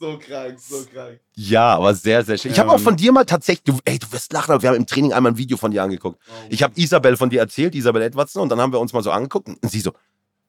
so 0.00 0.18
krank, 0.18 0.58
so 0.58 0.82
krank. 0.86 1.20
Ja, 1.34 1.74
aber 1.74 1.94
sehr, 1.94 2.24
sehr 2.24 2.38
schön. 2.38 2.52
Ich 2.52 2.58
habe 2.58 2.70
auch 2.72 2.80
von 2.80 2.96
dir 2.96 3.12
mal 3.12 3.24
tatsächlich, 3.26 3.64
du, 3.64 3.78
ey, 3.84 3.98
du 3.98 4.10
wirst 4.12 4.32
lachen, 4.32 4.50
aber 4.52 4.62
wir 4.62 4.70
haben 4.70 4.76
im 4.76 4.86
Training 4.86 5.12
einmal 5.12 5.32
ein 5.32 5.36
Video 5.38 5.58
von 5.58 5.72
dir 5.72 5.82
angeguckt. 5.82 6.18
Ich 6.48 6.62
habe 6.62 6.72
Isabel 6.80 7.18
von 7.18 7.28
dir 7.28 7.40
erzählt, 7.40 7.74
Isabel 7.74 8.00
Edwardson, 8.00 8.40
und 8.42 8.48
dann 8.48 8.60
haben 8.62 8.72
wir 8.72 8.80
uns 8.80 8.94
mal 8.94 9.02
so 9.02 9.10
angeguckt 9.10 9.48
und 9.48 9.58
sie 9.70 9.80
so, 9.80 9.92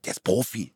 der 0.06 0.12
ist 0.14 0.24
Profi. 0.24 0.74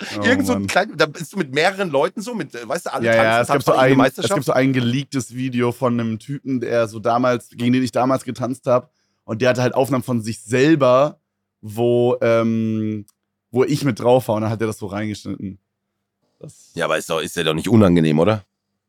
Oh, 0.00 0.22
Irgend 0.22 0.46
so 0.46 0.52
ein 0.52 0.66
klein, 0.68 0.96
da 0.96 1.06
bist 1.06 1.32
du 1.32 1.38
mit 1.38 1.52
mehreren 1.52 1.90
Leuten 1.90 2.22
so, 2.22 2.34
mit, 2.34 2.54
äh, 2.54 2.68
weißt 2.68 2.86
du, 2.86 2.92
alle 2.92 3.06
Ja, 3.06 3.14
ja, 3.14 3.40
es 3.40 3.48
gibt, 3.48 3.64
so 3.64 3.72
ein, 3.72 4.00
es 4.00 4.14
gibt 4.14 4.44
so 4.44 4.52
ein 4.52 4.72
geleaktes 4.72 5.34
Video 5.34 5.72
von 5.72 5.98
einem 5.98 6.18
Typen, 6.20 6.60
der 6.60 6.86
so 6.86 7.00
damals, 7.00 7.48
gegen 7.50 7.72
den 7.72 7.82
ich 7.82 7.90
damals 7.90 8.24
getanzt 8.24 8.66
habe. 8.66 8.90
Und 9.24 9.42
der 9.42 9.50
hatte 9.50 9.62
halt 9.62 9.74
Aufnahmen 9.74 10.04
von 10.04 10.22
sich 10.22 10.40
selber, 10.40 11.20
wo, 11.60 12.16
ähm, 12.20 13.06
wo 13.50 13.64
ich 13.64 13.84
mit 13.84 13.98
drauf 13.98 14.28
war. 14.28 14.36
Und 14.36 14.42
dann 14.42 14.50
hat 14.50 14.60
er 14.60 14.68
das 14.68 14.78
so 14.78 14.86
reingeschnitten. 14.86 15.58
Das, 16.38 16.70
ja, 16.74 16.84
aber 16.84 16.96
ist, 16.96 17.10
doch, 17.10 17.20
ist 17.20 17.34
ja 17.36 17.42
doch 17.42 17.54
nicht 17.54 17.68
unangenehm, 17.68 18.20
oder? 18.20 18.44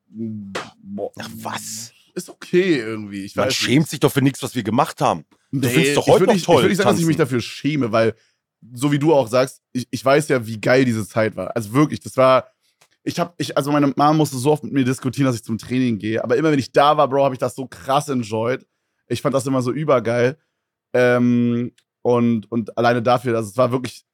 Boah, 0.08 1.12
Ach, 1.20 1.30
was? 1.42 1.92
Ist 2.14 2.30
okay 2.30 2.78
irgendwie. 2.78 3.24
Ich 3.26 3.36
Man 3.36 3.48
weiß 3.48 3.56
schämt 3.56 3.80
nicht. 3.80 3.90
sich 3.90 4.00
doch 4.00 4.12
für 4.12 4.22
nichts, 4.22 4.44
was 4.44 4.54
wir 4.54 4.64
gemacht 4.64 5.02
haben. 5.02 5.26
Nee, 5.52 5.68
findest 5.68 5.98
doch 5.98 6.08
ich 6.08 6.14
heute 6.14 6.20
würd 6.22 6.28
noch 6.28 6.34
nicht, 6.36 6.46
toll, 6.46 6.56
Ich 6.56 6.62
würde 6.62 6.70
nicht 6.70 6.78
sagen, 6.78 6.90
dass 6.92 7.00
ich 7.00 7.06
mich 7.06 7.18
dafür 7.18 7.42
schäme, 7.42 7.92
weil, 7.92 8.14
so 8.74 8.92
wie 8.92 9.00
du 9.00 9.14
auch 9.14 9.28
sagst, 9.28 9.62
ich, 9.72 9.88
ich 9.90 10.04
weiß 10.04 10.28
ja, 10.30 10.46
wie 10.46 10.60
geil 10.60 10.86
diese 10.86 11.08
Zeit 11.08 11.36
war. 11.36 11.56
Also 11.56 11.74
wirklich, 11.74 12.00
das 12.00 12.18
war. 12.18 12.50
Ich 13.04 13.20
habe, 13.20 13.34
ich, 13.38 13.56
also 13.56 13.72
meine 13.72 13.88
Mama 13.88 14.14
musste 14.14 14.38
so 14.38 14.52
oft 14.52 14.64
mit 14.64 14.74
mir 14.74 14.84
diskutieren, 14.84 15.26
dass 15.26 15.36
ich 15.36 15.44
zum 15.44 15.58
Training 15.58 15.98
gehe. 15.98 16.24
Aber 16.24 16.36
immer 16.36 16.52
wenn 16.52 16.60
ich 16.60 16.72
da 16.72 16.98
war, 16.98 17.08
Bro, 17.08 17.24
habe 17.24 17.36
ich 17.36 17.40
das 17.40 17.56
so 17.56 17.66
krass 17.66 18.10
enjoyed. 18.10 18.66
Ich 19.08 19.22
fand 19.22 19.34
das 19.34 19.48
immer 19.48 19.62
so 19.62 19.72
übergeil. 19.72 20.38
Ähm, 20.94 21.72
und, 22.02 22.52
und 22.52 22.78
alleine 22.78 23.02
dafür, 23.02 23.36
also 23.38 23.50
es 23.50 23.58
war 23.58 23.72
wirklich. 23.72 24.06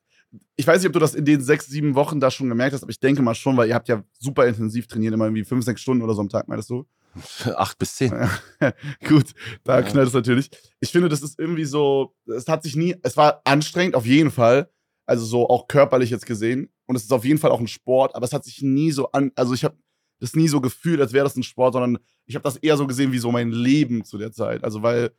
Ich 0.58 0.67
weiß 0.67 0.79
nicht, 0.79 0.88
ob 0.88 0.93
du 0.93 0.99
das 0.99 1.15
in 1.15 1.23
den 1.23 1.41
sechs, 1.41 1.67
sieben 1.67 1.95
Wochen 1.95 2.19
da 2.19 2.29
schon 2.29 2.49
gemerkt 2.49 2.73
hast, 2.73 2.84
aber 2.84 2.89
ich 2.89 2.99
denke 2.99 3.21
mal 3.21 3.36
schon, 3.36 3.55
weil 3.55 3.69
ihr 3.69 3.75
habt 3.75 3.88
ja 3.88 4.03
super 4.19 4.45
intensiv 4.45 4.86
trainiert, 4.88 5.13
immer 5.13 5.25
irgendwie 5.25 5.45
fünf, 5.45 5.63
sechs 5.63 5.81
Stunden 5.81 6.03
oder 6.03 6.13
so 6.13 6.21
am 6.21 6.29
Tag, 6.29 6.47
meinst 6.47 6.69
du? 6.69 6.86
Acht 7.56 7.78
bis 7.78 7.95
zehn. 7.95 8.12
Gut, 9.08 9.34
da 9.63 9.80
Ja. 9.80 9.86
knallt 9.86 10.08
es 10.08 10.13
natürlich. 10.13 10.49
Ich 10.80 10.91
finde, 10.91 11.10
das 11.10 11.21
ist 11.21 11.39
irgendwie 11.39 11.65
so, 11.65 12.13
es 12.28 12.47
hat 12.47 12.63
sich 12.63 12.75
nie, 12.75 12.95
es 13.04 13.15
war 13.17 13.41
anstrengend 13.45 13.95
auf 13.95 14.06
jeden 14.06 14.32
Fall, 14.32 14.69
also 15.06 15.25
so 15.25 15.49
auch 15.49 15.67
körperlich 15.67 16.10
jetzt 16.10 16.25
gesehen 16.25 16.71
und 16.88 16.95
es 16.95 17.04
ist 17.04 17.13
auf 17.13 17.25
jeden 17.25 17.39
Fall 17.39 17.51
auch 17.51 17.60
ein 17.60 17.67
Sport, 17.67 18.15
aber 18.15 18.25
es 18.25 18.34
hat 18.34 18.43
sich 18.43 18.62
nie 18.62 18.91
so 18.91 19.12
an, 19.12 19.32
also 19.36 19.54
ich 19.54 19.63
habe 19.63 19.78
das 20.19 20.36
nie 20.36 20.47
so 20.47 20.62
gefühlt, 20.62 20.99
als 21.01 21.13
wäre 21.13 21.25
das 21.25 21.36
ein 21.36 21.43
Sport, 21.43 21.73
sondern 21.73 21.97
ich 22.25 22.36
habe 22.36 22.43
das 22.43 22.58
eher 22.58 22.78
so 22.78 22.88
gesehen 22.88 23.12
wie 23.12 23.19
so 23.19 23.32
mein 23.32 23.51
Leben 23.51 24.04
zu 24.04 24.17
der 24.17 24.32
Zeit. 24.32 24.63
Also 24.63 24.82
weil, 24.82 25.12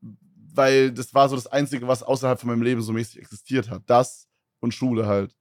weil 0.00 0.92
das 0.92 1.14
war 1.14 1.28
so 1.28 1.36
das 1.36 1.46
Einzige, 1.46 1.88
was 1.88 2.02
außerhalb 2.02 2.38
von 2.40 2.48
meinem 2.50 2.62
Leben 2.62 2.82
so 2.82 2.92
mäßig 2.92 3.18
existiert 3.18 3.70
hat. 3.70 3.82
Das 3.86 4.28
und 4.60 4.72
Schule 4.74 5.06
halt. 5.06 5.34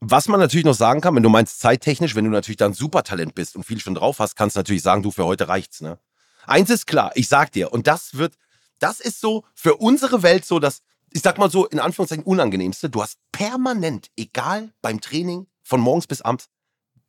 Was 0.00 0.28
man 0.28 0.38
natürlich 0.38 0.64
noch 0.64 0.74
sagen 0.74 1.00
kann, 1.00 1.14
wenn 1.16 1.22
du 1.22 1.28
meinst 1.28 1.60
zeittechnisch, 1.60 2.14
wenn 2.14 2.24
du 2.24 2.30
natürlich 2.30 2.56
dann 2.56 2.72
Supertalent 2.72 3.34
bist 3.34 3.56
und 3.56 3.64
viel 3.64 3.80
schon 3.80 3.94
drauf 3.94 4.20
hast, 4.20 4.36
kannst 4.36 4.56
du 4.56 4.60
natürlich 4.60 4.82
sagen, 4.82 5.02
du 5.02 5.10
für 5.10 5.24
heute 5.24 5.48
reicht's, 5.48 5.80
ne? 5.80 5.98
Eins 6.46 6.70
ist 6.70 6.86
klar, 6.86 7.10
ich 7.14 7.28
sag 7.28 7.52
dir, 7.52 7.72
und 7.72 7.86
das 7.86 8.14
wird, 8.14 8.34
das 8.78 9.00
ist 9.00 9.20
so 9.20 9.44
für 9.54 9.76
unsere 9.76 10.22
Welt 10.22 10.44
so 10.44 10.58
das, 10.58 10.82
ich 11.12 11.22
sag 11.22 11.36
mal 11.36 11.50
so 11.50 11.66
in 11.66 11.80
Anführungszeichen 11.80 12.24
unangenehmste. 12.24 12.88
Du 12.88 13.02
hast 13.02 13.18
permanent, 13.32 14.08
egal 14.16 14.72
beim 14.80 15.00
Training, 15.00 15.46
von 15.62 15.80
morgens 15.80 16.06
bis 16.06 16.22
abends, 16.22 16.48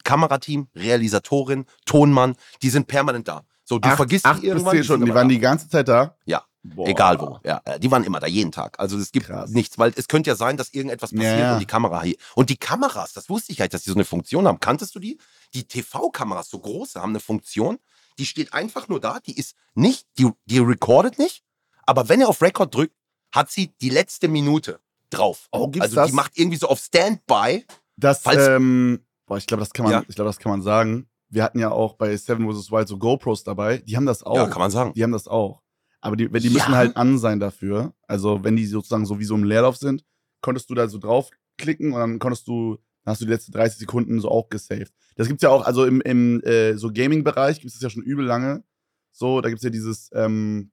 Kamerateam, 0.04 0.68
Realisatorin, 0.76 1.66
Tonmann, 1.86 2.36
die 2.62 2.70
sind 2.70 2.88
permanent 2.88 3.28
da. 3.28 3.46
So, 3.64 3.78
du 3.78 3.88
acht, 3.88 3.98
vergisst 3.98 4.26
acht 4.26 4.42
die 4.42 4.48
irgendwann. 4.48 4.72
bis 4.72 4.80
zehn 4.80 4.84
Stunden, 4.84 5.06
die 5.06 5.14
waren 5.14 5.30
da. 5.30 5.34
die 5.34 5.40
ganze 5.40 5.70
Zeit 5.70 5.88
da. 5.88 6.18
Ja, 6.26 6.44
Boah. 6.64 6.88
Egal 6.88 7.20
wo. 7.22 7.40
Ja, 7.46 7.62
äh, 7.64 7.80
die 7.80 7.90
waren 7.90 8.04
immer 8.04 8.20
da, 8.20 8.28
jeden 8.28 8.52
Tag. 8.52 8.80
Also 8.80 8.98
es 8.98 9.12
gibt 9.12 9.28
Krass. 9.28 9.50
nichts, 9.50 9.78
weil 9.78 9.94
es 9.96 10.08
könnte 10.08 10.30
ja 10.30 10.36
sein, 10.36 10.58
dass 10.58 10.74
irgendetwas 10.74 11.12
passiert 11.12 11.40
Ja, 11.40 11.54
und 11.54 11.60
die 11.60 11.66
Kamera 11.66 12.02
hier. 12.04 12.16
Und 12.36 12.50
die 12.50 12.58
Kameras, 12.58 13.14
das 13.14 13.30
wusste 13.30 13.54
ich 13.54 13.62
halt, 13.62 13.74
dass 13.74 13.84
die 13.84 13.90
so 13.90 13.96
eine 13.96 14.04
Funktion 14.06 14.46
haben. 14.48 14.60
Kanntest 14.60 14.94
du 14.94 15.00
die? 15.00 15.18
Die 15.54 15.64
TV-Kameras, 15.64 16.50
so 16.50 16.60
große, 16.60 17.02
haben 17.02 17.12
eine 17.12 17.22
Funktion, 17.22 17.80
die 18.18 18.26
steht 18.26 18.54
einfach 18.54 18.90
nur 18.90 19.00
da, 19.00 19.20
die 19.22 19.38
ist 19.38 19.56
nicht, 19.74 20.06
die, 20.18 20.30
die 20.46 20.60
recordet 20.60 21.18
nicht, 21.18 21.44
aber 21.86 22.10
wenn 22.10 22.20
er 22.22 22.28
auf 22.28 22.42
Record 22.42 22.76
drückt, 22.76 22.94
hat 23.34 23.50
sie 23.50 23.74
die 23.82 23.90
letzte 23.90 24.28
Minute 24.28 24.80
drauf. 25.10 25.48
Oh, 25.52 25.72
also 25.80 25.96
das? 25.96 26.10
die 26.10 26.14
macht 26.14 26.38
irgendwie 26.38 26.58
so 26.58 26.68
auf 26.68 26.80
Standby. 26.80 27.66
Das, 27.96 28.22
ähm, 28.26 29.06
boah, 29.26 29.38
ich 29.38 29.48
glaube, 29.48 29.62
das 29.62 29.72
kann 29.72 29.84
man, 29.86 29.94
Ja. 29.94 30.04
ich 30.08 30.16
glaube, 30.16 30.30
das 30.30 30.38
kann 30.40 30.52
man 30.52 30.62
sagen. 30.62 31.08
Wir 31.30 31.44
hatten 31.44 31.60
ja 31.60 31.72
auch 31.72 31.94
bei 31.94 32.16
Seven 32.18 32.52
vs. 32.52 32.72
Wild 32.72 32.88
so 32.88 32.98
GoPros 32.98 33.44
dabei. 33.44 33.78
Die 33.78 33.96
haben 33.96 34.06
das 34.06 34.24
auch. 34.24 34.36
Ja, 34.36 34.48
kann 34.48 34.60
man 34.60 34.72
sagen. 34.72 34.94
Die 34.94 35.04
haben 35.04 35.12
das 35.12 35.28
auch. 35.28 35.62
Aber 36.02 36.16
die, 36.16 36.30
die 36.30 36.48
Ja. 36.48 36.54
müssen 36.54 36.76
halt 36.76 36.96
an 36.98 37.18
sein 37.18 37.40
dafür. 37.40 37.94
Also, 38.08 38.44
wenn 38.44 38.56
die 38.56 38.66
sozusagen 38.66 39.06
so 39.06 39.20
wie 39.20 39.26
so 39.26 39.36
im 39.36 39.44
Leerlauf 39.44 39.76
sind, 39.78 40.06
konntest 40.42 40.70
du 40.70 40.76
da 40.76 40.88
so 40.88 40.98
draufklicken 40.98 41.92
und 41.94 42.00
dann 42.00 42.20
konntest 42.20 42.48
du, 42.48 42.76
dann 43.04 43.12
hast 43.12 43.22
du 43.22 43.26
die 43.26 43.32
letzten 43.32 43.52
30 43.52 43.80
Sekunden 43.80 44.20
so 44.22 44.30
auch 44.30 44.50
gesaved. 44.50 44.94
Das 45.16 45.28
gibt's 45.28 45.44
ja 45.44 45.50
auch, 45.50 45.66
also 45.66 45.86
im, 45.86 46.00
im 46.02 46.42
äh, 46.44 46.76
so 46.78 46.92
Gaming-Bereich 46.94 47.58
gibt 47.60 47.68
es 47.68 47.74
das 47.74 47.82
ja 47.84 47.90
schon 47.90 48.04
übel 48.04 48.26
lange. 48.26 48.64
So, 49.12 49.42
da 49.42 49.50
gibt's 49.50 49.64
ja 49.64 49.70
dieses, 49.70 50.10
ähm, 50.14 50.72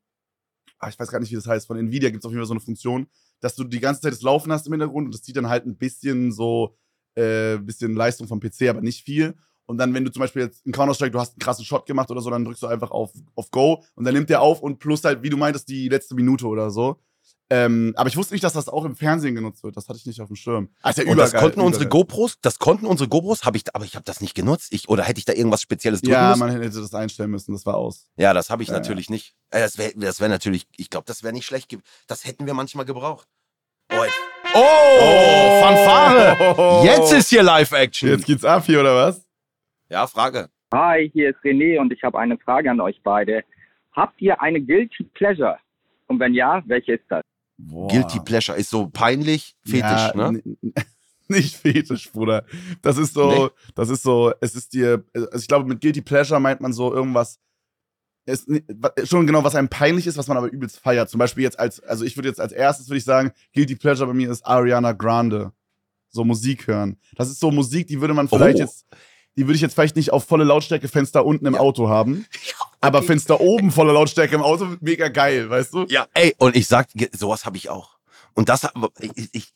ah, 0.78 0.88
ich 0.88 0.98
weiß 0.98 1.08
gar 1.10 1.18
nicht, 1.18 1.30
wie 1.32 1.36
das 1.36 1.46
heißt, 1.48 1.66
von 1.66 1.76
Nvidia 1.78 2.10
gibt's 2.10 2.24
auf 2.24 2.30
jeden 2.30 2.40
Fall 2.42 2.46
so 2.46 2.54
eine 2.54 2.60
Funktion, 2.60 3.08
dass 3.40 3.56
du 3.56 3.64
die 3.64 3.80
ganze 3.80 4.02
Zeit 4.02 4.12
das 4.12 4.22
Laufen 4.22 4.52
hast 4.52 4.66
im 4.66 4.72
Hintergrund 4.74 5.06
und 5.06 5.14
das 5.14 5.22
zieht 5.22 5.36
dann 5.36 5.48
halt 5.48 5.66
ein 5.66 5.76
bisschen 5.76 6.30
so, 6.30 6.76
äh, 7.16 7.58
bisschen 7.58 7.94
Leistung 7.96 8.28
vom 8.28 8.38
PC, 8.40 8.68
aber 8.68 8.82
nicht 8.82 9.02
viel. 9.02 9.34
Und 9.66 9.78
dann, 9.78 9.92
wenn 9.94 10.04
du 10.04 10.10
zum 10.12 10.20
Beispiel 10.20 10.42
jetzt 10.42 10.64
in 10.64 10.72
Counter-Strike, 10.72 11.10
du 11.10 11.18
hast 11.18 11.32
einen 11.32 11.38
krassen 11.40 11.64
Shot 11.64 11.86
gemacht 11.86 12.10
oder 12.10 12.20
so, 12.20 12.30
dann 12.30 12.44
drückst 12.44 12.62
du 12.62 12.66
einfach 12.68 12.90
auf, 12.90 13.10
auf 13.34 13.50
Go 13.50 13.82
und 13.96 14.04
dann 14.04 14.14
nimmt 14.14 14.30
der 14.30 14.40
auf 14.40 14.60
und 14.62 14.78
plus 14.78 15.02
halt, 15.04 15.22
wie 15.22 15.30
du 15.30 15.36
meintest, 15.36 15.68
die 15.68 15.88
letzte 15.88 16.14
Minute 16.14 16.46
oder 16.46 16.70
so. 16.70 16.96
Ähm, 17.48 17.92
aber 17.96 18.08
ich 18.08 18.16
wusste 18.16 18.34
nicht, 18.34 18.42
dass 18.42 18.54
das 18.54 18.68
auch 18.68 18.84
im 18.84 18.96
Fernsehen 18.96 19.36
genutzt 19.36 19.62
wird. 19.62 19.76
Das 19.76 19.88
hatte 19.88 19.98
ich 20.00 20.06
nicht 20.06 20.20
auf 20.20 20.26
dem 20.26 20.34
Schirm. 20.34 20.68
Ja 20.82 20.88
Und 20.90 20.96
das 20.96 21.30
übergeil, 21.30 21.40
konnten 21.40 21.60
unsere. 21.60 21.86
GoPros, 21.86 22.38
das 22.42 22.58
konnten 22.58 22.86
unsere 22.86 23.08
GoPros, 23.08 23.44
habe 23.44 23.56
ich, 23.56 23.62
aber 23.72 23.84
ich 23.84 23.94
habe 23.94 24.04
das 24.04 24.20
nicht 24.20 24.34
genutzt. 24.34 24.68
Ich, 24.72 24.88
oder 24.88 25.04
hätte 25.04 25.18
ich 25.20 25.26
da 25.26 25.32
irgendwas 25.32 25.62
Spezielles 25.62 26.00
drücken 26.00 26.12
Ja, 26.14 26.30
müssen? 26.30 26.40
man 26.40 26.50
hätte 26.50 26.80
das 26.80 26.92
einstellen 26.94 27.30
müssen. 27.30 27.52
Das 27.52 27.64
war 27.64 27.76
aus. 27.76 28.08
Ja, 28.16 28.34
das 28.34 28.50
habe 28.50 28.64
ich 28.64 28.68
Ja, 28.68 28.74
ja. 28.74 28.80
natürlich 28.80 29.10
nicht. 29.10 29.34
Äh, 29.50 29.60
Das 29.60 29.78
wäre 29.78 29.92
das 29.96 30.20
wär 30.20 30.28
natürlich, 30.28 30.66
ich 30.76 30.90
glaube, 30.90 31.04
das 31.06 31.22
wäre 31.22 31.32
nicht 31.32 31.46
schlecht. 31.46 31.76
Das 32.08 32.24
hätten 32.24 32.46
wir 32.46 32.54
manchmal 32.54 32.84
gebraucht. 32.84 33.28
Oh, 33.92 34.02
jetzt- 34.02 34.14
oh, 34.52 35.60
Fanfare! 35.62 36.82
Jetzt 36.84 37.12
ist 37.12 37.28
hier 37.28 37.42
Live-Action. 37.44 38.08
Jetzt 38.08 38.24
geht's 38.26 38.44
ab 38.44 38.64
hier, 38.66 38.80
oder 38.80 38.94
was? 38.96 39.22
Ja, 39.88 40.06
Frage. 40.06 40.48
Hi, 40.74 41.10
hier 41.12 41.30
ist 41.30 41.38
René 41.44 41.78
und 41.80 41.92
ich 41.92 42.02
habe 42.02 42.18
eine 42.18 42.36
Frage 42.38 42.70
an 42.70 42.80
euch 42.80 43.00
beide. 43.02 43.44
Habt 43.92 44.20
ihr 44.20 44.40
eine 44.42 44.60
Guilty 44.60 45.04
Pleasure? 45.14 45.58
Und 46.06 46.20
wenn 46.20 46.34
ja, 46.34 46.62
welche 46.66 46.94
ist 46.94 47.04
das? 47.08 47.22
Boah. 47.56 47.88
Guilty 47.88 48.20
Pleasure 48.20 48.58
ist 48.58 48.70
so 48.70 48.88
peinlich, 48.88 49.56
fetisch, 49.64 49.82
Ja, 50.14 50.30
ne? 50.32 50.42
Nicht 51.28 51.56
fetisch, 51.56 52.12
Bruder. 52.12 52.44
Das 52.82 52.98
ist 52.98 53.14
so, 53.14 53.30
Nee. 53.30 53.48
das 53.74 53.88
ist 53.88 54.02
so, 54.02 54.32
es 54.40 54.54
ist 54.54 54.72
dir, 54.74 55.04
also 55.14 55.28
ich 55.38 55.48
glaube, 55.48 55.66
mit 55.66 55.80
Guilty 55.80 56.02
Pleasure 56.02 56.38
meint 56.40 56.60
man 56.60 56.72
so 56.72 56.92
irgendwas, 56.92 57.40
ist 58.26 58.48
schon 59.04 59.26
genau, 59.26 59.42
was 59.44 59.54
einem 59.54 59.68
peinlich 59.68 60.06
ist, 60.06 60.16
was 60.18 60.26
man 60.28 60.36
aber 60.36 60.50
übelst 60.52 60.78
feiert. 60.80 61.08
Zum 61.08 61.18
Beispiel 61.18 61.44
jetzt 61.44 61.58
als, 61.58 61.80
also 61.80 62.04
ich 62.04 62.16
würde 62.16 62.28
jetzt 62.28 62.40
als 62.40 62.52
erstes, 62.52 62.88
würde 62.88 62.98
ich 62.98 63.04
sagen, 63.04 63.32
Guilty 63.54 63.76
Pleasure 63.76 64.06
bei 64.08 64.14
mir 64.14 64.30
ist 64.30 64.44
Ariana 64.44 64.92
Grande. 64.92 65.52
So 66.08 66.24
Musik 66.24 66.66
hören. 66.66 66.98
Das 67.16 67.28
ist 67.30 67.40
so 67.40 67.50
Musik, 67.50 67.86
die 67.86 68.00
würde 68.00 68.14
man 68.14 68.28
vielleicht 68.28 68.58
Oh. 68.58 68.62
jetzt, 68.62 68.86
die 69.36 69.46
würde 69.46 69.54
ich 69.56 69.60
jetzt 69.60 69.74
vielleicht 69.74 69.96
nicht 69.96 70.12
auf 70.12 70.24
volle 70.24 70.44
Lautstärke 70.44 70.88
Fenster 70.88 71.24
unten 71.24 71.46
im 71.46 71.54
Ja. 71.54 71.60
Auto 71.60 71.88
haben. 71.88 72.26
Aber 72.80 73.02
Fenster 73.02 73.40
oben 73.40 73.70
volle 73.70 73.92
Lautstärke 73.92 74.34
im 74.34 74.42
Auto, 74.42 74.76
mega 74.80 75.08
geil, 75.08 75.48
weißt 75.50 75.74
du? 75.74 75.86
Ja, 75.88 76.06
ey, 76.14 76.34
und 76.38 76.56
ich 76.56 76.66
sag, 76.66 76.88
sowas 77.16 77.44
habe 77.44 77.56
ich 77.56 77.68
auch. 77.68 77.96
Und 78.34 78.48
das, 78.48 78.64
hab- 78.64 78.74
ich, 79.00 79.28
ich, 79.32 79.54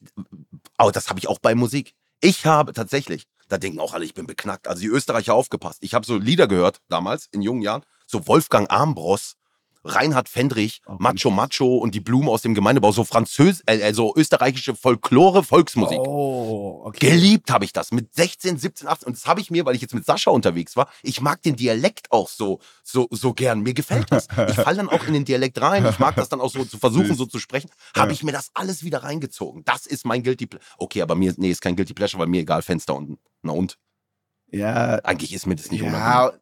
oh, 0.79 0.91
das 0.91 1.09
habe 1.09 1.19
ich 1.19 1.29
auch 1.29 1.39
bei 1.39 1.55
Musik. 1.55 1.95
Ich 2.21 2.47
habe 2.47 2.73
tatsächlich, 2.73 3.25
da 3.49 3.59
denken 3.59 3.79
auch 3.81 3.95
alle, 3.95 4.05
ich 4.05 4.15
bin 4.15 4.27
beknackt. 4.27 4.69
Also 4.69 4.81
die 4.81 4.89
Österreicher 4.89 5.35
aufgepasst. 5.35 5.79
Ich 5.83 5.95
habe 5.95 6.05
so 6.07 6.17
Lieder 6.17 6.47
gehört 6.49 6.81
damals 6.89 7.27
in 7.33 7.43
jungen 7.43 7.63
Jahren, 7.63 7.83
so 8.07 8.27
Wolfgang 8.27 8.71
Armbross, 8.71 9.37
Reinhard 9.83 10.29
Fendrich, 10.29 10.83
Oh, 10.87 10.97
Macho 10.99 11.31
Macho 11.31 11.79
und 11.79 11.95
die 11.95 12.01
Blumen 12.01 12.29
aus 12.29 12.43
dem 12.43 12.55
Gemeindebau, 12.55 12.93
so 12.93 13.05
französ, 13.05 13.63
äh, 13.67 13.83
also 13.83 14.13
österreichische 14.17 14.75
Folklore, 14.75 15.43
Volksmusik. 15.43 15.99
Oh, 15.99 16.83
okay. 16.85 17.11
Geliebt 17.11 17.51
habe 17.51 17.65
ich 17.65 17.73
das 17.73 17.91
mit 17.91 18.15
16, 18.15 18.59
17, 18.59 18.87
18 18.89 19.07
und 19.07 19.17
das 19.17 19.27
habe 19.27 19.41
ich 19.41 19.51
mir, 19.51 19.65
weil 19.65 19.75
ich 19.75 19.81
jetzt 19.83 19.95
mit 19.95 20.05
Sascha 20.05 20.31
unterwegs 20.31 20.77
war. 20.77 20.89
Ich 21.03 21.21
mag 21.21 21.41
den 21.43 21.57
Dialekt 21.57 22.13
auch 22.13 22.29
so 22.29 22.61
so 22.83 23.09
so 23.11 23.33
gern. 23.33 23.61
Mir 23.61 23.75
gefällt 23.75 24.11
das. 24.13 24.29
Ich 24.49 24.57
falle 24.57 24.77
dann 24.79 24.89
auch 24.89 25.05
in 25.07 25.15
den 25.15 25.25
Dialekt 25.25 25.61
rein. 25.61 25.87
Ich 25.87 25.99
mag 25.99 26.15
das 26.17 26.29
dann 26.29 26.41
auch 26.41 26.51
so 26.51 26.65
zu 26.65 26.79
versuchen 26.79 27.15
so 27.15 27.25
zu 27.27 27.39
sprechen. 27.39 27.71
Habe 27.97 28.09
Ja. 28.09 28.13
ich 28.15 28.23
mir 28.23 28.33
das 28.33 28.51
alles 28.55 28.85
wieder 28.85 29.03
reingezogen. 29.03 29.63
Das 29.65 29.87
ist 29.87 30.05
mein 30.05 30.23
Guilty 30.23 30.47
Pleasure. 30.47 30.69
Okay, 30.79 31.01
aber 31.03 31.15
mir 31.15 31.33
nee, 31.39 31.51
ist 31.51 31.63
kein 31.63 31.77
Guilty 31.77 31.95
Pleasure, 31.95 32.21
weil 32.21 32.29
mir 32.29 32.41
egal 32.43 32.63
Fenster 32.63 32.95
unten. 32.95 33.19
Na 33.43 33.53
und 33.53 33.79
Ja, 34.53 34.97
eigentlich 35.05 35.33
ist 35.33 35.47
mir 35.47 35.57
das 35.57 35.71
nicht 35.71 35.83
unangenehm. 35.83 36.39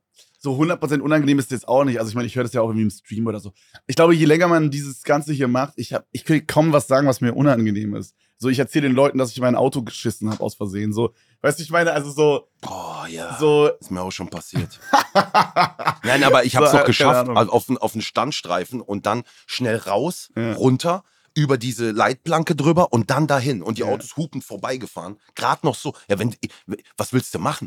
So 0.56 0.62
100% 0.62 1.00
unangenehm 1.00 1.38
ist 1.38 1.46
es 1.46 1.50
jetzt 1.50 1.68
auch 1.68 1.84
nicht. 1.84 1.98
Also 1.98 2.08
ich 2.10 2.14
meine, 2.14 2.26
ich 2.26 2.36
höre 2.36 2.42
das 2.44 2.52
ja 2.52 2.60
auch 2.62 2.68
irgendwie 2.68 2.84
im 2.84 2.90
Stream 2.90 3.26
oder 3.26 3.40
so. 3.40 3.52
Ich 3.86 3.96
glaube, 3.96 4.14
je 4.14 4.24
länger 4.24 4.48
man 4.48 4.70
dieses 4.70 5.02
Ganze 5.02 5.32
hier 5.32 5.48
macht, 5.48 5.74
ich, 5.76 5.92
hab, 5.92 6.06
ich 6.12 6.28
will 6.28 6.40
kaum 6.40 6.72
was 6.72 6.86
sagen, 6.86 7.06
was 7.06 7.20
mir 7.20 7.34
unangenehm 7.34 7.94
ist. 7.94 8.14
So, 8.40 8.48
ich 8.48 8.58
erzähle 8.60 8.88
den 8.88 8.94
Leuten, 8.94 9.18
dass 9.18 9.30
ich 9.32 9.36
in 9.38 9.42
mein 9.42 9.56
Auto 9.56 9.82
geschissen 9.82 10.30
habe 10.30 10.42
aus 10.44 10.54
Versehen. 10.54 10.92
So, 10.92 11.12
weißt 11.42 11.58
du, 11.58 11.62
ich 11.64 11.70
meine, 11.70 11.92
also 11.92 12.10
so, 12.10 12.48
Boah, 12.60 13.06
ja. 13.10 13.36
so, 13.40 13.68
Ist 13.80 13.90
mir 13.90 14.00
auch 14.00 14.12
schon 14.12 14.28
passiert. 14.28 14.78
Nein, 16.04 16.22
aber 16.22 16.44
ich 16.44 16.54
habe 16.56 16.66
es 16.66 16.72
So, 16.72 16.78
doch 16.78 16.84
geschafft, 16.84 17.28
also 17.28 17.50
auf, 17.52 17.68
auf 17.68 17.94
einen 17.94 18.02
Standstreifen 18.02 18.80
und 18.80 19.06
dann 19.06 19.24
schnell 19.46 19.76
raus, 19.76 20.30
Ja. 20.36 20.52
runter, 20.52 21.02
über 21.34 21.58
diese 21.58 21.90
Leitplanke 21.90 22.54
drüber 22.56 22.92
und 22.92 23.10
dann 23.10 23.26
dahin. 23.26 23.62
Und 23.62 23.78
die 23.78 23.82
Ja. 23.82 23.88
Autos 23.88 24.16
hupen 24.16 24.40
vorbeigefahren. 24.42 25.18
Gerade 25.34 25.66
noch 25.66 25.74
so. 25.74 25.94
Ja, 26.08 26.18
wenn, 26.18 26.34
was 26.96 27.12
willst 27.12 27.34
du 27.34 27.38
machen? 27.38 27.66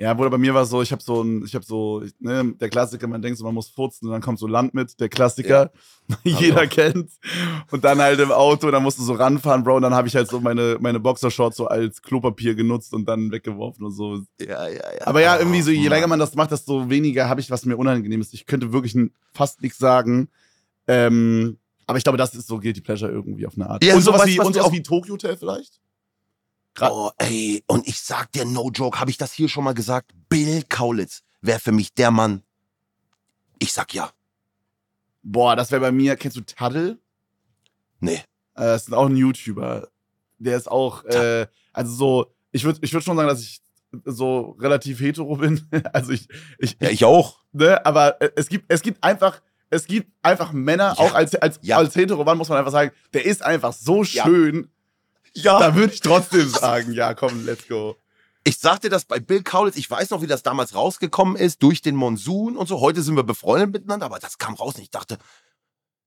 Ja, 0.00 0.14
Bruder, 0.14 0.30
bei 0.30 0.38
mir 0.38 0.54
war 0.54 0.64
so, 0.64 0.80
ich 0.80 0.92
habe 0.92 1.02
so 1.02 1.22
ein, 1.22 1.44
ich 1.44 1.54
habe 1.56 1.64
so, 1.64 2.04
ne, 2.20 2.54
der 2.60 2.68
Klassiker, 2.68 3.08
man 3.08 3.20
denkt 3.20 3.36
so, 3.36 3.44
man 3.44 3.52
muss 3.54 3.68
furzen 3.68 4.06
und 4.06 4.12
dann 4.12 4.20
kommt 4.22 4.38
so 4.38 4.46
Land 4.46 4.72
mit, 4.72 4.98
der 5.00 5.08
Klassiker, 5.08 5.72
jeder 6.22 6.62
auch. 6.62 6.68
kennt. 6.68 7.10
Und 7.72 7.82
dann 7.84 7.98
halt 7.98 8.20
im 8.20 8.30
Auto, 8.30 8.70
dann 8.70 8.84
musst 8.84 8.98
du 9.00 9.02
so 9.02 9.14
ranfahren, 9.14 9.64
Bro, 9.64 9.76
und 9.76 9.82
dann 9.82 9.94
habe 9.94 10.06
ich 10.06 10.14
halt 10.14 10.28
so 10.28 10.38
meine, 10.40 10.76
meine 10.80 11.00
Boxershorts 11.00 11.56
so 11.56 11.66
als 11.66 12.00
Klopapier 12.00 12.54
genutzt 12.54 12.94
und 12.94 13.06
dann 13.08 13.32
weggeworfen 13.32 13.84
und 13.84 13.92
so. 13.92 14.22
Ja, 14.40 14.68
ja, 14.68 14.74
ja. 14.98 15.06
Aber 15.06 15.20
ja, 15.20 15.36
irgendwie 15.36 15.62
so, 15.62 15.72
je 15.72 15.88
länger 15.88 16.06
man 16.06 16.20
das 16.20 16.34
macht, 16.36 16.52
desto 16.52 16.88
weniger 16.88 17.28
habe 17.28 17.40
ich, 17.40 17.50
was 17.50 17.66
mir 17.66 17.76
unangenehm 17.76 18.20
ist. 18.20 18.32
Ich 18.34 18.46
könnte 18.46 18.72
wirklich 18.72 18.94
fast 19.34 19.60
nichts 19.62 19.78
sagen. 19.78 20.28
Ähm, 20.86 21.58
aber 21.86 21.98
ich 21.98 22.04
glaube, 22.04 22.18
das 22.18 22.34
ist 22.34 22.46
so 22.46 22.60
Guilty 22.60 22.82
Pleasure 22.82 23.10
irgendwie 23.10 23.46
auf 23.46 23.54
eine 23.56 23.68
Art. 23.68 23.82
Ja, 23.84 23.94
und 23.94 24.00
so 24.02 24.06
sowas 24.12 24.20
weißt 24.22 24.32
wie, 24.34 24.38
was 24.38 24.46
und 24.46 24.52
sowas 24.54 24.66
auch- 24.68 24.72
wie 24.72 24.82
Tokyo 24.82 25.14
Hotel 25.14 25.36
vielleicht? 25.36 25.80
Oh, 26.82 27.10
ey, 27.18 27.62
und 27.66 27.86
ich 27.88 28.00
sag 28.00 28.32
dir, 28.32 28.44
no 28.44 28.70
joke, 28.70 29.00
habe 29.00 29.10
ich 29.10 29.18
das 29.18 29.32
hier 29.32 29.48
schon 29.48 29.64
mal 29.64 29.74
gesagt? 29.74 30.12
Bill 30.28 30.62
Kaulitz 30.68 31.22
wäre 31.40 31.58
für 31.60 31.72
mich 31.72 31.92
der 31.94 32.10
Mann. 32.10 32.42
Ich 33.58 33.72
sag 33.72 33.92
ja. 33.94 34.10
Boah, 35.22 35.56
das 35.56 35.70
wäre 35.70 35.80
bei 35.80 35.92
mir, 35.92 36.16
kennst 36.16 36.36
du 36.36 36.40
Taddle? 36.42 36.98
Nee. 38.00 38.14
Äh, 38.14 38.22
das 38.54 38.88
ist 38.88 38.94
auch 38.94 39.06
ein 39.06 39.16
YouTuber. 39.16 39.88
Der 40.38 40.56
ist 40.56 40.70
auch, 40.70 41.04
äh, 41.04 41.46
also 41.72 41.92
so, 41.94 42.34
ich 42.52 42.64
würde 42.64 42.78
ich 42.82 42.92
würd 42.92 43.02
schon 43.04 43.16
sagen, 43.16 43.28
dass 43.28 43.40
ich 43.42 43.60
so 44.04 44.56
relativ 44.60 45.00
hetero 45.00 45.36
bin. 45.36 45.66
Also 45.92 46.12
ich, 46.12 46.28
ich, 46.58 46.76
Ja, 46.80 46.90
ich 46.90 47.04
auch. 47.04 47.38
ne, 47.52 47.84
aber 47.84 48.20
äh, 48.22 48.30
es 48.36 48.48
gibt, 48.48 48.66
es 48.72 48.82
gibt 48.82 49.02
einfach, 49.02 49.40
es 49.70 49.86
gibt 49.86 50.12
einfach 50.22 50.52
Männer, 50.52 50.94
Ja. 50.96 51.04
auch 51.04 51.14
als, 51.14 51.34
als, 51.34 51.58
Ja. 51.62 51.78
als 51.78 51.94
hetero 51.96 52.22
Mann 52.24 52.38
muss 52.38 52.48
man 52.48 52.58
einfach 52.58 52.72
sagen, 52.72 52.92
der 53.12 53.24
ist 53.26 53.42
einfach 53.42 53.72
so 53.72 54.04
schön. 54.04 54.56
Ja. 54.64 54.68
Da 55.60 55.74
würde 55.74 55.94
ich 55.94 56.00
trotzdem 56.00 56.48
sagen, 56.48 56.92
ja, 56.92 57.14
komm, 57.14 57.44
let's 57.44 57.68
go. 57.68 57.96
Ich 58.44 58.58
sagte 58.58 58.88
das 58.88 59.04
bei 59.04 59.20
Bill 59.20 59.42
Kaulitz, 59.42 59.76
ich 59.76 59.90
weiß 59.90 60.10
noch, 60.10 60.22
wie 60.22 60.26
das 60.26 60.42
damals 60.42 60.74
rausgekommen 60.74 61.36
ist, 61.36 61.62
durch 61.62 61.82
den 61.82 61.96
Monsun 61.96 62.56
und 62.56 62.66
so. 62.66 62.80
Heute 62.80 63.02
sind 63.02 63.16
wir 63.16 63.22
befreundet 63.22 63.72
miteinander, 63.72 64.06
aber 64.06 64.18
das 64.18 64.38
kam 64.38 64.54
raus 64.54 64.76
und 64.76 64.82
ich 64.82 64.90
dachte, 64.90 65.18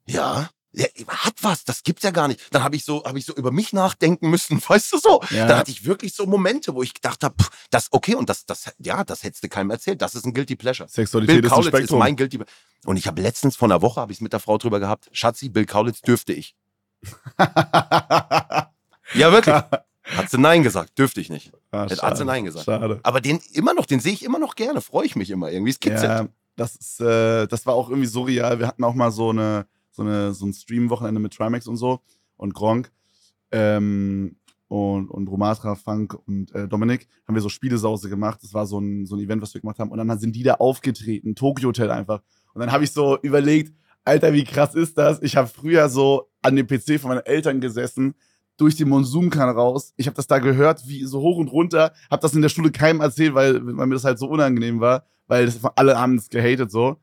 ja, 0.08 0.50
der 0.74 0.90
hat 1.08 1.36
was, 1.42 1.66
das 1.66 1.84
gibt's 1.84 2.04
ja 2.04 2.12
gar 2.12 2.28
nicht. 2.28 2.40
Dann 2.52 2.64
habe 2.64 2.76
ich 2.76 2.86
so, 2.86 3.04
habe 3.04 3.20
ich 3.20 3.26
so 3.26 3.34
über 3.36 3.52
mich 3.52 3.74
nachdenken 3.74 4.30
müssen, 4.30 4.62
weißt 4.68 4.94
du 4.94 4.98
so? 4.98 5.22
Ja. 5.30 5.48
Dann 5.48 5.58
hatte 5.58 5.72
ich 5.72 5.86
wirklich 5.86 6.16
so 6.16 6.26
Momente, 6.26 6.74
wo 6.74 6.82
ich 6.82 6.94
gedacht 6.94 7.24
habe, 7.24 7.36
das 7.70 7.90
okay 7.92 8.16
und 8.16 8.30
das, 8.30 8.46
das, 8.46 8.72
ja, 8.80 9.04
das 9.04 9.24
hättest 9.24 9.44
du 9.44 9.50
keinem 9.50 9.70
erzählt. 9.70 10.02
Das 10.02 10.16
ist 10.16 10.26
ein 10.26 10.34
guilty 10.34 10.56
pleasure. 10.56 10.88
Sexualität 10.90 11.36
Bill 11.36 11.46
ist 11.46 11.52
Kaulitz 11.52 11.80
ist 11.80 11.92
mein 11.92 12.16
guilty. 12.16 12.40
Und 12.86 12.98
ich 12.98 13.08
habe 13.08 13.22
letztens 13.22 13.56
vor 13.56 13.68
einer 13.68 13.82
Woche 13.82 14.00
habe 14.00 14.12
ich 14.12 14.18
es 14.18 14.22
mit 14.22 14.34
der 14.34 14.40
Frau 14.40 14.58
drüber 14.58 14.80
gehabt. 14.80 15.10
Schatzi, 15.12 15.50
Bill 15.50 15.66
Kaulitz 15.66 16.02
dürfte 16.02 16.34
ich. 16.34 16.56
Ja 19.14 19.32
wirklich. 19.32 19.56
Hat 20.04 20.30
sie 20.30 20.40
nein 20.40 20.64
gesagt, 20.64 20.98
dürfte 20.98 21.22
ich 21.22 21.30
nicht. 21.30 21.52
Ah, 21.72 21.88
Hat 21.90 22.18
sie 22.18 22.26
nein 22.26 22.44
gesagt. 22.44 22.66
Schade. 22.66 23.00
Aber 23.04 23.22
den 23.22 23.40
immer 23.54 23.74
noch, 23.74 23.86
den 23.86 24.00
sehe 24.00 24.14
ich 24.14 24.26
immer 24.26 24.40
noch 24.40 24.56
gerne, 24.56 24.82
freue 24.82 25.06
ich 25.06 25.16
mich 25.16 25.30
immer 25.30 25.52
irgendwie. 25.52 25.72
Es 25.72 25.80
kitzelt. 25.80 26.04
Ja, 26.04 26.28
das 26.56 26.76
ist, 26.76 27.00
äh, 27.02 27.48
das 27.48 27.66
war 27.66 27.76
auch 27.76 27.90
irgendwie 27.90 28.08
surreal. 28.08 28.60
Wir 28.60 28.68
hatten 28.68 28.84
auch 28.84 28.96
mal 28.96 29.12
so 29.12 29.30
eine, 29.30 29.68
so 29.92 30.02
eine, 30.02 30.34
so 30.34 30.46
ein 30.46 30.54
Stream-Wochenende 30.54 31.20
mit 31.22 31.34
Trimax 31.34 31.68
und 31.68 31.78
so 31.78 32.02
und 32.38 32.54
Gronk. 32.54 32.92
Ähm, 33.52 34.38
und, 34.68 35.12
und 35.12 35.28
Romatra, 35.28 35.76
Funk 35.76 36.18
und 36.26 36.56
äh, 36.56 36.66
Dominik 36.66 37.08
haben 37.28 37.36
wir 37.36 37.42
so 37.42 37.50
Spielesause 37.50 38.10
gemacht. 38.10 38.40
Das 38.42 38.54
war 38.54 38.66
so 38.66 38.80
ein, 38.80 39.06
so 39.06 39.16
ein 39.18 39.20
Event, 39.20 39.42
was 39.42 39.54
wir 39.54 39.60
gemacht 39.60 39.80
haben. 39.80 39.92
Und 39.92 39.98
dann 39.98 40.18
sind 40.18 40.34
die 40.34 40.44
da 40.44 40.56
aufgetreten, 40.56 41.36
Tokyo 41.36 41.70
Hotel 41.70 41.92
einfach. 41.92 42.22
Und 42.54 42.62
dann 42.62 42.72
habe 42.72 42.86
ich 42.86 42.92
so 42.92 43.20
überlegt, 43.22 43.76
Alter, 44.06 44.32
wie 44.34 44.46
krass 44.46 44.74
ist 44.74 44.98
das? 44.98 45.22
Ich 45.22 45.36
habe 45.36 45.48
früher 45.48 45.90
so 45.90 46.30
an 46.42 46.56
dem 46.56 46.68
PC 46.68 47.00
von 47.02 47.10
meinen 47.10 47.26
Eltern 47.26 47.60
gesessen, 47.60 48.16
durch 48.62 48.76
den 48.76 48.90
Monsunkan 48.90 49.50
raus. 49.50 49.94
Ich 49.98 50.06
habe 50.06 50.16
das 50.16 50.28
da 50.28 50.38
gehört, 50.38 50.88
wie 50.88 51.04
so 51.06 51.20
hoch 51.20 51.38
und 51.38 51.48
runter. 51.48 51.94
Habe 52.12 52.22
das 52.22 52.34
in 52.34 52.44
der 52.44 52.50
Schule 52.50 52.72
keinem 52.72 53.02
erzählt, 53.02 53.34
weil, 53.34 53.56
weil 53.76 53.88
mir 53.88 53.96
das 53.96 54.04
halt 54.04 54.20
so 54.20 54.28
unangenehm 54.28 54.80
war, 54.80 55.04
weil 55.28 55.48
das, 55.48 55.60
alle 55.76 56.00
haben 56.00 56.16
es 56.16 56.30
gehatet 56.30 56.72
so. 56.72 56.98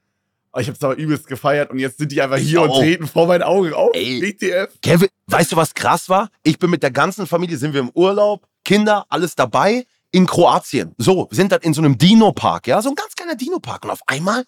Aber 0.53 0.63
ich 0.63 0.69
habe 0.69 0.77
es 0.77 0.85
aber 0.85 0.97
übelst 0.97 1.27
gefeiert 1.27 1.71
und 1.71 1.79
jetzt 1.79 1.99
sind 1.99 2.13
die 2.13 2.23
einfach 2.23 2.39
hier 2.39 2.63
und 2.63 2.71
auch. 2.71 2.79
treten 2.79 3.07
vor 3.09 3.27
meinen 3.27 3.43
Augen 3.43 3.73
auf. 3.73 3.91
Ey. 3.95 4.23
WTF. 4.23 4.81
Kevin, 4.81 5.09
weißt 5.27 5.53
du, 5.53 5.57
was 5.57 5.75
krass 5.75 6.09
war? 6.09 6.31
Ich 6.45 6.59
bin 6.59 6.71
mit 6.71 6.83
der 6.83 6.93
ganzen 6.93 7.27
Familie, 7.27 7.59
sind 7.59 7.75
wir 7.75 7.81
im 7.81 7.91
Urlaub, 7.91 8.47
Kinder, 8.65 9.05
alles 9.09 9.35
dabei, 9.35 9.85
in 10.13 10.27
Kroatien. 10.27 10.95
So, 10.97 11.27
wir 11.29 11.37
sind 11.37 11.53
dann 11.53 11.61
in 11.63 11.75
so 11.75 11.83
einem 11.83 11.99
Dino-Park, 11.99 12.69
ja, 12.69 12.81
so 12.81 12.89
ein 12.89 12.95
ganz 12.95 13.15
kleiner 13.15 13.35
Dino-Park. 13.35 13.85
Und 13.85 13.91
auf 13.91 14.01
einmal, 14.07 14.45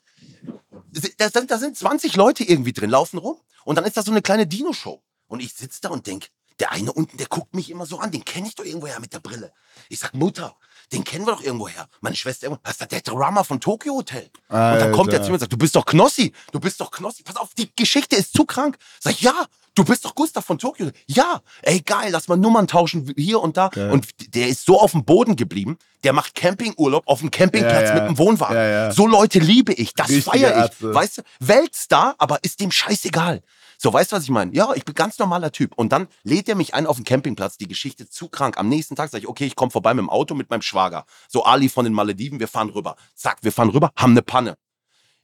da 1.18 1.28
sind, 1.28 1.50
da 1.50 1.58
sind 1.58 1.76
20 1.76 2.16
Leute 2.16 2.44
irgendwie 2.44 2.72
drin, 2.72 2.88
laufen 2.88 3.18
rum. 3.18 3.36
Und 3.64 3.76
dann 3.76 3.84
ist 3.84 3.96
da 3.96 4.02
so 4.02 4.10
eine 4.12 4.22
kleine 4.22 4.46
Dino-Show. 4.46 5.02
Und 5.26 5.40
ich 5.40 5.52
sitze 5.54 5.80
da 5.82 5.90
und 5.90 6.06
denk, 6.06 6.28
der 6.60 6.72
eine 6.72 6.92
unten, 6.92 7.16
der 7.16 7.26
guckt 7.26 7.54
mich 7.54 7.70
immer 7.70 7.86
so 7.86 7.98
an, 7.98 8.10
den 8.10 8.24
kenne 8.24 8.46
ich 8.46 8.54
doch 8.54 8.64
irgendwoher 8.64 9.00
mit 9.00 9.12
der 9.12 9.20
Brille. 9.20 9.52
Ich 9.88 9.98
sag, 9.98 10.14
Mutter, 10.14 10.56
den 10.92 11.04
kennen 11.04 11.26
wir 11.26 11.32
doch 11.32 11.42
irgendwoher. 11.42 11.88
Meine 12.00 12.16
Schwester, 12.16 12.46
irgendwo, 12.46 12.62
das 12.64 12.80
ist 12.80 12.90
der 12.92 13.00
Drama 13.00 13.44
von 13.44 13.60
Tokyo 13.60 13.94
Hotel. 13.94 14.30
Und 14.48 14.56
dann 14.56 14.92
kommt 14.92 15.10
er 15.12 15.14
Alter. 15.14 15.24
zu 15.24 15.30
mir 15.30 15.34
und 15.34 15.40
sagt, 15.40 15.52
du 15.52 15.56
bist 15.58 15.76
doch 15.76 15.86
Knossi, 15.86 16.32
du 16.52 16.60
bist 16.60 16.80
doch 16.80 16.90
Knossi. 16.90 17.22
Pass 17.22 17.36
auf, 17.36 17.50
die 17.56 17.70
Geschichte 17.74 18.16
ist 18.16 18.32
zu 18.34 18.44
krank. 18.44 18.76
Sag 18.98 19.12
ich, 19.12 19.20
ja, 19.20 19.46
du 19.74 19.84
bist 19.84 20.04
doch 20.04 20.14
Gustav 20.14 20.44
von 20.44 20.58
Tokio. 20.58 20.90
Ja, 21.06 21.40
ey, 21.62 21.80
geil, 21.80 22.10
lass 22.10 22.28
mal 22.28 22.36
Nummern 22.36 22.66
tauschen 22.66 23.12
hier 23.16 23.40
und 23.40 23.56
da. 23.56 23.68
Geil. 23.68 23.90
Und 23.90 24.34
der 24.34 24.48
ist 24.48 24.64
so 24.66 24.80
auf 24.80 24.92
dem 24.92 25.04
Boden 25.04 25.36
geblieben, 25.36 25.78
der 26.02 26.12
macht 26.12 26.34
Campingurlaub 26.34 27.06
auf 27.06 27.20
dem 27.20 27.30
Campingplatz 27.30 27.88
Ja, 27.90 27.94
ja. 27.96 28.02
mit 28.02 28.10
dem 28.10 28.18
Wohnwagen. 28.18 28.56
Ja. 28.56 28.90
So 28.92 29.06
Leute 29.06 29.38
liebe 29.38 29.72
ich, 29.72 29.94
das 29.94 30.12
feiere 30.24 30.70
ich. 30.72 30.82
Weißt 30.82 31.18
du, 31.18 31.22
Weltstar, 31.40 32.14
aber 32.18 32.38
ist 32.42 32.60
dem 32.60 32.70
scheißegal. 32.72 33.42
So, 33.82 33.90
weißt 33.90 34.12
du, 34.12 34.16
was 34.16 34.24
ich 34.24 34.28
meine? 34.30 34.54
Ja, 34.54 34.74
ich 34.74 34.84
bin 34.84 34.94
ganz 34.94 35.18
normaler 35.18 35.52
Typ. 35.52 35.72
Und 35.74 35.90
dann 35.90 36.06
lädt 36.22 36.50
er 36.50 36.54
mich 36.54 36.74
ein 36.74 36.86
auf 36.86 36.96
den 36.96 37.04
Campingplatz, 37.06 37.56
die 37.56 37.66
Geschichte 37.66 38.06
zu 38.10 38.28
krank. 38.28 38.58
Am 38.58 38.68
nächsten 38.68 38.94
Tag 38.94 39.10
sage 39.10 39.22
ich, 39.22 39.28
okay, 39.28 39.46
ich 39.46 39.56
komme 39.56 39.70
vorbei 39.70 39.94
mit 39.94 40.02
dem 40.02 40.10
Auto 40.10 40.34
mit 40.34 40.50
meinem 40.50 40.60
Schwager. 40.60 40.79
So 41.28 41.44
Ali 41.44 41.68
von 41.68 41.84
den 41.84 41.92
Malediven, 41.94 42.40
wir 42.40 42.48
fahren 42.48 42.70
rüber. 42.70 42.96
Zack, 43.14 43.38
wir 43.42 43.52
fahren 43.52 43.70
rüber, 43.70 43.90
haben 43.96 44.12
eine 44.12 44.22
Panne. 44.22 44.56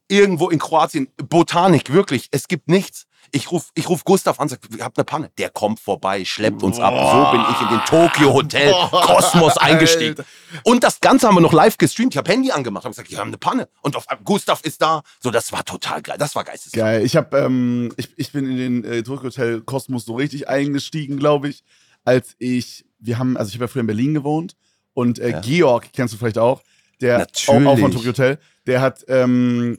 Irgendwo 0.09 0.51
in 0.51 0.59
Kroatien, 0.59 1.09
Botanik, 1.17 1.93
wirklich, 1.93 2.29
es 2.31 2.47
gibt 2.47 2.69
nichts. 2.69 3.07
Ich 3.33 3.51
ruf, 3.51 3.71
ich 3.75 3.89
ruf 3.89 4.05
Gustav 4.05 4.39
an, 4.39 4.49
sag, 4.49 4.61
ich 4.73 4.81
hab 4.81 4.97
eine 4.97 5.05
Panne. 5.05 5.31
Der 5.37 5.51
kommt 5.51 5.81
vorbei, 5.81 6.25
schleppt 6.25 6.63
uns 6.63 6.79
ab. 6.79 6.95
So 6.95 7.33
bin 7.33 7.45
ich 7.51 7.61
in 7.61 7.69
den 7.69 7.85
Tokyo 7.85 8.33
Hotel 8.33 8.73
Kosmos 8.91 9.57
eingestiegen. 9.59 10.17
Alter. 10.19 10.25
Und 10.63 10.85
das 10.85 11.01
Ganze 11.01 11.27
haben 11.27 11.35
wir 11.35 11.41
noch 11.41 11.53
live 11.53 11.77
gestreamt. 11.77 12.15
Ich 12.15 12.19
habe 12.19 12.31
Handy 12.31 12.53
angemacht, 12.53 12.85
habe 12.85 12.93
gesagt, 12.93 13.11
wir 13.11 13.19
haben 13.19 13.29
eine 13.29 13.39
Panne. 13.39 13.69
Und 13.83 13.97
auf 13.97 14.07
Gustav 14.25 14.61
ist 14.63 14.81
da. 14.81 15.03
So, 15.21 15.31
das 15.31 15.51
war 15.53 15.65
total 15.65 16.03
geil. 16.03 16.17
Das 16.19 16.37
war 16.37 16.45
geisteskrank. 16.45 16.85
Geil. 16.85 17.05
Ich 17.05 17.17
habe, 17.17 17.37
ähm, 17.39 17.93
ich, 17.97 18.11
ich 18.17 18.33
bin 18.33 18.49
in 18.49 18.57
den 18.57 18.85
äh, 18.85 19.03
Tokyo 19.03 19.25
Hotel 19.25 19.61
Kosmos 19.63 20.05
so 20.05 20.15
richtig 20.15 20.49
eingestiegen, 20.49 21.19
glaube 21.19 21.49
ich, 21.49 21.65
als 22.05 22.37
ich, 22.39 22.85
wir 23.01 23.19
haben, 23.19 23.37
also 23.37 23.49
ich 23.49 23.55
habe 23.57 23.65
ja 23.65 23.69
früher 23.69 23.81
in 23.81 23.89
Berlin 23.89 24.15
gewohnt 24.15 24.55
und 24.97 25.19
äh, 25.19 25.31
Ja. 25.33 25.41
Georg, 25.41 25.93
kennst 25.93 26.15
du 26.15 26.19
vielleicht 26.19 26.39
auch, 26.39 26.63
der 27.03 27.17
auch, 27.17 27.21
Natürlich. 27.21 27.67
auch 27.67 27.79
von 27.79 27.91
Tokyo 27.93 28.09
Hotel, 28.09 28.39
der 28.67 28.81
hat 28.81 29.05
ähm, 29.09 29.77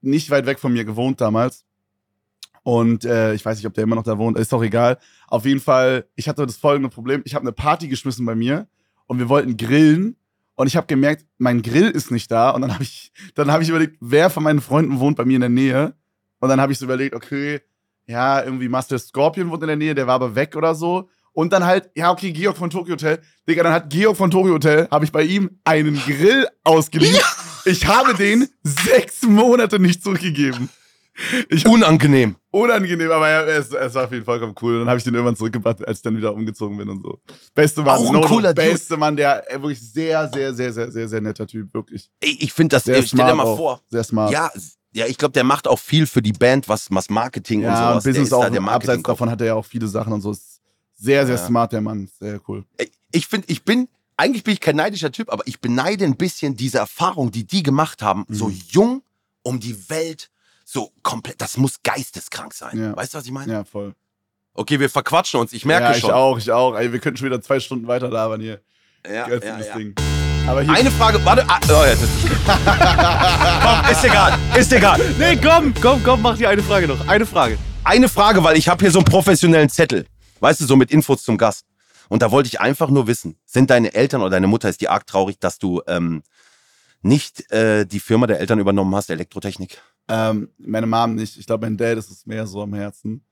nicht 0.00 0.30
weit 0.30 0.46
weg 0.46 0.60
von 0.60 0.72
mir 0.72 0.84
gewohnt 0.84 1.20
damals. 1.20 1.64
Und 2.62 3.04
äh, 3.04 3.34
ich 3.34 3.44
weiß 3.44 3.56
nicht, 3.56 3.66
ob 3.66 3.74
der 3.74 3.82
immer 3.82 3.96
noch 3.96 4.04
da 4.04 4.16
wohnt, 4.18 4.38
ist 4.38 4.52
doch 4.52 4.62
egal. 4.62 4.98
Auf 5.26 5.44
jeden 5.46 5.58
Fall, 5.58 6.06
ich 6.14 6.28
hatte 6.28 6.46
das 6.46 6.56
folgende 6.56 6.90
Problem. 6.90 7.22
Ich 7.24 7.34
habe 7.34 7.42
eine 7.42 7.50
Party 7.50 7.88
geschmissen 7.88 8.24
bei 8.24 8.36
mir 8.36 8.68
und 9.06 9.18
wir 9.18 9.28
wollten 9.28 9.56
grillen. 9.56 10.14
Und 10.54 10.68
ich 10.68 10.76
habe 10.76 10.86
gemerkt, 10.86 11.26
mein 11.38 11.62
Grill 11.62 11.90
ist 11.90 12.12
nicht 12.12 12.30
da. 12.30 12.50
Und 12.50 12.62
dann 12.62 12.72
habe 12.72 12.84
ich, 12.84 13.10
dann 13.34 13.50
habe 13.50 13.64
ich 13.64 13.68
überlegt, 13.68 13.96
wer 14.00 14.30
von 14.30 14.44
meinen 14.44 14.60
Freunden 14.60 15.00
wohnt 15.00 15.16
bei 15.16 15.24
mir 15.24 15.34
in 15.34 15.40
der 15.40 15.50
Nähe. 15.50 15.94
Und 16.38 16.48
dann 16.50 16.60
habe 16.60 16.70
ich 16.72 16.78
so 16.78 16.84
überlegt, 16.84 17.16
okay, 17.16 17.62
ja, 18.06 18.44
irgendwie 18.44 18.68
Master 18.68 18.96
Scorpion 18.98 19.50
wohnt 19.50 19.62
in 19.62 19.68
der 19.68 19.76
Nähe, 19.76 19.96
der 19.96 20.06
war 20.06 20.14
aber 20.14 20.36
weg 20.36 20.54
oder 20.54 20.76
so. 20.76 21.08
Und 21.32 21.52
dann 21.52 21.64
halt, 21.64 21.90
ja, 21.94 22.10
okay, 22.10 22.30
Georg 22.32 22.56
von 22.56 22.68
Tokyo 22.70 22.92
Hotel. 22.92 23.20
Digga, 23.48 23.62
dann 23.62 23.72
hat 23.72 23.90
Georg 23.90 24.16
von 24.16 24.30
Tokyo 24.30 24.54
Hotel, 24.54 24.86
habe 24.90 25.04
ich 25.04 25.12
bei 25.12 25.22
ihm 25.22 25.58
einen 25.64 25.96
Grill 26.04 26.46
ausgeliehen. 26.64 27.16
Ich 27.64 27.86
habe 27.86 28.14
den 28.14 28.48
sechs 28.62 29.22
Monate 29.22 29.78
nicht 29.78 30.02
zurückgegeben. 30.02 30.68
Ich 31.50 31.66
Unangenehm. 31.66 32.36
unangenehm, 32.50 33.10
aber 33.10 33.28
ja, 33.28 33.42
es, 33.44 33.70
es 33.70 33.94
war 33.94 34.04
auf 34.06 34.12
jeden 34.12 34.24
Fall 34.24 34.38
vollkommen 34.38 34.54
cool. 34.62 34.72
Und 34.74 34.78
dann 34.80 34.88
habe 34.88 34.98
ich 34.98 35.04
den 35.04 35.12
irgendwann 35.12 35.36
zurückgebracht, 35.36 35.86
als 35.86 35.98
ich 35.98 36.02
dann 36.02 36.16
wieder 36.16 36.32
umgezogen 36.34 36.76
bin 36.78 36.88
und 36.88 37.02
so. 37.02 37.20
Beste 37.54 37.82
Mann, 37.82 37.98
Auch 37.98 38.06
ein 38.06 38.12
no, 38.14 38.20
cooler 38.22 38.54
Dude. 38.54 38.66
beste 38.70 38.96
Mann, 38.96 39.14
der 39.16 39.50
äh, 39.50 39.60
wirklich 39.60 39.80
sehr, 39.92 40.28
sehr, 40.32 40.54
sehr, 40.54 40.72
sehr, 40.72 40.90
sehr, 40.90 41.08
sehr 41.08 41.20
netter 41.20 41.46
Typ, 41.46 41.72
wirklich. 41.74 42.10
Ey, 42.20 42.36
Ich 42.40 42.52
finde 42.54 42.76
das, 42.76 42.84
Sehr 42.84 42.96
äh, 42.96 43.02
stell 43.02 43.26
dir 43.26 43.34
mal 43.34 43.44
auch. 43.44 43.56
vor. 43.58 43.80
Sehr 43.90 44.04
smart. 44.04 44.32
Ja, 44.32 44.50
ja, 44.94 45.06
ich 45.06 45.18
glaube, 45.18 45.32
der 45.32 45.44
macht 45.44 45.68
auch 45.68 45.78
viel 45.78 46.06
für 46.06 46.22
die 46.22 46.32
Band, 46.32 46.68
was, 46.68 46.86
was 46.90 47.08
Marketing 47.10 47.60
und 47.60 47.64
ja 47.66 47.76
sowas. 47.76 48.04
und 48.06 48.10
Business 48.12 48.14
der 48.14 48.22
ist 48.24 48.32
auch. 48.32 48.40
da 48.44 48.50
der 48.50 48.60
abseits 48.60 48.86
Marketing 48.86 49.02
davon 49.04 49.30
hat 49.30 49.40
er 49.42 49.46
ja 49.48 49.54
auch 49.54 49.64
viele 49.66 49.86
Sachen 49.86 50.12
und 50.14 50.20
so. 50.22 50.30
Ist 50.32 50.51
sehr, 51.02 51.26
sehr 51.26 51.36
Ja. 51.36 51.46
smart, 51.46 51.72
der 51.72 51.80
Mann. 51.80 52.08
Sehr 52.20 52.40
cool. 52.48 52.64
Ich 53.10 53.26
finde, 53.26 53.48
ich 53.50 53.64
bin, 53.64 53.88
eigentlich 54.16 54.44
bin 54.44 54.54
ich 54.54 54.60
kein 54.60 54.76
neidischer 54.76 55.10
Typ, 55.12 55.30
aber 55.32 55.46
ich 55.46 55.60
beneide 55.60 56.04
ein 56.04 56.16
bisschen 56.16 56.56
diese 56.56 56.78
Erfahrung, 56.78 57.30
die 57.30 57.44
die 57.44 57.62
gemacht 57.62 58.02
haben, 58.02 58.24
so 58.28 58.48
Mhm. 58.48 58.60
jung 58.70 59.02
um 59.42 59.58
die 59.58 59.90
Welt, 59.90 60.30
so 60.64 60.92
komplett, 61.02 61.40
das 61.40 61.56
muss 61.56 61.82
geisteskrank 61.82 62.54
sein. 62.54 62.78
Ja. 62.80 62.96
Weißt 62.96 63.12
du, 63.14 63.18
was 63.18 63.24
ich 63.26 63.32
meine? 63.32 63.52
Ja, 63.52 63.64
voll. 63.64 63.94
Okay, 64.54 64.78
wir 64.78 64.88
verquatschen 64.90 65.40
uns, 65.40 65.52
ich 65.52 65.64
merke 65.64 65.86
ja, 65.86 65.90
ich 65.92 65.98
schon. 66.00 66.10
auch, 66.12 66.38
ich 66.38 66.50
auch. 66.52 66.74
Ey, 66.76 66.92
wir 66.92 67.00
könnten 67.00 67.16
schon 67.16 67.26
wieder 67.26 67.40
zwei 67.42 67.58
Stunden 67.58 67.86
weiter 67.88 68.08
labern 68.08 68.40
hier. 68.40 68.60
Ja, 69.06 69.28
ja, 69.28 69.58
ja. 69.58 69.76
Ding. 69.76 69.94
Aber 70.46 70.62
hier, 70.62 70.72
Eine 70.72 70.90
Frage, 70.90 71.24
warte, 71.24 71.44
ah, 71.48 71.58
oh, 71.64 71.66
das 71.68 72.02
ist 72.02 72.10
Komm, 73.62 73.90
ist 73.92 74.04
egal, 74.04 74.38
ist 74.58 74.72
egal. 74.72 75.00
Nee, 75.18 75.36
komm, 75.36 75.72
komm, 75.80 76.02
komm, 76.04 76.22
mach 76.22 76.36
dir 76.36 76.48
eine 76.48 76.62
Frage 76.62 76.86
noch. 76.88 77.06
Eine 77.08 77.26
Frage. 77.26 77.58
Eine 77.84 78.08
Frage, 78.08 78.42
weil 78.44 78.56
ich 78.56 78.68
habe 78.68 78.80
hier 78.84 78.90
so 78.92 78.98
einen 79.00 79.04
professionellen 79.06 79.68
Zettel. 79.68 80.06
Weißt 80.42 80.60
du, 80.60 80.64
so 80.66 80.76
mit 80.76 80.90
Infos 80.90 81.22
zum 81.22 81.38
Gast. 81.38 81.66
Und 82.08 82.20
da 82.20 82.30
wollte 82.32 82.48
ich 82.48 82.60
einfach 82.60 82.90
nur 82.90 83.06
wissen, 83.06 83.36
sind 83.46 83.70
deine 83.70 83.94
Eltern 83.94 84.20
oder 84.20 84.30
deine 84.30 84.48
Mutter, 84.48 84.68
ist 84.68 84.80
die 84.80 84.88
arg 84.88 85.06
traurig, 85.06 85.38
dass 85.38 85.58
du 85.58 85.80
ähm, 85.86 86.22
nicht 87.00 87.50
äh, 87.52 87.86
die 87.86 88.00
Firma 88.00 88.26
der 88.26 88.40
Eltern 88.40 88.58
übernommen 88.58 88.94
hast, 88.94 89.08
Elektrotechnik? 89.10 89.80
ähm, 90.08 90.48
meine 90.58 90.86
Mom 90.88 91.14
nicht. 91.14 91.38
Ich 91.38 91.46
glaube, 91.46 91.64
mein 91.66 91.76
Dad 91.76 91.96
ist 91.96 92.10
es 92.10 92.26
mehr 92.26 92.46
so 92.46 92.60
am 92.60 92.74
Herzen. 92.74 93.24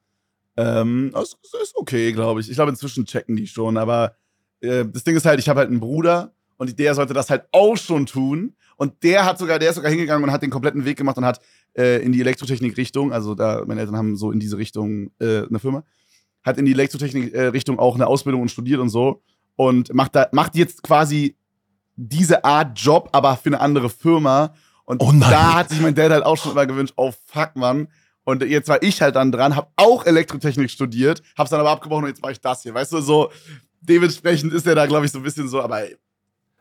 Ähm, 0.57 1.11
das 1.13 1.37
ist- 1.43 1.55
ist 1.63 1.77
okay, 1.77 2.13
glaube 2.13 2.41
ich. 2.41 2.49
Ich 2.49 2.55
glaube, 2.55 2.71
inzwischen 2.71 3.05
checken 3.05 3.37
die 3.37 3.47
schon. 3.49 3.77
Aber 3.77 4.15
äh, 4.61 4.85
das 4.87 5.03
Ding 5.05 5.17
ist 5.17 5.27
halt, 5.27 5.41
ich 5.41 5.49
habe 5.49 5.61
halt 5.61 5.69
einen 5.71 5.81
Bruder 5.81 6.33
und 6.59 6.79
der 6.79 6.95
sollte 6.95 7.13
das 7.13 7.29
halt 7.29 7.45
auch 7.53 7.77
schon 7.77 8.07
tun. 8.07 8.55
Und 8.77 9.03
der 9.03 9.25
hat 9.27 9.39
sogar, 9.39 9.59
der 9.59 9.71
ist 9.71 9.77
sogar 9.77 9.91
hingegangen 9.91 10.25
und 10.25 10.33
hat 10.33 10.43
den 10.43 10.51
kompletten 10.51 10.85
Weg 10.85 10.97
gemacht 10.97 11.19
und 11.19 11.25
hat 11.25 11.41
äh, 11.77 12.03
in 12.03 12.13
die 12.13 12.21
Elektrotechnik-Richtung, 12.21 13.13
also 13.13 13.35
da, 13.35 13.63
meine 13.67 13.81
Eltern 13.81 13.97
haben 13.97 14.17
so 14.17 14.31
in 14.33 14.41
diese 14.41 14.57
Richtung 14.57 15.11
äh, 15.21 15.43
eine 15.47 15.59
Firma, 15.59 15.85
hat 16.43 16.59
in 16.59 16.65
die 16.65 16.73
Elektrotechnik-Richtung 16.73 17.79
auch 17.79 17.95
eine 17.95 18.07
Ausbildung 18.07 18.43
und 18.43 18.51
studiert 18.51 18.81
und 18.81 18.89
so. 18.89 19.23
Und 19.57 19.93
macht 19.93 20.15
da, 20.15 20.29
macht 20.33 20.57
jetzt 20.57 20.83
quasi 20.83 21.37
diese 21.97 22.45
Art 22.45 22.79
Job, 22.79 23.11
aber 23.13 23.37
für 23.37 23.51
eine 23.51 23.61
andere 23.61 23.91
Firma. 23.91 24.55
Und 24.85 25.03
Oh 25.03 25.13
da 25.13 25.55
hat 25.55 25.69
sich 25.69 25.81
mein 25.81 25.95
Dad 25.95 26.11
halt 26.11 26.25
auch 26.25 26.37
schon 26.37 26.53
immer 26.53 26.67
gewünscht, 26.67 26.95
oh 26.97 27.13
fuck, 27.27 27.55
Mann. 27.57 27.89
Und 28.25 28.43
jetzt 28.43 28.69
war 28.69 28.83
ich 28.83 29.01
halt 29.03 29.17
dann 29.17 29.33
dran, 29.33 29.57
hab 29.57 29.73
auch 29.77 30.07
Elektrotechnik 30.07 30.71
studiert, 30.71 31.23
hab's 31.37 31.51
dann 31.51 31.61
aber 31.61 31.71
abgebrochen 31.71 32.05
und 32.05 32.11
jetzt 32.11 32.23
mache 32.23 32.33
ich 32.33 32.41
das 32.41 32.63
hier. 32.63 32.75
Weißt 32.75 32.93
du, 32.93 33.01
so, 33.01 33.31
dementsprechend 33.81 34.53
ist 34.53 34.67
er 34.67 34.75
da, 34.75 34.87
glaube 34.87 35.07
ich, 35.07 35.13
so 35.13 35.19
ein 35.19 35.25
bisschen 35.25 35.49
so, 35.49 35.61
aber 35.61 35.83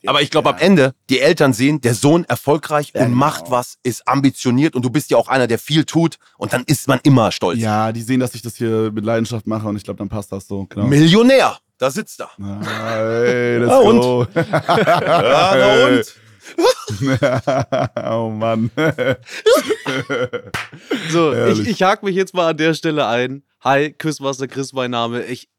Aber 0.05 0.21
ich 0.21 0.29
glaube, 0.31 0.49
am 0.49 0.57
Ende, 0.57 0.93
die 1.09 1.19
Eltern 1.19 1.53
sehen, 1.53 1.81
der 1.81 1.93
Sohn 1.93 2.23
erfolgreich 2.25 2.91
Ja, 2.93 3.01
und 3.01 3.07
genau. 3.07 3.17
macht 3.17 3.51
was, 3.51 3.77
ist 3.83 4.07
ambitioniert 4.07 4.75
und 4.75 4.83
du 4.85 4.89
bist 4.89 5.09
ja 5.11 5.17
auch 5.17 5.27
einer, 5.27 5.47
der 5.47 5.59
viel 5.59 5.83
tut 5.85 6.17
und 6.37 6.53
dann 6.53 6.63
ist 6.65 6.87
man 6.87 6.99
immer 7.03 7.31
stolz. 7.31 7.59
ja, 7.59 7.91
die 7.91 8.01
sehen, 8.01 8.19
dass 8.19 8.33
ich 8.35 8.41
das 8.41 8.55
hier 8.55 8.91
mit 8.93 9.03
Leidenschaft 9.05 9.45
mache 9.47 9.67
und 9.67 9.75
ich 9.75 9.83
glaube, 9.83 9.97
dann 9.97 10.09
passt 10.09 10.31
das 10.31 10.47
so. 10.47 10.65
Genau. 10.69 10.85
Millionär, 10.87 11.57
da 11.77 11.91
sitzt 11.91 12.21
er. 12.21 12.29
Ah, 12.41 12.97
ey, 13.01 13.57
let's 13.57 13.73
und? 13.83 13.99
go. 14.01 14.27
Ja, 14.35 15.53
na 15.55 15.85
und? 15.87 16.15
oh 18.09 18.29
Mann. 18.29 18.71
So, 21.11 21.31
ich, 21.31 21.37
Ehrlich. 21.37 21.67
ich 21.67 21.83
hake 21.83 22.05
mich 22.05 22.15
jetzt 22.15 22.33
mal 22.33 22.49
an 22.49 22.57
der 22.57 22.73
Stelle 22.73 23.05
ein. 23.07 23.43
Hi, 23.61 23.91
Quizmaster 23.93 24.47
Chris, 24.47 24.73
mein 24.73 24.91
Name. 24.91 25.23
Ich, 25.25 25.49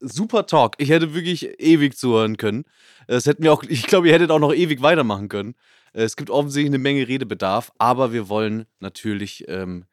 super 0.00 0.46
Talk. 0.46 0.74
Ich 0.78 0.90
hätte 0.90 1.14
wirklich 1.14 1.60
ewig 1.60 1.96
zuhören 1.96 2.36
können. 2.36 2.64
Es 3.06 3.26
hätten 3.26 3.42
wir 3.42 3.52
auch, 3.52 3.62
ich 3.62 3.86
glaube, 3.86 4.08
ihr 4.08 4.14
hättet 4.14 4.30
auch 4.30 4.38
noch 4.38 4.54
ewig 4.54 4.82
weitermachen 4.82 5.28
können. 5.28 5.54
Es 5.92 6.16
gibt 6.16 6.30
offensichtlich 6.30 6.70
eine 6.70 6.78
Menge 6.78 7.08
Redebedarf, 7.08 7.72
aber 7.78 8.12
wir 8.12 8.28
wollen 8.28 8.66
natürlich 8.80 9.44
ähm, 9.48 9.84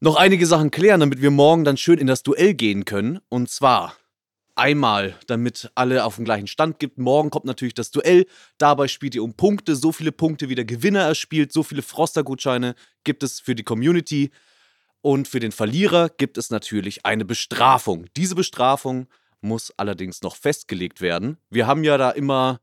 noch 0.00 0.16
einige 0.16 0.46
Sachen 0.46 0.70
klären, 0.70 1.00
damit 1.00 1.20
wir 1.20 1.30
morgen 1.30 1.64
dann 1.64 1.76
schön 1.76 1.98
in 1.98 2.06
das 2.06 2.22
Duell 2.22 2.54
gehen 2.54 2.84
können. 2.84 3.20
Und 3.28 3.50
zwar 3.50 3.96
einmal, 4.54 5.16
damit 5.26 5.70
alle 5.74 6.04
auf 6.04 6.16
dem 6.16 6.24
gleichen 6.24 6.46
Stand 6.46 6.78
gibt. 6.78 6.98
Morgen 6.98 7.30
kommt 7.30 7.44
natürlich 7.44 7.74
das 7.74 7.90
Duell. 7.90 8.26
Dabei 8.58 8.88
spielt 8.88 9.14
ihr 9.14 9.24
um 9.24 9.34
Punkte. 9.34 9.76
So 9.76 9.92
viele 9.92 10.12
Punkte, 10.12 10.48
wie 10.48 10.54
der 10.54 10.64
Gewinner 10.64 11.00
erspielt. 11.00 11.52
So 11.52 11.62
viele 11.62 11.82
Froster-Gutscheine 11.82 12.74
gibt 13.02 13.22
es 13.22 13.40
für 13.40 13.54
die 13.54 13.64
Community. 13.64 14.30
Und 15.04 15.28
für 15.28 15.38
den 15.38 15.52
Verlierer 15.52 16.08
gibt 16.08 16.38
es 16.38 16.48
natürlich 16.48 17.04
eine 17.04 17.26
Bestrafung. 17.26 18.06
Diese 18.16 18.34
Bestrafung 18.34 19.06
muss 19.42 19.70
allerdings 19.76 20.22
noch 20.22 20.34
festgelegt 20.34 21.02
werden. 21.02 21.36
Wir 21.50 21.66
haben 21.66 21.84
ja 21.84 21.98
da 21.98 22.10
immer 22.10 22.62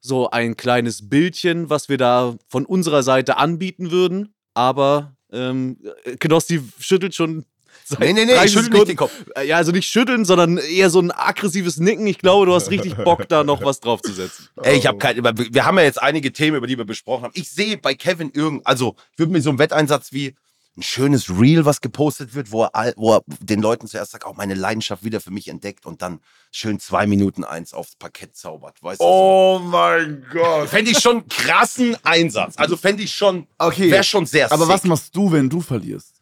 so 0.00 0.30
ein 0.30 0.56
kleines 0.56 1.10
Bildchen, 1.10 1.68
was 1.68 1.90
wir 1.90 1.98
da 1.98 2.36
von 2.48 2.64
unserer 2.64 3.02
Seite 3.02 3.36
anbieten 3.36 3.90
würden. 3.90 4.32
Aber 4.54 5.14
ähm, 5.30 5.76
Knossi 6.20 6.62
schüttelt 6.78 7.14
schon. 7.14 7.44
Seit 7.84 8.00
Nee, 8.00 8.14
nee, 8.14 8.24
nee, 8.24 8.32
30 8.32 8.46
ich 8.46 8.52
schüttel 8.52 8.78
nicht 8.78 8.88
den 8.88 8.96
Kopf. 8.96 9.12
Äh, 9.36 9.46
Ja, 9.46 9.58
also 9.58 9.70
nicht 9.70 9.88
schütteln, 9.88 10.24
sondern 10.24 10.56
eher 10.56 10.88
so 10.88 11.00
ein 11.00 11.10
aggressives 11.10 11.76
Nicken. 11.76 12.06
Ich 12.06 12.16
glaube, 12.16 12.46
du 12.46 12.54
hast 12.54 12.70
richtig 12.70 12.96
Bock, 12.96 13.28
da 13.28 13.44
noch 13.44 13.62
was 13.62 13.80
draufzusetzen. 13.80 14.48
Ey, 14.62 14.78
ich 14.78 14.86
habe 14.86 14.96
kein, 14.96 15.22
wir 15.22 15.64
haben 15.66 15.76
ja 15.76 15.84
jetzt 15.84 16.00
einige 16.00 16.32
Themen, 16.32 16.56
über 16.56 16.66
die 16.66 16.78
wir 16.78 16.86
besprochen 16.86 17.24
haben. 17.24 17.32
Ich 17.34 17.50
sehe 17.50 17.76
bei 17.76 17.94
Kevin 17.94 18.30
irgend, 18.32 18.66
also 18.66 18.96
ich 19.12 19.18
würde 19.18 19.32
mir 19.32 19.42
so 19.42 19.50
einen 19.50 19.58
Wetteinsatz 19.58 20.14
wie 20.14 20.34
ein 20.76 20.82
schönes 20.82 21.30
Reel, 21.30 21.64
was 21.64 21.80
gepostet 21.80 22.34
wird, 22.34 22.50
wo 22.50 22.64
er, 22.64 22.74
all- 22.74 22.94
wo 22.96 23.14
er 23.14 23.22
den 23.40 23.60
Leuten 23.62 23.86
zuerst 23.86 24.10
sagt, 24.10 24.24
auch 24.24 24.34
meine 24.34 24.54
Leidenschaft 24.54 25.04
wieder 25.04 25.20
für 25.20 25.30
mich 25.30 25.46
entdeckt 25.48 25.86
und 25.86 26.02
dann 26.02 26.20
schön 26.50 26.80
zwei 26.80 27.06
Minuten 27.06 27.44
eins 27.44 27.72
aufs 27.72 27.94
Parkett 27.94 28.34
zaubert. 28.36 28.82
Weißt 28.82 29.00
du? 29.00 29.04
Oh 29.04 29.60
mein 29.62 30.26
Gott. 30.32 30.68
Fände 30.68 30.90
ich 30.90 30.98
schon 30.98 31.18
einen 31.18 31.28
krassen 31.28 31.96
Einsatz. 32.04 32.54
Also 32.56 32.76
fände 32.76 33.02
ich 33.04 33.14
schon, 33.14 33.46
Okay. 33.58 33.90
wäre 33.90 34.02
schon 34.02 34.26
sehr 34.26 34.50
Aber 34.50 34.66
was 34.66 34.82
sick. 34.82 34.88
machst 34.88 35.14
du, 35.14 35.30
wenn 35.30 35.48
du 35.48 35.60
verlierst? 35.60 36.16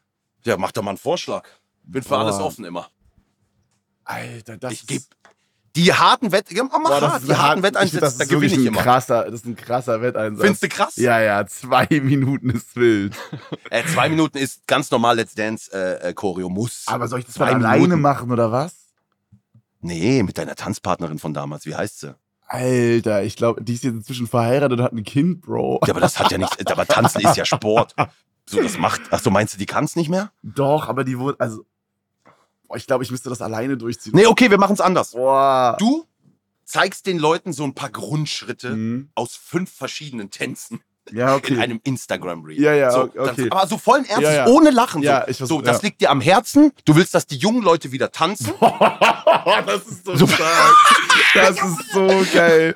Ja, 0.45 0.57
mach 0.59 0.73
doch 0.73 0.83
mal 0.83 0.91
einen 0.91 0.99
Vorschlag. 0.99 1.49
Bin 1.85 2.03
für 2.03 2.11
Boah. 2.11 2.19
alles 2.21 2.37
offen 2.37 2.65
immer. 2.67 2.91
Alter, 4.05 4.57
das 4.59 4.73
Ich 4.73 4.87
gebe 4.87 5.05
die 5.77 5.93
harten 5.93 6.33
Wett, 6.33 6.51
ja, 6.53 6.65
mach 6.65 6.81
Boah, 6.81 7.01
hart, 7.01 7.27
die 7.27 7.35
harten 7.35 7.63
Wetteinsätze, 7.63 8.01
da 8.01 8.07
ist 8.25 8.29
gewinne 8.29 8.47
ich 8.53 8.59
ein 8.59 8.67
immer. 8.67 8.83
krasser, 8.83 9.25
das 9.25 9.35
ist 9.41 9.47
ein 9.47 9.57
krasser 9.57 10.03
Wetteinsatz. 10.03 10.43
Findest 10.45 10.63
du 10.63 10.69
krass? 10.69 10.97
Ja, 10.97 11.21
ja, 11.21 11.47
zwei 11.47 11.87
Minuten 12.03 12.51
ist 12.51 12.77
wild. 12.77 13.17
Äh, 13.71 13.83
zwei 13.87 14.09
Minuten 14.09 14.39
ist 14.39 14.67
ganz 14.67 14.91
normal 14.91 15.17
Let's 15.17 15.35
Dance 15.35 15.71
äh, 15.73 16.11
äh, 16.11 16.15
Choreo 16.15 16.49
muss. 16.49 16.85
Aber 16.87 17.09
soll 17.09 17.21
ich 17.21 17.27
das 17.27 17.35
Zwei 17.35 17.53
mal 17.53 17.57
alleine 17.65 17.83
Minuten. 17.83 18.01
machen 18.03 18.31
oder 18.31 18.53
was? 18.53 18.75
Nee, 19.81 20.23
mit 20.23 20.39
deiner 20.39 20.55
Tanzpartnerin 20.55 21.19
von 21.19 21.35
damals. 21.35 21.67
Wie 21.67 21.75
heißt 21.75 22.01
sie? 22.01 22.15
Alter, 22.47 23.23
ich 23.23 23.37
glaube, 23.37 23.65
die 23.65 23.73
ist 23.75 23.83
jetzt 23.83 23.95
inzwischen 23.95 24.27
verheiratet 24.27 24.79
und 24.79 24.85
hat 24.85 24.93
ein 24.93 25.05
Kind, 25.05 25.41
Bro. 25.41 25.81
Ja, 25.87 25.93
aber 25.95 26.01
das 26.01 26.19
hat 26.19 26.31
ja 26.31 26.39
nichts. 26.39 26.67
Aber 26.67 26.87
Tanzen 26.87 27.23
ist 27.23 27.37
ja 27.37 27.45
Sport. 27.45 27.95
So, 28.45 28.61
das 28.61 28.77
macht. 28.77 29.01
Ach 29.13 29.21
so, 29.21 29.31
meinst 29.31 29.55
du, 29.55 29.59
die 29.59 29.67
kann 29.67 29.85
es 29.85 29.95
nicht 29.95 30.09
mehr? 30.11 30.33
Doch, 30.43 30.89
aber 30.89 31.05
die 31.05 31.17
wurde, 31.17 31.39
also, 31.39 31.65
boah, 32.73 32.77
ich 32.79 32.87
glaube, 32.87 33.05
ich 33.05 33.11
müsste 33.11 33.29
das 33.29 33.43
alleine 33.43 33.77
durchziehen. 33.77 34.13
Nee, 34.17 34.27
okay, 34.27 34.51
wir 34.51 34.59
machen 34.59 34.73
es 34.73 34.81
anders. 34.81 35.11
Boah. 35.13 35.77
Du 35.79 36.07
zeigst 36.65 37.07
den 37.07 37.19
Leuten 37.19 37.53
so 37.53 37.65
ein 37.65 37.75
paar 37.75 37.91
Grundschritte 37.91 38.71
Mhm. 38.71 39.11
aus 39.15 39.37
fünf 39.37 39.71
verschiedenen 39.71 40.31
Tänzen 40.31 40.81
Ja, 41.11 41.33
in 41.33 41.35
okay. 41.39 41.59
einem 41.59 41.81
Instagram-Reel. 41.85 42.59
Ja, 42.61 42.73
ja, 42.75 42.91
so, 42.91 43.03
okay. 43.17 43.49
Aber 43.51 43.67
so 43.67 43.77
vollen 43.77 44.05
Ernstes, 44.07 44.23
Ja, 44.35 44.47
ja. 44.47 44.47
ohne 44.47 44.71
Lachen. 44.71 45.03
Ja, 45.03 45.25
so, 45.25 45.31
ich 45.31 45.37
weiß- 45.43 45.47
so 45.47 45.61
das 45.61 45.79
ja. 45.79 45.83
liegt 45.89 46.01
dir 46.01 46.11
am 46.11 46.21
Herzen. 46.23 46.73
Du 46.87 46.97
willst, 46.97 47.15
dass 47.15 47.27
die 47.27 47.37
jungen 47.37 47.63
Leute 47.63 47.93
wieder 47.93 48.11
tanzen. 48.11 48.53
das 48.61 49.87
ist 49.87 50.07
so 50.07 50.27
stark. 50.27 50.75
Das 51.35 51.51
ist 51.63 51.93
so 51.93 52.09
geil. 52.33 52.75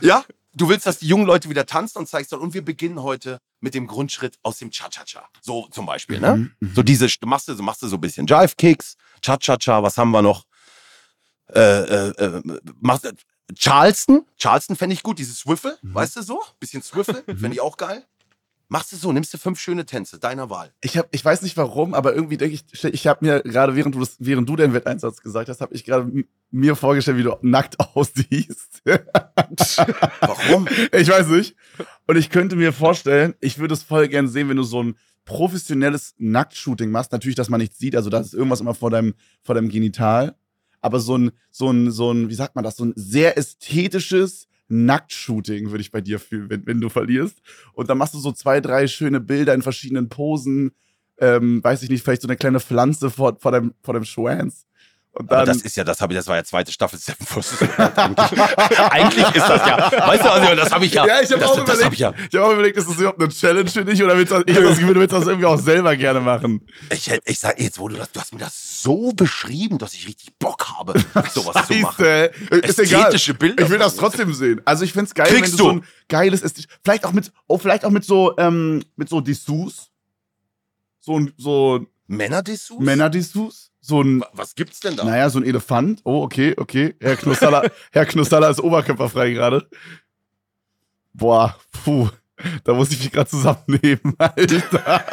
Ja? 0.00 0.22
Du 0.54 0.68
willst, 0.68 0.86
dass 0.86 0.98
die 0.98 1.08
jungen 1.08 1.26
Leute 1.26 1.48
wieder 1.50 1.66
tanzen 1.66 1.98
und 1.98 2.06
zeigst 2.08 2.32
dann, 2.32 2.40
und 2.40 2.54
wir 2.54 2.64
beginnen 2.64 3.02
heute 3.02 3.40
mit 3.60 3.74
dem 3.74 3.86
Grundschritt 3.86 4.38
aus 4.42 4.58
dem 4.58 4.70
Cha-Cha-Cha. 4.70 5.28
So 5.40 5.66
zum 5.70 5.84
Beispiel, 5.86 6.20
ne? 6.20 6.52
Mhm, 6.60 6.72
So 6.74 6.82
diese, 6.82 7.08
machst 7.24 7.48
du, 7.48 7.54
so 7.54 7.62
machst 7.62 7.82
du 7.82 7.88
so 7.88 7.96
ein 7.96 8.00
bisschen 8.00 8.26
Jive-Kicks, 8.26 8.96
Cha-Cha-Cha, 9.22 9.82
was 9.82 9.98
haben 9.98 10.10
wir 10.12 10.22
noch? 10.22 10.44
Äh, 11.52 11.60
äh, 11.60 12.08
äh, 12.24 12.42
machst, 12.80 13.12
Charleston, 13.54 14.24
Charleston 14.38 14.76
fände 14.76 14.94
ich 14.94 15.02
gut, 15.02 15.18
dieses 15.18 15.38
Swiffle, 15.40 15.76
Mhm. 15.82 15.94
weißt 15.94 16.16
du 16.16 16.22
so? 16.22 16.40
Bisschen 16.60 16.82
Swiffle, 16.82 17.22
fände 17.26 17.52
ich 17.52 17.60
auch 17.60 17.76
geil. 17.76 18.04
Machst 18.68 18.92
du 18.92 18.96
so, 18.96 19.12
nimmst 19.12 19.32
du 19.34 19.38
fünf 19.38 19.60
schöne 19.60 19.84
Tänze, 19.84 20.18
deiner 20.18 20.48
Wahl. 20.48 20.72
Ich, 20.80 20.96
hab, 20.96 21.08
ich 21.12 21.24
weiß 21.24 21.42
nicht 21.42 21.56
warum, 21.56 21.92
aber 21.92 22.14
irgendwie 22.14 22.38
denke 22.38 22.54
ich, 22.54 22.84
ich 22.84 23.06
habe 23.06 23.24
mir 23.24 23.42
gerade, 23.42 23.76
während 23.76 23.94
du, 23.94 24.00
das, 24.00 24.16
während 24.18 24.48
du 24.48 24.56
den 24.56 24.72
Wetteinsatz 24.72 25.20
gesagt 25.20 25.48
hast, 25.48 25.60
habe 25.60 25.74
ich 25.74 25.84
gerade 25.84 26.10
mir 26.50 26.74
vorgestellt, 26.74 27.18
wie 27.18 27.22
du 27.24 27.36
nackt 27.42 27.78
aussiehst. 27.94 28.82
Warum? 30.20 30.66
ich 30.92 31.08
weiß 31.08 31.28
nicht. 31.28 31.56
Und 32.06 32.16
ich 32.16 32.30
könnte 32.30 32.56
mir 32.56 32.72
vorstellen, 32.72 33.34
ich 33.40 33.58
würde 33.58 33.74
es 33.74 33.82
voll 33.82 34.08
gern 34.08 34.28
sehen, 34.28 34.48
wenn 34.48 34.56
du 34.56 34.62
so 34.62 34.82
ein 34.82 34.96
professionelles 35.24 36.14
Nacktshooting 36.18 36.90
machst. 36.90 37.12
Natürlich, 37.12 37.36
dass 37.36 37.50
man 37.50 37.60
nichts 37.60 37.78
sieht, 37.78 37.96
also 37.96 38.08
da 38.08 38.20
ist 38.20 38.34
irgendwas 38.34 38.60
immer 38.60 38.74
vor 38.74 38.90
deinem, 38.90 39.14
vor 39.42 39.54
deinem 39.54 39.68
Genital. 39.68 40.36
Aber 40.80 41.00
so 41.00 41.16
ein, 41.16 41.32
so 41.50 41.70
ein, 41.70 41.90
so 41.90 42.12
ein, 42.12 42.28
wie 42.28 42.34
sagt 42.34 42.54
man 42.54 42.64
das, 42.64 42.76
so 42.76 42.84
ein 42.84 42.92
sehr 42.96 43.38
ästhetisches 43.38 44.48
Nacktshooting 44.68 45.70
würde 45.70 45.82
ich 45.82 45.90
bei 45.90 46.00
dir 46.00 46.18
fühlen, 46.18 46.50
wenn, 46.50 46.66
wenn 46.66 46.80
du 46.80 46.88
verlierst. 46.88 47.40
Und 47.72 47.90
dann 47.90 47.98
machst 47.98 48.14
du 48.14 48.18
so 48.18 48.32
zwei, 48.32 48.60
drei 48.60 48.86
schöne 48.86 49.20
Bilder 49.20 49.54
in 49.54 49.62
verschiedenen 49.62 50.08
Posen. 50.08 50.72
Ähm, 51.18 51.62
weiß 51.62 51.82
ich 51.82 51.90
nicht, 51.90 52.02
vielleicht 52.02 52.22
so 52.22 52.28
eine 52.28 52.36
kleine 52.36 52.60
Pflanze 52.60 53.10
vor, 53.10 53.36
vor 53.38 53.52
deinem, 53.52 53.74
vor 53.82 53.94
deinem 53.94 54.04
Schwanz. 54.04 54.66
Und 55.16 55.30
Aber 55.30 55.44
dann, 55.44 55.46
das 55.46 55.62
ist 55.62 55.76
ja, 55.76 55.84
das 55.84 56.00
habe 56.00 56.12
ich, 56.12 56.18
das 56.18 56.26
war 56.26 56.36
ja 56.36 56.44
zweite 56.44 56.72
Staffel 56.72 56.98
Seven 56.98 57.24
vs. 57.24 57.62
Eigentlich. 58.90 59.26
ist 59.26 59.48
das 59.48 59.66
ja, 59.66 59.92
weißt 60.08 60.24
du, 60.24 60.30
also 60.30 60.54
das 60.56 60.72
habe 60.72 60.84
ich 60.86 60.92
ja, 60.92 61.06
Ja, 61.06 61.20
ich 61.20 61.30
habe 61.30 61.40
das, 61.40 61.50
auch 61.50 61.64
das 61.64 61.78
überlegt, 61.78 61.84
hab 61.84 61.92
ich 61.92 61.98
ja, 62.00 62.14
ich 62.30 62.36
hab 62.36 62.44
auch 62.44 62.52
überlegt, 62.52 62.76
ist 62.76 62.88
das 62.88 62.96
überhaupt 62.96 63.22
eine 63.22 63.28
Challenge 63.28 63.70
für 63.70 63.84
dich 63.84 64.02
oder 64.02 64.16
willst 64.16 64.32
du, 64.32 64.42
ich 64.44 64.56
das 64.56 64.78
Gefühl, 64.78 64.94
du 64.94 65.00
willst 65.00 65.12
das 65.12 65.26
irgendwie 65.26 65.46
auch 65.46 65.58
selber 65.58 65.96
gerne 65.96 66.20
machen. 66.20 66.66
ich, 66.90 67.08
ich 67.24 67.38
sag 67.38 67.60
jetzt, 67.60 67.78
wo 67.78 67.86
du 67.86 67.96
das, 67.96 68.10
du 68.10 68.20
hast 68.20 68.32
mir 68.32 68.40
das 68.40 68.82
so 68.82 69.12
beschrieben, 69.12 69.78
dass 69.78 69.94
ich 69.94 70.08
richtig 70.08 70.36
Bock 70.38 70.66
habe, 70.76 70.94
sowas 71.32 71.68
zu 71.68 71.74
machen. 71.74 72.04
Scheiße. 72.04 72.56
Ist 72.62 72.78
egal. 72.80 73.02
Ästhetische 73.02 73.34
Bilder. 73.34 73.62
Ich 73.62 73.70
will 73.70 73.78
das 73.78 73.94
trotzdem 73.94 74.34
sehen. 74.34 74.62
Also 74.64 74.84
ich 74.84 74.92
find's 74.92 75.14
geil, 75.14 75.28
Kriegst 75.28 75.52
wenn 75.52 75.58
du, 75.58 75.64
du. 75.64 75.70
so 75.70 75.70
ein 75.76 75.84
geiles 76.08 76.42
ist. 76.42 76.66
Vielleicht 76.82 77.04
auch 77.04 77.12
mit, 77.12 77.30
oh, 77.46 77.56
vielleicht 77.58 77.84
auch 77.84 77.90
mit 77.90 78.04
so, 78.04 78.36
ähm, 78.36 78.82
mit 78.96 79.08
so 79.08 79.20
Dessous. 79.20 79.92
So 80.98 81.20
ein, 81.20 81.32
so 81.36 81.86
Männerdessous? 82.06 82.80
Männer-Dessous. 82.80 83.70
So 83.86 84.00
ein, 84.02 84.20
Wa- 84.22 84.30
Was 84.32 84.54
gibt's 84.54 84.80
denn 84.80 84.96
da? 84.96 85.04
naja, 85.04 85.28
so 85.28 85.38
ein 85.38 85.44
Elefant. 85.44 86.00
Oh, 86.04 86.22
okay, 86.22 86.54
okay. 86.56 86.94
Herr 87.00 87.16
Knussaller, 87.16 87.70
Herr 87.92 88.06
Knussaller 88.06 88.48
ist 88.48 88.60
oberkörperfrei 88.60 89.32
gerade. 89.32 89.68
Boah, 91.12 91.54
puh. 91.84 92.08
Da 92.64 92.72
muss 92.74 92.90
ich 92.90 92.98
mich 92.98 93.12
gerade 93.12 93.28
zusammennehmen, 93.30 94.14
Alter. 94.18 95.04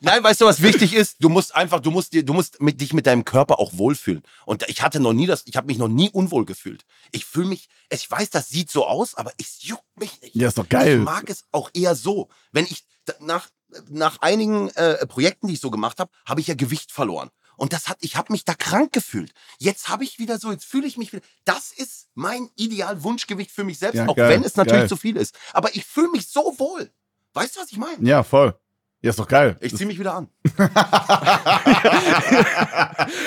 Nein, 0.00 0.22
weißt 0.22 0.40
du, 0.42 0.44
was 0.44 0.60
wichtig 0.60 0.92
ist? 0.92 1.16
Du 1.20 1.28
musst 1.28 1.54
einfach, 1.54 1.80
du 1.80 1.90
musst 1.90 2.12
dir, 2.12 2.24
du 2.24 2.34
musst 2.34 2.60
mit, 2.60 2.80
dich 2.80 2.92
mit 2.92 3.06
deinem 3.06 3.24
Körper 3.24 3.58
auch 3.58 3.72
wohlfühlen. 3.78 4.22
Und 4.44 4.68
ich 4.68 4.82
hatte 4.82 5.00
noch 5.00 5.12
nie 5.14 5.26
das, 5.26 5.42
ich 5.46 5.56
habe 5.56 5.66
mich 5.68 5.78
noch 5.78 5.88
nie 5.88 6.10
unwohl 6.10 6.44
gefühlt. 6.44 6.84
Ich 7.12 7.24
fühle 7.24 7.46
mich, 7.48 7.68
ich 7.90 8.10
weiß, 8.10 8.28
das 8.30 8.48
sieht 8.50 8.70
so 8.70 8.86
aus, 8.86 9.14
aber 9.14 9.32
es 9.40 9.62
juckt 9.62 9.84
mich 9.98 10.20
nicht. 10.20 10.34
Ja, 10.34 10.48
ist 10.48 10.58
doch 10.58 10.68
geil. 10.68 10.98
Ich 10.98 11.04
mag 11.04 11.30
es 11.30 11.44
auch 11.52 11.70
eher 11.72 11.94
so. 11.94 12.28
Wenn 12.52 12.64
ich 12.66 12.84
nach, 13.20 13.48
nach 13.88 14.18
einigen 14.20 14.68
äh, 14.70 15.06
Projekten, 15.06 15.48
die 15.48 15.54
ich 15.54 15.60
so 15.60 15.70
gemacht 15.70 15.98
habe, 15.98 16.10
habe 16.26 16.40
ich 16.40 16.46
ja 16.46 16.54
Gewicht 16.54 16.92
verloren. 16.92 17.30
Und 17.56 17.72
das 17.72 17.88
hat, 17.88 17.98
ich 18.00 18.16
habe 18.16 18.32
mich 18.32 18.44
da 18.44 18.54
krank 18.54 18.92
gefühlt. 18.92 19.32
Jetzt 19.58 19.88
habe 19.88 20.02
ich 20.02 20.18
wieder 20.18 20.38
so, 20.38 20.50
jetzt 20.50 20.64
fühle 20.64 20.86
ich 20.88 20.96
mich 20.96 21.12
wieder. 21.12 21.22
Das 21.44 21.70
ist 21.70 22.08
mein 22.14 22.50
Ideal-Wunschgewicht 22.56 23.50
für 23.52 23.62
mich 23.64 23.78
selbst, 23.78 23.96
Ja, 23.98 24.08
auch 24.08 24.16
geil, 24.16 24.28
wenn 24.30 24.42
es 24.44 24.56
natürlich 24.56 24.80
geil. 24.82 24.88
zu 24.88 24.96
viel 24.96 25.16
ist. 25.16 25.36
Aber 25.52 25.74
ich 25.74 25.84
fühle 25.84 26.08
mich 26.10 26.26
so 26.28 26.54
wohl. 26.58 26.90
Weißt 27.32 27.56
du, 27.56 27.60
was 27.60 27.70
ich 27.70 27.78
meine? 27.78 28.06
Ja, 28.08 28.22
voll. 28.24 28.58
Ja, 29.04 29.10
ist 29.10 29.18
doch 29.18 29.28
geil. 29.28 29.54
Ich 29.60 29.76
zieh 29.76 29.84
mich 29.84 29.98
wieder 29.98 30.14
an. 30.14 30.28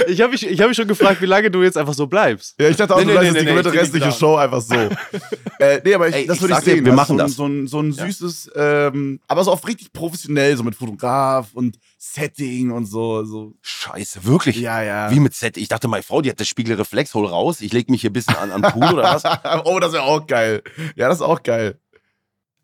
Ich 0.07 0.21
habe 0.21 0.31
mich, 0.31 0.47
ich 0.47 0.59
hab 0.59 0.69
mich 0.69 0.77
schon 0.77 0.87
gefragt, 0.87 1.21
wie 1.21 1.25
lange 1.25 1.51
du 1.51 1.61
jetzt 1.61 1.77
einfach 1.77 1.93
so 1.93 2.07
bleibst. 2.07 2.55
Ja, 2.59 2.69
ich 2.69 2.77
dachte 2.77 2.95
auch, 2.95 2.99
Nee, 2.99 3.05
du 3.05 3.09
nee, 3.09 3.15
leistest 3.15 3.33
nee, 3.33 3.39
die 3.41 3.45
nee, 3.45 3.53
komplette 3.61 3.79
restliche. 3.79 4.11
Show 4.11 4.35
einfach 4.35 4.61
so. 4.61 4.73
äh, 5.59 5.81
nee, 5.83 5.93
aber 5.93 6.07
ich, 6.07 6.15
Ey, 6.15 6.25
das 6.25 6.41
würde 6.41 6.55
ich 6.55 6.59
sehen. 6.61 6.85
wir 6.85 6.93
machen 6.93 7.17
das. 7.17 7.35
so 7.35 7.45
ein, 7.45 7.67
so 7.67 7.79
ein, 7.79 7.91
so 7.91 8.01
ein 8.03 8.07
süßes, 8.07 8.51
ähm, 8.55 9.19
aber 9.27 9.43
so 9.43 9.51
auf 9.51 9.67
richtig 9.67 9.93
professionell, 9.93 10.55
so 10.57 10.63
mit 10.63 10.75
Fotograf 10.75 11.53
und 11.53 11.77
Setting 11.97 12.71
und 12.71 12.85
so. 12.85 13.23
so. 13.25 13.53
Scheiße, 13.61 14.25
wirklich? 14.25 14.57
Ja, 14.57 14.81
ja. 14.81 15.11
Wie 15.11 15.19
mit 15.19 15.35
Set? 15.35 15.57
Ich 15.57 15.67
dachte, 15.67 15.87
meine 15.87 16.03
Frau, 16.03 16.21
die 16.21 16.29
hat 16.29 16.39
das 16.39 16.47
Spiegelreflex, 16.47 17.13
hol 17.13 17.25
raus. 17.27 17.61
Ich 17.61 17.73
leg 17.73 17.89
mich 17.89 18.01
hier 18.01 18.09
ein 18.09 18.13
bisschen 18.13 18.35
an, 18.35 18.51
an 18.51 18.61
den 18.61 18.71
Pool 18.71 18.93
oder 18.93 19.03
was? 19.03 19.23
oh, 19.65 19.79
das 19.79 19.89
ist 19.89 19.95
ja 19.97 20.03
auch 20.03 20.25
geil. 20.25 20.63
Ja, 20.95 21.07
das 21.09 21.17
ist 21.17 21.23
auch 21.23 21.43
geil. 21.43 21.79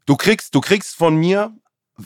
Du 0.05 0.15
kriegst, 0.15 0.55
du 0.55 0.61
kriegst 0.61 0.95
von 0.95 1.15
mir, 1.15 1.53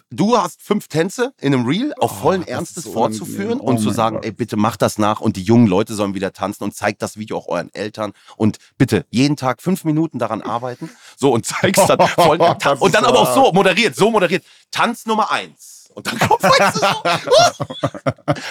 du 0.09 0.37
hast 0.37 0.61
fünf 0.61 0.87
Tänze 0.87 1.33
in 1.39 1.53
einem 1.53 1.65
Reel 1.65 1.93
auf 1.99 2.11
Oh, 2.11 2.21
vollen 2.21 2.41
ist 2.41 2.49
Ernstes 2.49 2.83
so 2.85 2.91
vorzuführen. 2.91 3.59
Oh 3.59 3.65
und 3.65 3.79
zu 3.79 3.87
mein 3.87 3.95
sagen, 3.95 4.15
Gott. 4.17 4.25
ey, 4.25 4.31
bitte 4.31 4.57
macht 4.57 4.81
das 4.81 4.97
nach 4.97 5.21
und 5.21 5.35
die 5.35 5.43
jungen 5.43 5.67
Leute 5.67 5.93
sollen 5.95 6.13
wieder 6.13 6.33
tanzen 6.33 6.63
und 6.63 6.75
zeigt 6.75 7.01
das 7.01 7.17
Video 7.17 7.37
auch 7.37 7.47
euren 7.47 7.73
Eltern 7.73 8.13
und 8.35 8.57
bitte 8.77 9.05
jeden 9.09 9.35
Tag 9.35 9.61
fünf 9.61 9.83
Minuten 9.83 10.19
daran 10.19 10.41
arbeiten. 10.41 10.89
So 11.15 11.31
und 11.31 11.45
zeigst 11.45 11.89
dann 11.89 11.97
Das 12.59 12.79
und 12.79 12.93
dann 12.93 13.05
aber 13.05 13.19
auch 13.19 13.33
so 13.33 13.51
moderiert, 13.51 13.95
so 13.95 14.11
moderiert. 14.11 14.43
Tanz 14.71 15.05
Nummer 15.05 15.31
eins. 15.31 15.76
Und 15.97 16.05
dann 16.05 16.19
kommt 16.19 16.43
weißt 16.43 16.75
du, 16.75 17.63
so. 17.65 17.65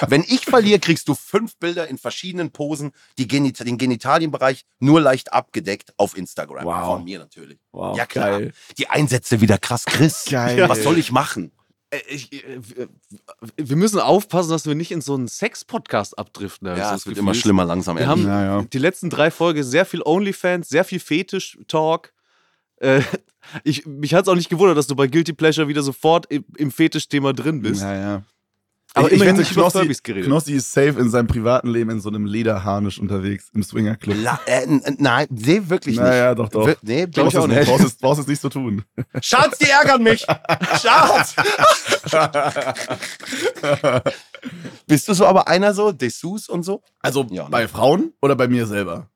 Wenn 0.09 0.22
ich 0.26 0.44
verliere, 0.44 0.80
kriegst 0.80 1.07
du 1.07 1.14
fünf 1.14 1.57
Bilder 1.59 1.86
in 1.86 1.97
verschiedenen 1.97 2.51
Posen, 2.51 2.90
die 3.18 3.28
Genita 3.28 3.62
den 3.62 3.78
Genitalienbereich 3.78 4.64
nur 4.80 5.01
leicht 5.01 5.32
abgedeckt 5.32 5.94
auf 5.97 6.16
Instagram. 6.16 6.64
Wow. 6.64 6.86
Von 6.97 7.05
mir 7.05 7.20
natürlich. 7.20 7.61
Wow, 7.70 7.97
ja 7.97 8.05
klar. 8.05 8.30
geil. 8.40 8.53
Die 8.78 8.88
Einsätze 8.88 9.40
wieder 9.40 9.59
krass, 9.59 9.84
Chris. 9.84 10.24
Geil. 10.28 10.68
Was 10.68 10.82
soll 10.82 10.99
ich 10.99 11.12
machen? 11.12 11.53
Äh, 11.90 12.01
Ich, 12.09 12.32
äh, 12.32 12.59
wir- 13.57 13.76
müssen 13.76 14.01
aufpassen, 14.01 14.51
dass 14.51 14.66
wir 14.66 14.74
nicht 14.74 14.90
in 14.90 15.01
so 15.01 15.14
einen 15.14 15.28
Sex-Podcast 15.28 16.18
abdriften. 16.18 16.66
Ja, 16.66 16.72
es 16.74 16.78
das 16.80 16.90
wird 17.07 17.14
Gefühl. 17.14 17.18
immer 17.18 17.34
schlimmer 17.34 17.64
langsam. 17.64 17.97
Wir 17.97 18.09
haben 18.09 18.26
Ja, 18.26 18.42
ja. 18.44 18.62
die 18.64 18.78
letzten 18.78 19.09
drei 19.09 19.30
Folgen 19.30 19.62
sehr 19.62 19.86
viel 19.86 20.03
OnlyFans, 20.05 20.68
sehr 20.68 20.82
viel 20.84 20.99
Fetisch-Talk. 20.99 22.12
Äh, 22.79 23.01
ich, 23.64 23.87
mich 23.87 24.14
hat 24.14 24.24
es 24.24 24.29
auch 24.29 24.35
nicht 24.35 24.51
gewundert, 24.51 24.77
dass 24.77 24.87
du 24.87 24.97
bei 24.97 25.07
Guilty 25.07 25.33
Pleasure 25.33 25.68
wieder 25.68 25.83
sofort 25.83 26.27
im, 26.31 26.45
im 26.57 26.70
Fetisch-Thema 26.70 27.33
drin 27.33 27.62
bist. 27.62 27.83
Ja, 27.83 27.95
ja. 27.95 28.22
Aber 28.95 29.09
ich, 29.09 29.12
ich 29.12 29.16
immerhin 29.20 29.35
wette, 29.37 29.41
nicht 29.43 29.53
über 29.53 29.62
Knossi, 29.62 29.79
Furbies 29.81 30.03
geredet. 30.03 30.27
Knossi 30.27 30.53
ist 30.55 30.72
safe 30.72 30.99
in 30.99 31.11
seinem 31.11 31.27
privaten 31.27 31.68
Leben 31.68 31.91
in 31.91 32.01
so 32.01 32.09
einem 32.09 32.24
Lederharnisch 32.24 32.99
unterwegs, 32.99 33.51
im 33.53 33.62
Swingerclub. 33.62 34.16
La 34.22 34.41
äh, 34.47 34.66
nein, 34.97 35.27
nee, 35.29 35.61
wirklich 35.66 35.97
Naja, 35.97 36.35
doch, 36.35 36.49
doch. 36.49 36.66
nicht. 36.66 36.83
Nee, 36.83 37.07
Brauchst 37.07 37.35
ich 37.35 37.39
auch 37.39 37.47
es 37.47 37.55
nicht. 37.55 37.66
brauchst 37.68 37.85
es- 37.85 37.95
brauchst 37.97 38.20
es 38.22 38.27
nicht 38.27 38.41
so 38.41 38.49
tun. 38.49 38.85
Schatz, 39.20 39.59
die 39.59 39.68
ärgern 39.68 40.03
mich. 40.03 40.24
Schatz. 40.81 41.35
Bist 44.87 45.09
du 45.09 45.14
so 45.14 45.27
aber 45.27 45.47
einer 45.49 45.74
so, 45.74 45.93
Dessous 45.93 46.49
und 46.49 46.62
so? 46.62 46.83
Also 47.01 47.27
Ja, 47.31 47.45
ne? 47.45 47.51
bei 47.51 47.68
Frauen 47.68 48.12
oder 48.22 48.35
bei 48.37 48.49
mir 48.49 48.66
selber? 48.66 49.11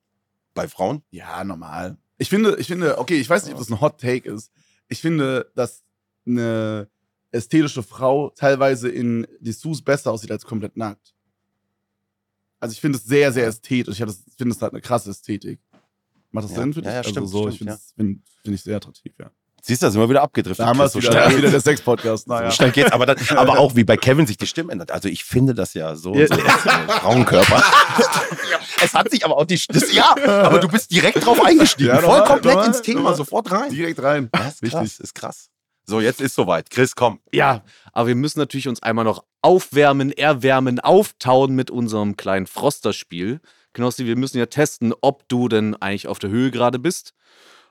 Bei 0.53 0.69
Frauen? 0.69 1.03
Ja, 1.11 1.43
normal. 1.45 1.97
Ich 2.21 2.29
finde, 2.29 2.57
ich 2.59 2.67
finde, 2.67 2.99
okay, 2.99 3.19
ich 3.19 3.31
weiß 3.31 3.45
nicht, 3.45 3.55
ob 3.55 3.59
das 3.61 3.71
ein 3.71 3.81
Hot 3.81 3.99
Take 3.99 4.31
ist. 4.31 4.53
Ich 4.89 5.01
finde, 5.01 5.51
dass 5.55 5.83
eine 6.27 6.87
ästhetische 7.31 7.83
Frau 7.83 8.29
teilweise 8.29 8.91
in 8.91 9.27
Dessous 9.41 9.81
besser 9.81 10.13
aussieht 10.13 10.31
als 10.31 10.45
komplett 10.45 10.77
nackt. 10.77 11.15
Also 12.59 12.75
ich 12.75 12.81
finde 12.81 12.99
es 12.99 13.05
sehr, 13.05 13.33
sehr 13.33 13.47
ästhetisch. 13.47 13.99
Ich 13.99 14.15
finde 14.37 14.55
es 14.55 14.61
halt 14.61 14.75
eine 14.75 14.83
krasse 14.83 15.09
Ästhetik. 15.11 15.61
Macht 16.31 16.45
das 16.45 16.51
Ja. 16.53 16.59
Sinn 16.59 16.75
für 16.75 16.81
Ja, 16.81 16.85
dich? 16.85 16.93
ja, 16.93 16.99
also 16.99 17.11
stimmt, 17.11 17.29
so, 17.31 17.49
ich 17.49 17.55
stimmt, 17.55 17.71
finde 17.71 17.73
es 17.73 17.93
find, 17.97 18.29
find 18.45 18.55
ich 18.55 18.63
sehr 18.63 18.77
attraktiv, 18.77 19.15
ja. 19.19 19.31
Siehst 19.63 19.83
du, 19.83 19.87
da 19.87 19.91
sind 19.91 20.01
wir 20.01 20.09
wieder 20.09 20.23
abgedriftet. 20.23 20.65
Da 20.65 20.69
haben 20.69 20.79
wir 20.79 20.93
wieder, 20.95 21.13
schnell. 21.13 21.37
wieder 21.39 21.51
der 21.51 21.61
Sex-Podcast. 21.61 22.29
Naja. 22.29 22.51
So 22.51 22.57
schnell 22.57 22.71
geht's, 22.71 22.93
aber, 22.93 23.07
dann, 23.07 23.19
aber 23.37 23.59
auch 23.59 23.77
wie 23.77 23.85
bei 23.85 23.97
Kevin 23.97 24.27
sich 24.27 24.37
die 24.37 24.47
Stimme 24.47 24.73
ändert. 24.73 24.91
Also 24.91 25.09
ich 25.09 25.25
finde 25.25 25.55
das 25.55 25.75
ja 25.75 25.95
so, 25.97 26.15
Ja. 26.15 26.27
so 26.27 26.37
das, 26.37 26.61
Frauenkörper. 27.01 27.63
es 28.85 28.95
hat 28.95 29.11
sich 29.11 29.25
aber 29.25 29.37
auch 29.37 29.45
die, 29.45 29.61
das, 29.69 29.93
ja, 29.93 30.15
aber 30.27 30.59
du 30.59 30.69
bist 30.69 30.91
direkt 30.91 31.25
drauf 31.25 31.45
eingestiegen. 31.45 31.89
Ja, 31.91 31.99
Voll 32.01 32.25
komplett 32.25 32.55
normal, 32.55 32.67
ins 32.69 32.83
Thema, 32.83 33.01
normal. 33.01 33.17
sofort 33.17 33.51
rein. 33.53 33.71
Direkt 33.71 34.03
rein. 34.03 34.29
Das 34.33 34.61
ist 34.61 34.71
krass, 34.71 35.01
ist 35.01 35.15
krass. 35.15 35.47
So, 35.87 36.01
jetzt 36.01 36.21
ist 36.21 36.35
soweit. 36.35 36.71
Chris, 36.71 36.95
komm. 36.95 37.21
Ja, 37.33 37.63
aber 37.93 38.09
wir 38.09 38.15
müssen 38.15 38.39
natürlich 38.39 38.69
uns 38.69 38.83
einmal 38.83 39.05
noch 39.05 39.25
aufwärmen, 39.43 40.13
erwärmen, 40.13 40.79
auftauen 40.79 41.55
mit 41.55 41.71
unserem 41.71 42.17
kleinen 42.17 42.47
Froster-Spiel. 42.47 43.41
Knossi, 43.73 44.07
wir 44.07 44.17
müssen 44.17 44.39
ja 44.39 44.47
testen, 44.47 44.93
ob 45.01 45.29
du 45.29 45.49
denn 45.49 45.75
eigentlich 45.77 46.07
auf 46.07 46.19
der 46.19 46.31
Höhe 46.31 46.51
gerade 46.51 46.79
bist. 46.79 47.13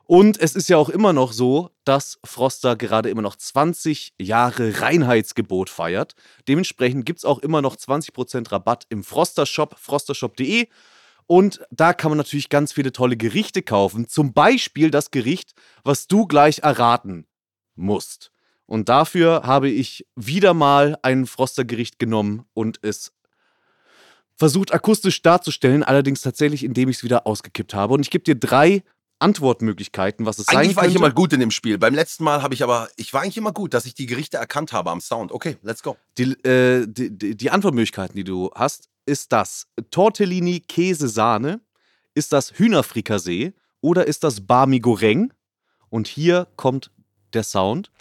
Und 0.10 0.42
es 0.42 0.56
ist 0.56 0.70
ja 0.70 0.78
auch 0.78 0.90
immer 0.90 1.14
noch 1.14 1.34
so, 1.34 1.70
dass 1.84 2.18
Froster 2.24 2.76
gerade 2.76 3.12
immer 3.12 3.22
noch 3.22 3.36
20 3.36 4.16
Jahre 4.18 4.82
Reinheitsgebot 4.82 5.70
feiert. 5.70 6.16
Dementsprechend 6.48 7.06
gibt 7.06 7.20
es 7.20 7.26
auch 7.26 7.38
immer 7.38 7.62
noch 7.62 7.76
20% 7.76 8.52
Rabatt 8.52 8.88
im 8.90 9.04
Froster-Shop, 9.04 9.76
frostershop.de. 9.78 10.68
Und 11.28 11.62
da 11.70 11.94
kann 11.94 12.10
man 12.10 12.18
natürlich 12.18 12.50
ganz 12.50 12.74
viele 12.74 12.92
tolle 12.92 13.18
Gerichte 13.18 13.62
kaufen. 13.62 14.08
Zum 14.08 14.34
Beispiel 14.34 14.90
das 14.90 15.12
Gericht, 15.12 15.54
was 15.84 16.08
du 16.08 16.26
gleich 16.26 16.64
erraten 16.64 17.28
musst. 17.76 18.32
Und 18.66 18.90
dafür 18.90 19.44
habe 19.44 19.70
ich 19.70 20.08
wieder 20.16 20.56
mal 20.56 20.98
ein 21.04 21.28
Froster-Gericht 21.28 22.00
genommen 22.00 22.46
und 22.56 22.80
es 22.82 23.14
versucht 24.38 24.74
akustisch 24.74 25.22
darzustellen, 25.22 25.84
allerdings 25.84 26.22
tatsächlich, 26.22 26.64
indem 26.64 26.90
ich 26.90 26.98
es 26.98 27.04
wieder 27.04 27.28
ausgekippt 27.28 27.76
habe. 27.76 27.94
Und 27.94 28.02
ich 28.02 28.10
gebe 28.10 28.24
dir 28.24 28.34
drei 28.34 28.82
Antwortmöglichkeiten, 29.20 30.26
was 30.26 30.40
es 30.40 30.46
sein 30.46 30.58
Eigentlich 30.58 30.76
war 30.76 30.84
ich 30.84 30.94
könnte. 30.94 31.06
immer 31.06 31.14
gut 31.14 31.34
in 31.34 31.40
dem 31.40 31.52
Spiel. 31.52 31.78
Beim 31.78 31.94
letzten 31.94 32.24
Mal 32.24 32.42
habe 32.42 32.54
ich 32.54 32.64
aber, 32.64 32.90
ich 32.96 33.14
war 33.14 33.22
eigentlich 33.22 33.38
immer 33.38 33.52
gut, 33.52 33.74
dass 33.74 33.86
ich 33.86 33.94
die 33.94 34.06
Gerichte 34.06 34.38
erkannt 34.38 34.74
habe 34.74 34.90
am 34.90 35.02
Sound. 35.02 35.32
Okay, 35.32 35.58
let's 35.62 35.84
go. 35.84 35.98
Die, 36.18 36.32
äh, 36.44 36.88
die, 36.88 37.16
die, 37.16 37.36
die 37.36 37.52
Antwortmöglichkeiten, 37.52 38.16
die 38.16 38.24
du 38.24 38.52
hast, 38.56 38.90
ist 39.06 39.32
das 39.32 39.68
Tortellini 39.92 40.62
Käse-Sahne, 40.62 41.62
ist 42.14 42.34
das 42.34 42.54
Hühnerfrikassee 42.58 43.54
oder 43.82 44.08
ist 44.08 44.24
das 44.24 44.42
Barmi 44.46 44.80
Goreng? 44.80 45.34
Und 45.90 46.08
hier 46.08 46.48
kommt 46.56 46.92
der 47.34 47.44
Sound. 47.44 47.92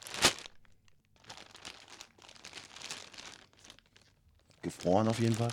Gefroren 4.62 5.08
auf 5.08 5.18
jeden 5.18 5.34
Fall. 5.34 5.50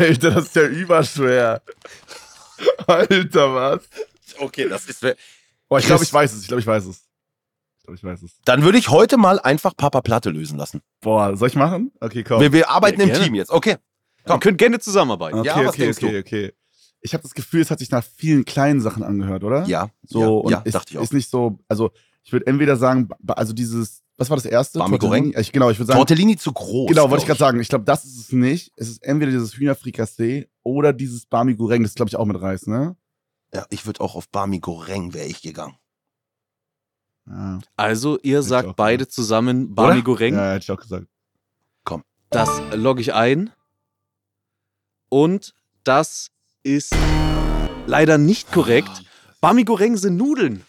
Alter, 0.00 0.30
das 0.32 0.44
ist 0.46 0.56
ja 0.56 0.66
überschwer. 0.66 1.62
Alter, 2.86 3.54
was? 3.54 3.80
Okay, 4.38 4.68
das 4.68 4.86
ist. 4.86 5.00
Boah, 5.68 5.78
ich 5.78 5.86
glaube, 5.86 6.04
ich 6.04 6.12
weiß 6.12 6.32
es. 6.32 6.42
Ich 6.42 6.48
glaube, 6.48 6.60
ich 6.60 6.66
weiß 6.66 6.84
es. 6.86 7.06
Ich 7.78 7.84
glaube, 7.84 7.96
ich 7.96 8.04
weiß 8.04 8.22
es. 8.22 8.32
Dann 8.44 8.62
würde 8.62 8.78
ich 8.78 8.88
heute 8.88 9.16
mal 9.16 9.38
einfach 9.40 9.76
Papa 9.76 10.00
Platte 10.00 10.30
lösen 10.30 10.58
lassen. 10.58 10.80
Boah, 11.00 11.36
soll 11.36 11.48
ich 11.48 11.54
machen? 11.56 11.92
Okay, 12.00 12.22
komm. 12.24 12.40
Wir, 12.40 12.52
wir 12.52 12.70
arbeiten 12.70 13.00
Ja, 13.00 13.04
im 13.06 13.10
gerne. 13.12 13.24
Team 13.24 13.34
jetzt. 13.34 13.50
Okay. 13.50 13.76
Ihr 14.28 14.38
könnt 14.38 14.58
gerne 14.58 14.78
zusammenarbeiten. 14.78 15.38
Okay, 15.38 15.48
Ja, 15.48 15.56
was 15.64 15.68
okay, 15.74 15.82
denkst 15.84 15.98
okay, 16.02 16.12
du? 16.12 16.18
okay. 16.18 16.52
Ich 17.00 17.14
habe 17.14 17.22
das 17.22 17.32
Gefühl, 17.32 17.62
es 17.62 17.70
hat 17.70 17.78
sich 17.78 17.90
nach 17.90 18.04
vielen 18.04 18.44
kleinen 18.44 18.80
Sachen 18.82 19.02
angehört, 19.02 19.42
oder? 19.42 19.64
Ja. 19.64 19.88
So, 20.06 20.20
ja, 20.20 20.26
und 20.28 20.50
ja 20.52 20.58
ist, 20.60 20.74
dachte 20.74 20.92
ich 20.92 20.98
auch. 20.98 21.02
ist 21.02 21.14
nicht 21.14 21.30
so, 21.30 21.58
also 21.68 21.90
ich 22.22 22.32
würde 22.32 22.46
entweder 22.46 22.76
sagen, 22.76 23.08
also 23.28 23.52
dieses, 23.52 24.02
was 24.16 24.28
war 24.30 24.36
das 24.36 24.44
erste? 24.46 24.78
Barmi 24.78 24.98
Tortellini? 24.98 25.30
Goreng? 25.32 25.40
Ich, 25.42 25.52
genau, 25.52 25.70
ich 25.70 25.78
würde 25.78 25.86
sagen, 25.88 25.98
Tortellini 25.98 26.36
zu 26.36 26.52
groß. 26.52 26.88
genau, 26.88 27.10
wollte 27.10 27.22
ich 27.22 27.26
gerade 27.26 27.38
sagen. 27.38 27.60
Ich 27.60 27.68
glaube, 27.68 27.84
das 27.84 28.04
ist 28.04 28.18
es 28.18 28.32
nicht. 28.32 28.72
Es 28.76 28.88
ist 28.88 29.02
entweder 29.02 29.30
dieses 29.32 29.56
Hühnerfrikassee 29.56 30.48
oder 30.62 30.92
dieses 30.92 31.26
Barmi 31.26 31.54
Goreng, 31.54 31.82
das 31.82 31.94
glaube 31.94 32.08
ich 32.10 32.16
auch 32.16 32.26
mit 32.26 32.40
Reis, 32.40 32.66
ne? 32.66 32.96
Ja, 33.54 33.66
ich 33.70 33.86
würde 33.86 34.00
auch 34.00 34.14
auf 34.14 34.28
Barmi 34.28 34.60
Goreng 34.60 35.12
wäre 35.14 35.26
ich 35.26 35.42
gegangen. 35.42 35.76
Ja, 37.26 37.60
Also, 37.76 38.18
ihr 38.22 38.40
ich 38.40 38.46
sagt 38.46 38.68
auch, 38.68 38.74
beide 38.74 39.08
zusammen 39.08 39.74
Barmi? 39.74 40.02
Goreng. 40.02 40.34
ja 40.34 40.52
hätte 40.52 40.64
ich 40.64 40.70
auch 40.70 40.80
gesagt. 40.80 41.06
Das 42.32 42.48
logge 42.74 43.00
ich 43.00 43.12
ein. 43.12 43.50
Und 45.08 45.52
das 45.82 46.28
ist 46.62 46.94
leider 47.86 48.18
nicht 48.18 48.52
korrekt. 48.52 49.02
Barmi 49.40 49.64
Goreng 49.64 49.96
sind 49.96 50.16
Nudeln. 50.16 50.64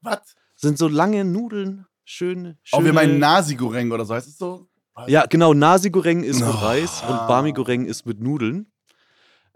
Was? 0.00 0.34
Sind 0.60 0.78
so 0.78 0.88
lange 0.88 1.24
Nudeln. 1.24 1.86
Schön. 2.04 2.56
Auch 2.72 2.78
wir 2.80 2.86
schöne- 2.86 2.92
meinen 2.92 3.18
Nasi 3.18 3.54
Goreng 3.54 3.90
oder 3.92 4.04
so, 4.04 4.14
heißt 4.14 4.28
es 4.28 4.36
so? 4.38 4.66
Ja, 5.06 5.24
genau. 5.26 5.54
Nasi 5.54 5.90
Goreng 5.90 6.22
ist 6.22 6.40
mit 6.40 6.48
Oh. 6.48 6.52
Reis 6.58 7.00
und 7.02 7.16
Barmi 7.26 7.52
Goreng 7.52 7.86
ist 7.86 8.04
mit 8.04 8.20
Nudeln. 8.20 8.66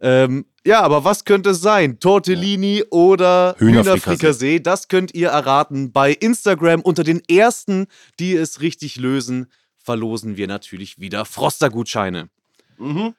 Ähm, 0.01 0.47
ja, 0.67 0.81
aber 0.81 1.05
was 1.05 1.25
könnte 1.25 1.51
es 1.51 1.61
sein? 1.61 1.99
Tortellini 2.01 2.85
oder 2.91 3.55
Hühnerfrikassee. 3.59 3.91
Hühnerfrikassee? 4.07 4.61
Das 4.61 4.89
könnt 4.89 5.15
ihr 5.15 5.29
erraten. 5.29 5.93
Bei 5.93 6.13
Instagram 6.13 6.81
unter 6.81 7.05
den 7.05 7.21
ersten, 7.29 7.87
die 8.19 8.35
es 8.35 8.61
richtig 8.61 8.97
lösen, 8.97 9.47
verlosen 9.77 10.37
wir 10.37 10.47
natürlich 10.47 10.99
wieder 10.99 11.25
Froster-Gutscheine. 11.25 12.29
Mhm. 12.79 13.15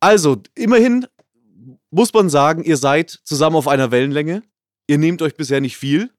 Also, 0.00 0.42
immerhin 0.54 1.06
muss 1.90 2.12
man 2.12 2.28
sagen, 2.28 2.64
ihr 2.64 2.76
seid 2.76 3.10
zusammen 3.24 3.56
auf 3.56 3.68
einer 3.68 3.90
Wellenlänge. 3.92 4.42
Ihr 4.88 4.98
nehmt 4.98 5.22
euch 5.22 5.36
bisher 5.36 5.60
nicht 5.60 5.76
viel. 5.76 6.10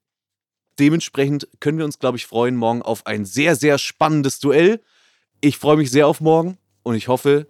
Dementsprechend 0.81 1.47
können 1.59 1.77
wir 1.77 1.85
uns, 1.85 1.99
glaube 1.99 2.17
ich, 2.17 2.25
freuen 2.25 2.55
morgen 2.55 2.81
auf 2.81 3.05
ein 3.05 3.23
sehr, 3.23 3.55
sehr 3.55 3.77
spannendes 3.77 4.39
Duell. 4.39 4.81
Ich 5.39 5.57
freue 5.57 5.77
mich 5.77 5.91
sehr 5.91 6.07
auf 6.07 6.21
morgen 6.21 6.57
und 6.81 6.95
ich 6.95 7.07
hoffe, 7.07 7.47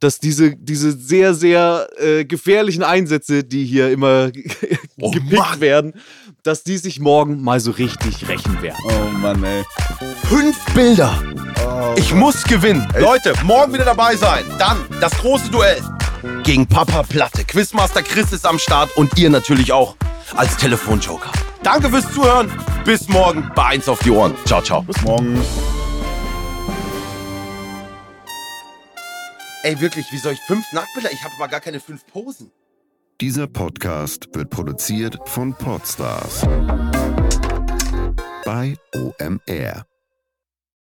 dass 0.00 0.18
diese, 0.18 0.56
diese 0.56 0.92
sehr, 0.92 1.34
sehr 1.34 1.88
äh, 1.98 2.24
gefährlichen 2.24 2.82
Einsätze, 2.82 3.44
die 3.44 3.64
hier 3.66 3.90
immer 3.90 4.30
Oh 5.00 5.10
gepickt 5.10 5.32
Mann. 5.38 5.60
werden, 5.60 5.92
dass 6.42 6.62
die 6.62 6.78
sich 6.78 7.00
morgen 7.00 7.42
mal 7.42 7.60
so 7.60 7.70
richtig 7.70 8.26
rächen 8.28 8.62
werden. 8.62 8.78
Oh 8.84 9.08
Mann, 9.18 9.44
ey. 9.44 9.62
Fünf 10.28 10.56
Bilder. 10.72 11.22
Oh, 11.66 11.94
Ich 11.98 12.14
muss 12.14 12.44
gewinnen. 12.44 12.86
Leute, 12.98 13.34
morgen 13.44 13.74
wieder 13.74 13.84
dabei 13.84 14.16
sein. 14.16 14.44
Dann 14.58 14.78
das 15.00 15.12
große 15.18 15.50
Duell 15.50 15.82
gegen 16.44 16.66
Papa 16.66 17.02
Platte. 17.02 17.44
Quizmaster 17.44 18.02
Chris 18.02 18.32
ist 18.32 18.46
am 18.46 18.58
Start 18.58 18.96
und 18.96 19.18
ihr 19.18 19.28
natürlich 19.28 19.72
auch 19.72 19.96
als 20.34 20.56
Telefonjoker. 20.56 21.30
Danke 21.64 21.88
fürs 21.88 22.12
Zuhören. 22.12 22.52
Bis 22.84 23.08
morgen 23.08 23.50
bei 23.54 23.64
1 23.64 23.88
auf 23.88 23.98
die 24.00 24.10
Ohren. 24.10 24.34
Ciao, 24.44 24.62
ciao. 24.62 24.82
bis 24.82 25.00
morgen. 25.02 25.42
Ey, 29.62 29.80
wirklich, 29.80 30.12
wie 30.12 30.18
soll 30.18 30.34
ich 30.34 30.40
fünf 30.40 30.70
Nacktbilder? 30.72 31.10
Ich 31.10 31.24
habe 31.24 31.32
mal 31.38 31.46
gar 31.46 31.60
keine 31.60 31.80
fünf 31.80 32.06
Posen. 32.06 32.52
Dieser 33.20 33.46
Podcast 33.46 34.28
wird 34.34 34.50
produziert 34.50 35.16
von 35.24 35.54
Podstars 35.54 36.42
bei 38.44 38.76
OMR. 38.94 39.86